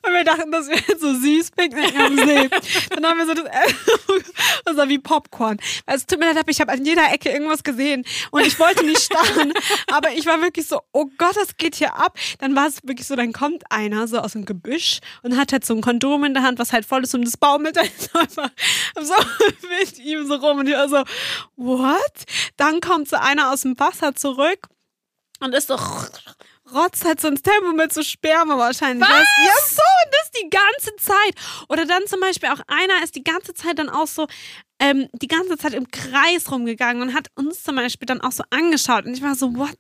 Und 0.03 0.13
wir 0.13 0.25
dachten, 0.25 0.51
das 0.51 0.69
wäre 0.69 0.99
so 0.99 1.15
süß 1.15 1.53
Picknick 1.53 1.99
am 1.99 2.17
See. 2.17 2.51
Dann 2.91 3.07
haben 3.07 3.19
wir 3.19 3.27
so 3.27 3.35
das, 3.35 3.45
das 4.65 4.77
war 4.77 4.89
wie 4.89 4.99
Popcorn. 4.99 5.59
Es 5.87 6.07
tut 6.07 6.19
mir 6.19 6.33
leid, 6.33 6.45
ich 6.49 6.61
habe 6.61 6.73
an 6.73 6.85
jeder 6.85 7.13
Ecke 7.13 7.31
irgendwas 7.31 7.63
gesehen 7.63 8.05
und 8.31 8.47
ich 8.47 8.59
wollte 8.59 8.85
nicht 8.85 9.01
starren, 9.01 9.53
aber 9.93 10.11
ich 10.13 10.27
war 10.27 10.41
wirklich 10.43 10.67
so, 10.67 10.81
oh 10.93 11.07
Gott, 11.19 11.37
das 11.37 11.57
geht 11.57 11.77
hier 11.77 11.95
ab. 11.95 12.19
Dann 12.39 12.57
war 12.57 12.67
es 12.67 12.83
wirklich 12.83 13.07
so, 13.07 13.17
dann 13.17 13.33
kommt 13.33 13.71
einer 13.71 14.09
so 14.09 14.19
aus 14.19 14.33
dem 14.33 14.45
Gebüsch 14.45 15.01
und 15.23 15.37
hat 15.37 15.53
halt 15.53 15.65
so 15.65 15.75
ein 15.75 15.81
Kondom 15.81 16.25
in 16.25 16.35
der 16.35 16.43
Hand, 16.43 16.59
was 16.59 16.73
halt 16.73 16.85
voll 16.85 17.05
ist 17.05 17.15
und 17.15 17.25
das 17.25 17.37
baumelt 17.37 17.77
dann 17.77 17.89
so 17.97 18.19
einfach 18.19 18.51
so 19.01 19.15
mit 19.69 19.99
ihm 19.99 20.27
so 20.27 20.35
rum 20.35 20.59
und 20.59 20.69
ich 20.69 20.75
war 20.75 20.89
so, 20.89 21.05
what? 21.57 22.25
Dann 22.57 22.81
kommt 22.81 23.09
so 23.09 23.17
einer 23.17 23.53
aus 23.53 23.63
dem 23.63 23.79
Wasser 23.79 24.15
zurück 24.15 24.69
und 25.41 25.55
ist 25.55 25.69
so 25.69 25.77
rotzt 26.73 27.05
halt 27.05 27.21
so 27.21 27.29
ins 27.29 27.43
Tempo 27.43 27.73
mit 27.73 27.93
so 27.93 28.03
Sperma 28.03 28.57
wahrscheinlich. 28.57 29.09
Was? 29.09 29.27
Ja, 29.45 29.53
so, 29.69 29.83
und 30.05 30.13
das 30.13 30.31
die 30.43 30.51
ganze 30.51 30.97
Zeit. 30.97 31.35
Oder 31.69 31.87
dann 31.87 32.07
zum 32.07 32.21
Beispiel 32.21 32.49
auch 32.49 32.61
einer 32.67 33.03
ist 33.03 33.15
die 33.15 33.25
ganze 33.25 33.55
Zeit 33.55 33.79
dann 33.79 33.89
auch 33.91 34.07
so, 34.07 34.27
ähm, 34.79 35.09
die 35.13 35.29
ganze 35.29 35.57
Zeit 35.59 35.75
im 35.75 35.89
Kreis 35.91 36.51
rumgegangen 36.51 37.03
und 37.03 37.15
hat 37.15 37.29
uns 37.35 37.63
zum 37.63 37.77
Beispiel 37.77 38.07
dann 38.07 38.21
auch 38.21 38.33
so 38.33 38.45
angeschaut. 38.51 39.05
Und 39.05 39.15
ich 39.15 39.23
war 39.23 39.35
so, 39.35 39.55
what? 39.57 39.77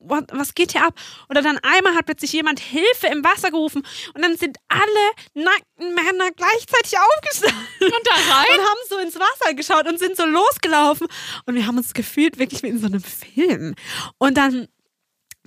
What, 0.00 0.24
was 0.32 0.54
geht 0.54 0.72
hier 0.72 0.84
ab? 0.84 0.94
Oder 1.30 1.42
dann 1.42 1.58
einmal 1.62 1.94
hat 1.94 2.06
plötzlich 2.06 2.32
jemand 2.32 2.58
Hilfe 2.58 3.06
im 3.06 3.22
Wasser 3.22 3.52
gerufen 3.52 3.86
und 4.14 4.22
dann 4.22 4.36
sind 4.36 4.56
alle 4.68 5.44
nackten 5.44 5.94
Männer 5.94 6.32
gleichzeitig 6.32 6.98
aufgestanden 6.98 7.62
Und 7.80 7.92
da 8.04 8.34
rein? 8.34 8.46
und 8.58 8.66
haben 8.66 8.78
so 8.90 8.98
ins 8.98 9.14
Wasser 9.14 9.54
geschaut 9.54 9.86
und 9.88 10.00
sind 10.00 10.16
so 10.16 10.26
losgelaufen. 10.26 11.06
Und 11.46 11.54
wir 11.54 11.66
haben 11.68 11.78
uns 11.78 11.94
gefühlt 11.94 12.36
wirklich 12.38 12.64
wie 12.64 12.68
in 12.68 12.80
so 12.80 12.86
einem 12.86 13.02
Film. 13.02 13.76
Und 14.18 14.36
dann 14.36 14.66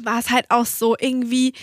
war 0.05 0.19
es 0.19 0.29
halt 0.29 0.49
auch 0.49 0.65
so 0.65 0.95
irgendwie 0.99 1.53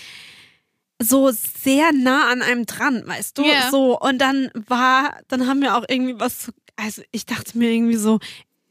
so 1.02 1.30
sehr 1.30 1.92
nah 1.92 2.30
an 2.30 2.42
einem 2.42 2.64
dran, 2.66 3.02
weißt 3.06 3.36
du? 3.38 3.44
Ja. 3.44 3.70
So, 3.70 3.98
und 3.98 4.18
dann 4.18 4.50
war, 4.54 5.18
dann 5.28 5.46
haben 5.46 5.60
wir 5.60 5.76
auch 5.76 5.84
irgendwie 5.88 6.18
was, 6.18 6.44
so- 6.44 6.52
also 6.76 7.02
ich 7.12 7.26
dachte 7.26 7.56
mir 7.58 7.70
irgendwie 7.70 7.96
so, 7.96 8.18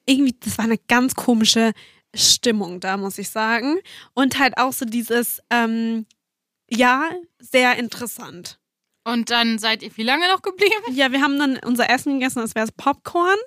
irgendwie, 0.07 0.35
das 0.39 0.57
war 0.57 0.65
eine 0.65 0.77
ganz 0.77 1.13
komische 1.15 1.71
Stimmung 2.15 2.79
da, 2.79 2.97
muss 2.97 3.17
ich 3.17 3.29
sagen. 3.29 3.77
Und 4.13 4.39
halt 4.39 4.57
auch 4.57 4.73
so 4.73 4.85
dieses, 4.85 5.41
ähm, 5.49 6.05
ja, 6.69 7.09
sehr 7.39 7.77
interessant. 7.77 8.57
Und 9.03 9.29
dann 9.29 9.59
seid 9.59 9.83
ihr 9.83 9.95
wie 9.97 10.03
lange 10.03 10.27
noch 10.27 10.41
geblieben? 10.41 10.73
Ja, 10.93 11.11
wir 11.11 11.21
haben 11.21 11.37
dann 11.37 11.59
unser 11.63 11.89
Essen 11.91 12.13
gegessen, 12.13 12.39
das 12.39 12.55
wäre 12.55 12.67
Popcorn. 12.75 13.37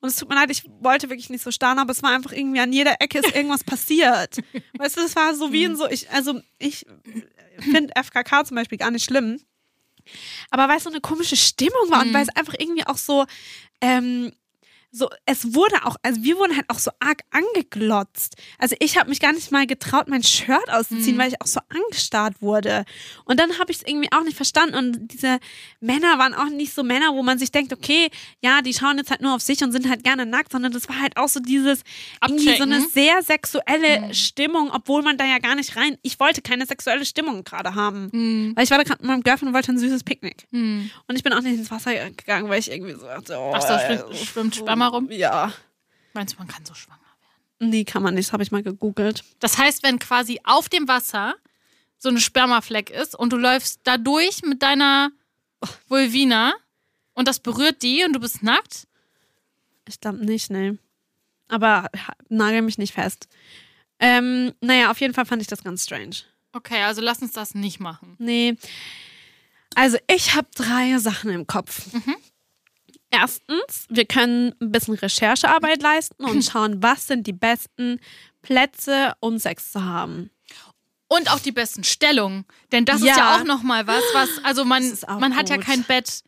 Und 0.00 0.10
es 0.10 0.16
tut 0.16 0.28
mir 0.28 0.36
leid, 0.36 0.50
ich 0.50 0.64
wollte 0.80 1.08
wirklich 1.10 1.30
nicht 1.30 1.42
so 1.42 1.50
starren, 1.50 1.78
aber 1.78 1.90
es 1.90 2.02
war 2.02 2.14
einfach 2.14 2.32
irgendwie 2.32 2.60
an 2.60 2.72
jeder 2.72 3.00
Ecke 3.00 3.18
ist 3.18 3.34
irgendwas 3.34 3.64
passiert. 3.64 4.38
Weißt 4.78 4.96
du, 4.96 5.00
es 5.00 5.16
war 5.16 5.34
so 5.34 5.52
wie 5.52 5.64
in 5.64 5.76
so, 5.76 5.88
ich, 5.88 6.08
also 6.10 6.40
ich 6.58 6.86
finde 7.58 7.92
FKK 8.00 8.44
zum 8.44 8.54
Beispiel 8.54 8.78
gar 8.78 8.92
nicht 8.92 9.04
schlimm. 9.04 9.40
Aber 10.50 10.68
weil 10.68 10.78
es 10.78 10.84
so 10.84 10.90
eine 10.90 11.00
komische 11.00 11.36
Stimmung 11.36 11.90
war 11.90 12.02
und 12.02 12.14
weil 12.14 12.22
es 12.22 12.34
einfach 12.34 12.54
irgendwie 12.58 12.86
auch 12.86 12.96
so, 12.96 13.26
ähm, 13.80 14.32
so, 14.90 15.10
es 15.26 15.54
wurde 15.54 15.84
auch, 15.84 15.96
also 16.02 16.22
wir 16.22 16.38
wurden 16.38 16.56
halt 16.56 16.64
auch 16.68 16.78
so 16.78 16.90
arg 16.98 17.22
angeglotzt. 17.30 18.36
Also 18.58 18.74
ich 18.78 18.96
habe 18.96 19.10
mich 19.10 19.20
gar 19.20 19.32
nicht 19.32 19.52
mal 19.52 19.66
getraut, 19.66 20.08
mein 20.08 20.22
Shirt 20.22 20.68
auszuziehen, 20.70 21.18
weil 21.18 21.28
ich 21.28 21.40
auch 21.42 21.46
so 21.46 21.60
angestarrt 21.68 22.40
wurde. 22.40 22.84
Und 23.26 23.38
dann 23.38 23.58
habe 23.58 23.70
ich 23.70 23.78
es 23.78 23.82
irgendwie 23.86 24.10
auch 24.12 24.22
nicht 24.24 24.36
verstanden. 24.36 24.74
Und 24.74 25.08
diese 25.12 25.40
Männer 25.80 26.18
waren 26.18 26.32
auch 26.32 26.48
nicht 26.48 26.72
so 26.72 26.82
Männer, 26.82 27.12
wo 27.12 27.22
man 27.22 27.38
sich 27.38 27.52
denkt, 27.52 27.72
okay, 27.72 28.08
ja, 28.40 28.62
die 28.62 28.72
schauen 28.72 28.96
jetzt 28.96 29.10
halt 29.10 29.20
nur 29.20 29.34
auf 29.34 29.42
sich 29.42 29.62
und 29.62 29.72
sind 29.72 29.88
halt 29.90 30.04
gerne 30.04 30.24
nackt, 30.24 30.52
sondern 30.52 30.72
das 30.72 30.88
war 30.88 31.00
halt 31.00 31.16
auch 31.18 31.28
so 31.28 31.40
dieses, 31.40 31.82
irgendwie 32.22 32.56
so 32.56 32.62
eine 32.62 32.76
Abchecken. 32.76 32.92
sehr 32.92 33.22
sexuelle 33.22 34.14
Stimmung, 34.14 34.70
obwohl 34.72 35.02
man 35.02 35.18
da 35.18 35.26
ja 35.26 35.38
gar 35.38 35.54
nicht 35.54 35.76
rein, 35.76 35.98
ich 36.02 36.18
wollte 36.18 36.40
keine 36.40 36.64
sexuelle 36.64 37.04
Stimmung 37.04 37.44
gerade 37.44 37.74
haben. 37.74 38.08
Mhm. 38.12 38.56
Weil 38.56 38.64
ich 38.64 38.70
war 38.70 38.78
da 38.78 38.84
gerade 38.84 39.02
mit 39.02 39.10
meinem 39.10 39.22
Girlfriend 39.22 39.50
und 39.50 39.54
wollte 39.54 39.72
ein 39.72 39.78
süßes 39.78 40.02
Picknick. 40.04 40.46
Mhm. 40.50 40.90
Und 41.06 41.16
ich 41.16 41.22
bin 41.22 41.34
auch 41.34 41.42
nicht 41.42 41.58
ins 41.58 41.70
Wasser 41.70 41.92
gegangen, 42.10 42.48
weil 42.48 42.58
ich 42.58 42.70
irgendwie 42.70 42.94
so 42.94 43.02
dachte, 43.02 43.36
oh, 43.38 43.52
Ach 43.54 43.60
so, 43.60 44.14
schwimmt, 44.24 44.56
schwimmt 44.56 44.68
Sperma 44.78 44.88
rum? 44.88 45.10
Ja. 45.10 45.52
Meinst 46.14 46.34
du, 46.34 46.38
man 46.38 46.48
kann 46.48 46.64
so 46.64 46.74
schwanger 46.74 46.98
werden? 47.00 47.70
Nee, 47.70 47.84
kann 47.84 48.02
man 48.02 48.14
nicht, 48.14 48.28
das 48.28 48.32
habe 48.32 48.42
ich 48.42 48.50
mal 48.50 48.62
gegoogelt. 48.62 49.24
Das 49.40 49.58
heißt, 49.58 49.82
wenn 49.82 49.98
quasi 49.98 50.40
auf 50.44 50.68
dem 50.68 50.88
Wasser 50.88 51.34
so 51.98 52.08
eine 52.08 52.20
Spermafleck 52.20 52.90
ist 52.90 53.14
und 53.14 53.32
du 53.32 53.36
läufst 53.36 53.80
da 53.84 53.98
durch 53.98 54.42
mit 54.42 54.62
deiner 54.62 55.10
Vulvina 55.88 56.54
und 57.14 57.26
das 57.28 57.40
berührt 57.40 57.82
die 57.82 58.04
und 58.04 58.12
du 58.12 58.20
bist 58.20 58.42
nackt, 58.42 58.86
Ich 59.88 60.00
glaube 60.00 60.24
nicht, 60.24 60.50
nee. 60.50 60.78
Aber 61.48 61.90
nagel 62.28 62.62
mich 62.62 62.78
nicht 62.78 62.92
fest. 62.94 63.26
Ähm, 63.98 64.52
naja, 64.60 64.90
auf 64.90 65.00
jeden 65.00 65.14
Fall 65.14 65.26
fand 65.26 65.42
ich 65.42 65.48
das 65.48 65.64
ganz 65.64 65.82
strange. 65.84 66.16
okay, 66.52 66.82
also 66.82 67.00
lass 67.00 67.20
uns 67.22 67.32
das 67.32 67.54
nicht 67.54 67.80
machen. 67.80 68.14
Nee. 68.18 68.56
Also 69.74 69.96
ich 70.08 70.34
habe 70.36 70.46
drei 70.54 70.98
Sachen 70.98 71.30
im 71.30 71.46
Kopf. 71.46 71.86
Erstens, 73.10 73.86
wir 73.88 74.04
können 74.04 74.54
ein 74.60 74.70
bisschen 74.72 74.94
Recherchearbeit 74.94 75.82
leisten 75.82 76.24
und 76.24 76.42
schauen, 76.52 76.82
was 76.82 77.06
sind 77.06 77.26
die 77.26 77.32
besten 77.32 78.00
Plätze, 78.42 79.14
um 79.20 79.38
Sex 79.38 79.72
zu 79.72 79.84
haben. 79.84 80.30
Und 81.10 81.32
auch 81.32 81.38
die 81.38 81.52
besten 81.52 81.84
Stellungen. 81.84 82.44
Denn 82.70 82.84
das 82.84 83.00
Ja. 83.02 83.10
ist 83.12 83.16
ja 83.18 83.36
auch 83.36 83.44
nochmal 83.44 83.86
was, 83.86 84.02
was, 84.12 84.28
also 84.44 84.64
man, 84.66 84.82
man 85.20 85.34
hat 85.36 85.48
ja 85.48 85.56
kein 85.56 85.82
Bett. 85.84 86.20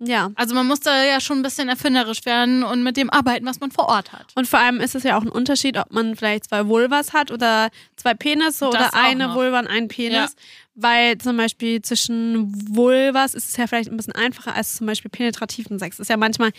Ja. 0.00 0.32
Also 0.34 0.56
man 0.56 0.66
muss 0.66 0.80
da 0.80 1.04
ja 1.04 1.20
schon 1.20 1.38
ein 1.38 1.42
bisschen 1.44 1.68
erfinderisch 1.68 2.24
werden 2.26 2.64
und 2.64 2.82
mit 2.82 2.96
dem 2.96 3.10
arbeiten, 3.10 3.46
was 3.46 3.60
man 3.60 3.70
vor 3.70 3.88
Ort 3.88 4.12
hat. 4.12 4.32
Und 4.34 4.48
vor 4.48 4.58
allem 4.58 4.80
ist 4.80 4.96
es 4.96 5.04
ja 5.04 5.16
auch 5.16 5.22
ein 5.22 5.28
Unterschied, 5.28 5.78
ob 5.78 5.92
man 5.92 6.16
vielleicht 6.16 6.46
zwei 6.48 6.66
Vulvas 6.66 7.12
hat 7.12 7.30
oder 7.30 7.70
zwei 7.96 8.12
Penisse 8.14 8.68
Das 8.72 8.74
oder 8.74 8.94
eine. 8.94 9.34
Vulva 9.34 9.60
und 9.60 9.68
einen 9.68 9.86
Penis. 9.86 10.16
Ja. 10.16 10.28
Weil 10.74 11.18
zum 11.18 11.36
Beispiel 11.36 11.80
zwischen 11.82 12.52
Vulvas 12.76 13.34
ist 13.34 13.48
es 13.50 13.56
ja 13.56 13.66
vielleicht 13.66 13.90
ein 13.90 13.96
bisschen 13.96 14.14
einfacher 14.14 14.54
als 14.54 14.76
zum 14.76 14.86
Beispiel 14.88 15.10
penetrativen 15.10 15.78
Sex. 15.78 16.00
Ist 16.00 16.08
ja 16.10 16.16
manchmal, 16.16 16.50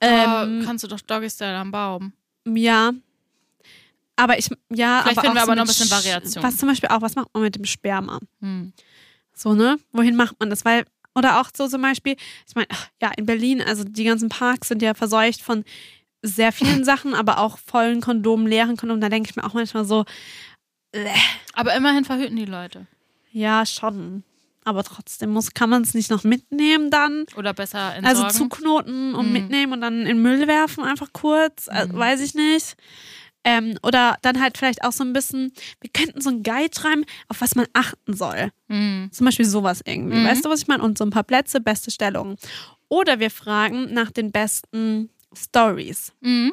ähm, 0.00 0.60
Ähm, 0.60 0.62
kannst 0.64 0.84
du 0.84 0.88
doch 0.88 1.00
Doggy 1.00 1.28
Style 1.28 1.56
am 1.56 1.70
Baum. 1.70 2.12
ja. 2.46 2.92
Aber 4.16 4.38
ich, 4.38 4.48
ja, 4.70 5.00
Vielleicht 5.02 5.18
aber 5.18 5.20
finden 5.22 5.34
wir 5.36 5.42
auch 5.42 5.46
so 5.46 5.50
aber 5.52 5.54
noch 5.56 5.64
ein 5.64 5.66
bisschen 5.68 5.86
Sch- 5.88 5.90
Variation. 5.90 6.44
Was 6.44 6.56
zum 6.58 6.68
Beispiel 6.68 6.88
auch, 6.90 7.00
was 7.00 7.14
macht 7.14 7.28
man 7.32 7.42
mit 7.42 7.56
dem 7.56 7.64
Sperma? 7.64 8.20
Hm. 8.40 8.72
So, 9.34 9.54
ne? 9.54 9.78
Wohin 9.92 10.16
macht 10.16 10.38
man 10.38 10.50
das? 10.50 10.64
Weil, 10.64 10.84
oder 11.14 11.40
auch 11.40 11.48
so 11.56 11.66
zum 11.66 11.80
Beispiel, 11.82 12.16
ich 12.46 12.54
meine, 12.54 12.68
ja, 13.00 13.10
in 13.16 13.24
Berlin, 13.26 13.62
also 13.62 13.84
die 13.84 14.04
ganzen 14.04 14.28
Parks 14.28 14.68
sind 14.68 14.82
ja 14.82 14.92
verseucht 14.94 15.40
von 15.40 15.64
sehr 16.22 16.52
vielen 16.52 16.84
Sachen, 16.84 17.14
aber 17.14 17.38
auch 17.38 17.58
vollen 17.58 18.00
Kondomen, 18.02 18.46
leeren 18.46 18.76
Kondomen. 18.76 19.00
Da 19.00 19.08
denke 19.08 19.30
ich 19.30 19.36
mir 19.36 19.44
auch 19.44 19.54
manchmal 19.54 19.84
so, 19.86 20.04
äh, 20.92 21.06
Aber 21.54 21.74
immerhin 21.74 22.04
verhüten 22.04 22.36
die 22.36 22.44
Leute. 22.44 22.86
Ja, 23.32 23.66
schon. 23.66 24.22
Aber 24.64 24.84
trotzdem 24.84 25.30
muss, 25.30 25.54
kann 25.54 25.70
man 25.70 25.82
es 25.82 25.92
nicht 25.92 26.08
noch 26.10 26.22
mitnehmen 26.22 26.90
dann? 26.90 27.24
Oder 27.36 27.52
besser 27.52 27.96
entsorgen. 27.96 28.04
Also 28.24 28.38
zuknoten 28.38 29.14
und 29.16 29.26
Mhm. 29.26 29.32
mitnehmen 29.32 29.72
und 29.72 29.80
dann 29.80 30.06
in 30.06 30.22
Müll 30.22 30.46
werfen, 30.46 30.84
einfach 30.84 31.12
kurz. 31.12 31.68
Also, 31.68 31.92
Mhm. 31.94 31.98
weiß 31.98 32.20
ich 32.20 32.34
nicht. 32.34 32.76
Ähm, 33.44 33.76
oder 33.82 34.16
dann 34.22 34.40
halt 34.40 34.56
vielleicht 34.56 34.84
auch 34.84 34.92
so 34.92 35.02
ein 35.02 35.12
bisschen, 35.12 35.52
wir 35.80 35.90
könnten 35.92 36.20
so 36.20 36.30
ein 36.30 36.44
Guide 36.44 36.70
schreiben, 36.78 37.04
auf 37.26 37.40
was 37.40 37.56
man 37.56 37.66
achten 37.72 38.14
soll. 38.14 38.52
Hm. 38.68 39.08
Zum 39.10 39.24
Beispiel 39.24 39.46
sowas 39.46 39.80
irgendwie. 39.84 40.18
Mhm. 40.18 40.26
Weißt 40.26 40.44
du, 40.44 40.48
was 40.48 40.60
ich 40.62 40.68
meine? 40.68 40.84
Und 40.84 40.96
so 40.96 41.02
ein 41.04 41.10
paar 41.10 41.24
Plätze, 41.24 41.60
beste 41.60 41.90
Stellungen. 41.90 42.36
Oder 42.88 43.18
wir 43.18 43.30
fragen 43.32 43.92
nach 43.92 44.12
den 44.12 44.30
besten 44.30 45.10
Stories. 45.36 46.12
Mhm. 46.20 46.52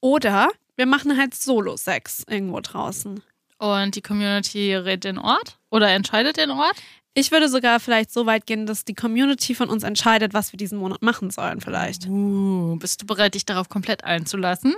Oder 0.00 0.48
wir 0.76 0.86
machen 0.86 1.18
halt 1.18 1.34
Solo-Sex 1.34 2.24
irgendwo 2.30 2.60
draußen. 2.60 3.20
Und 3.58 3.94
die 3.96 4.02
Community 4.02 4.74
rät 4.74 5.04
den 5.04 5.18
Ort 5.18 5.58
oder 5.70 5.88
entscheidet 5.90 6.36
den 6.36 6.50
Ort. 6.50 6.76
Ich 7.14 7.32
würde 7.32 7.48
sogar 7.48 7.80
vielleicht 7.80 8.12
so 8.12 8.26
weit 8.26 8.46
gehen, 8.46 8.66
dass 8.66 8.84
die 8.84 8.94
Community 8.94 9.54
von 9.54 9.68
uns 9.68 9.82
entscheidet, 9.82 10.34
was 10.34 10.52
wir 10.52 10.56
diesen 10.58 10.78
Monat 10.78 11.02
machen 11.02 11.30
sollen, 11.30 11.60
vielleicht. 11.60 12.06
Uh, 12.06 12.76
bist 12.76 13.02
du 13.02 13.06
bereit, 13.06 13.34
dich 13.34 13.44
darauf 13.44 13.68
komplett 13.68 14.04
einzulassen? 14.04 14.74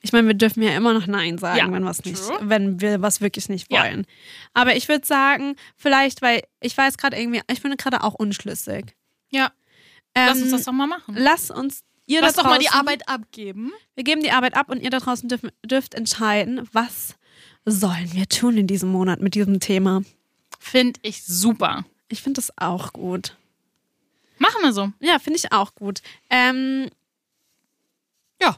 Ich 0.00 0.12
meine, 0.12 0.28
wir 0.28 0.34
dürfen 0.34 0.62
ja 0.62 0.76
immer 0.76 0.92
noch 0.92 1.08
Nein 1.08 1.38
sagen, 1.38 1.58
Ja, 1.58 1.72
wenn, 1.72 1.84
was 1.84 2.04
nicht, 2.04 2.22
true. 2.22 2.38
wenn 2.42 2.80
wir 2.80 3.02
was 3.02 3.20
wirklich 3.20 3.48
nicht 3.48 3.72
Ja. 3.72 3.82
wollen. 3.82 4.06
Aber 4.54 4.76
ich 4.76 4.86
würde 4.88 5.04
sagen, 5.04 5.56
vielleicht, 5.76 6.22
weil 6.22 6.42
ich 6.60 6.78
weiß 6.78 6.98
gerade 6.98 7.16
irgendwie, 7.18 7.40
ich 7.50 7.62
bin 7.62 7.76
gerade 7.76 8.04
auch 8.04 8.14
unschlüssig. 8.14 8.94
Ja. 9.30 9.50
Ähm, 10.14 10.26
Lass 10.28 10.42
uns 10.42 10.50
das 10.52 10.64
doch 10.64 10.72
mal 10.72 10.86
machen. 10.86 11.16
Lass 11.18 11.50
uns, 11.50 11.80
ihr 12.06 12.20
Lass 12.20 12.34
da 12.34 12.42
doch 12.42 12.50
mal 12.50 12.60
die 12.60 12.66
draußen- 12.66 12.78
Arbeit 12.78 13.08
abgeben. 13.08 13.72
Wir 13.96 14.04
geben 14.04 14.22
die 14.22 14.30
Arbeit 14.30 14.54
ab 14.56 14.68
und 14.70 14.80
ihr 14.80 14.90
da 14.90 15.00
draußen 15.00 15.28
dürft, 15.28 15.46
dürft 15.66 15.94
entscheiden, 15.94 16.68
was 16.72 17.16
sollen 17.64 18.12
wir 18.12 18.26
tun 18.28 18.56
in 18.56 18.66
diesem 18.66 18.90
Monat 18.90 19.20
mit 19.20 19.34
diesem 19.34 19.60
Thema. 19.60 20.02
Finde 20.58 20.98
ich 21.02 21.24
super. 21.24 21.84
Ich 22.08 22.22
finde 22.22 22.38
das 22.40 22.52
auch 22.56 22.92
gut. 22.92 23.36
Machen 24.38 24.62
wir 24.62 24.72
so. 24.72 24.92
Ja, 25.00 25.18
finde 25.18 25.38
ich 25.38 25.52
auch 25.52 25.74
gut. 25.74 26.00
Ähm, 26.30 26.88
Ja. 28.40 28.56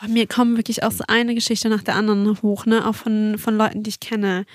bei 0.00 0.08
mir 0.08 0.26
kommen 0.26 0.56
wirklich 0.56 0.82
auch 0.82 0.92
so 0.92 1.04
eine 1.08 1.34
Geschichte 1.34 1.68
nach 1.68 1.82
der 1.82 1.94
anderen 1.96 2.40
hoch, 2.42 2.66
ne? 2.66 2.86
Auch 2.86 2.94
von, 2.94 3.36
von 3.38 3.56
Leuten, 3.56 3.82
die 3.82 3.90
ich 3.90 4.00
kenne. 4.00 4.46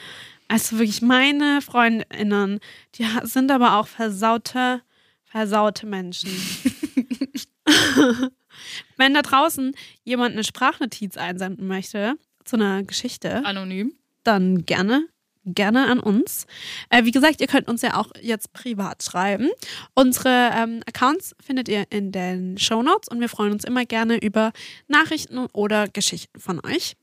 Also 0.48 0.78
wirklich 0.80 1.02
meine 1.02 1.62
Freundinnen, 1.62 2.60
die 2.96 3.06
sind 3.24 3.50
aber 3.52 3.78
auch 3.80 3.88
versaute, 3.88 4.82
versaute 5.26 5.86
Menschen. 5.86 6.30
Wenn 8.98 9.14
da 9.14 9.22
draußen 9.22 9.74
jemand 10.04 10.34
eine 10.34 10.44
Sprachnotiz 10.44 11.18
einsenden 11.18 11.68
möchte 11.68 12.16
zu 12.46 12.56
einer 12.56 12.84
Geschichte, 12.84 13.46
Anonym. 13.46 13.94
dann 14.24 14.66
gerne, 14.66 15.08
gerne 15.46 15.88
an 15.88 16.00
uns. 16.00 16.46
Äh, 16.90 17.06
wie 17.06 17.12
gesagt, 17.12 17.42
ihr 17.42 17.48
könnt 17.48 17.68
uns 17.68 17.82
ja 17.82 17.98
auch 17.98 18.12
jetzt 18.22 18.54
privat 18.54 19.04
schreiben. 19.04 19.50
Unsere 19.94 20.52
ähm, 20.56 20.82
Accounts 20.88 21.36
findet 21.44 21.68
ihr 21.68 21.86
in 21.90 22.12
den 22.12 22.58
Show 22.58 22.82
Notes 22.82 23.10
und 23.10 23.20
wir 23.20 23.30
freuen 23.30 23.52
uns 23.52 23.64
immer 23.64 23.86
gerne 23.86 24.18
über 24.18 24.52
Nachrichten 24.88 25.38
oder 25.54 25.88
Geschichten 25.88 26.40
von 26.40 26.64
euch, 26.66 26.96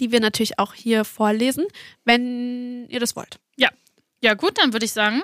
die 0.00 0.12
wir 0.12 0.20
natürlich 0.20 0.58
auch 0.58 0.74
hier 0.74 1.04
vorlesen, 1.04 1.66
wenn 2.04 2.88
ihr 2.88 3.00
das 3.00 3.16
wollt. 3.16 3.38
Ja. 3.56 3.70
Ja, 4.22 4.34
gut, 4.34 4.56
dann 4.58 4.72
würde 4.72 4.86
ich 4.86 4.92
sagen, 4.92 5.22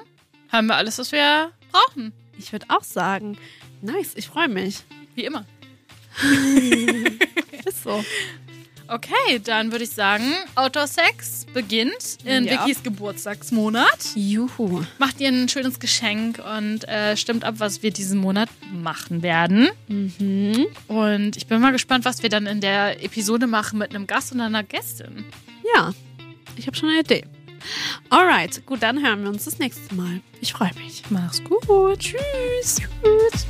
haben 0.51 0.67
wir 0.67 0.77
alles, 0.77 0.99
was 0.99 1.11
wir 1.13 1.53
brauchen. 1.73 2.13
Ich 2.39 2.53
würde 2.53 2.67
auch 2.69 2.83
sagen, 2.85 3.39
nice, 3.81 4.13
ich 4.15 4.27
freue 4.29 4.49
mich. 4.49 4.83
Wie 5.15 5.25
immer. 5.25 5.47
Ist 7.65 7.83
so. 7.83 8.05
Okay, 8.93 9.39
dann 9.45 9.71
würde 9.71 9.85
ich 9.85 9.91
sagen, 9.91 10.25
Outdoor 10.57 10.89
Sex 10.89 11.47
beginnt 11.55 12.19
in 12.25 12.45
Ja. 12.45 12.67
Vickys 12.67 12.83
Geburtstagsmonat. 12.83 14.17
Juhu. 14.17 14.83
Macht 14.99 15.21
ihr 15.21 15.29
ein 15.29 15.49
schönes 15.49 15.79
Geschenk 15.79 16.41
und 16.41 16.89
äh, 16.89 17.17
stimmt 17.17 17.45
ab, 17.45 17.55
was 17.59 17.85
wir 17.85 17.93
diesen 17.93 18.19
Monat 18.19 18.49
machen 18.73 19.23
werden. 19.23 19.69
Mhm. 19.87 20.67
Und 20.89 21.37
ich 21.37 21.47
bin 21.47 21.61
mal 21.61 21.71
gespannt, 21.71 22.05
was 22.05 22.25
wir 22.25 22.31
dann 22.31 22.47
in 22.47 22.61
der 22.61 23.03
Episode 23.05 23.47
machen 23.47 23.79
mit 23.79 23.95
einem 23.95 24.09
Gast 24.09 24.33
und 24.33 24.41
einer 24.41 24.65
Gästin. 24.65 25.25
Ja, 25.77 25.93
ich 26.57 26.67
habe 26.67 26.77
schon 26.77 26.89
eine 26.89 27.01
Idee. 27.01 27.25
Alright, 28.09 28.67
gut, 28.67 28.83
dann 28.83 29.05
hören 29.05 29.23
wir 29.23 29.29
uns 29.31 29.45
das 29.45 29.61
nächste 29.61 29.95
Mal. 29.95 30.21
Ich 30.41 30.53
freue 30.53 30.75
mich. 30.75 31.05
Mach's 31.11 31.41
gut. 31.45 32.01
Tschüss. 32.01 32.81
Tschüss. 33.03 33.47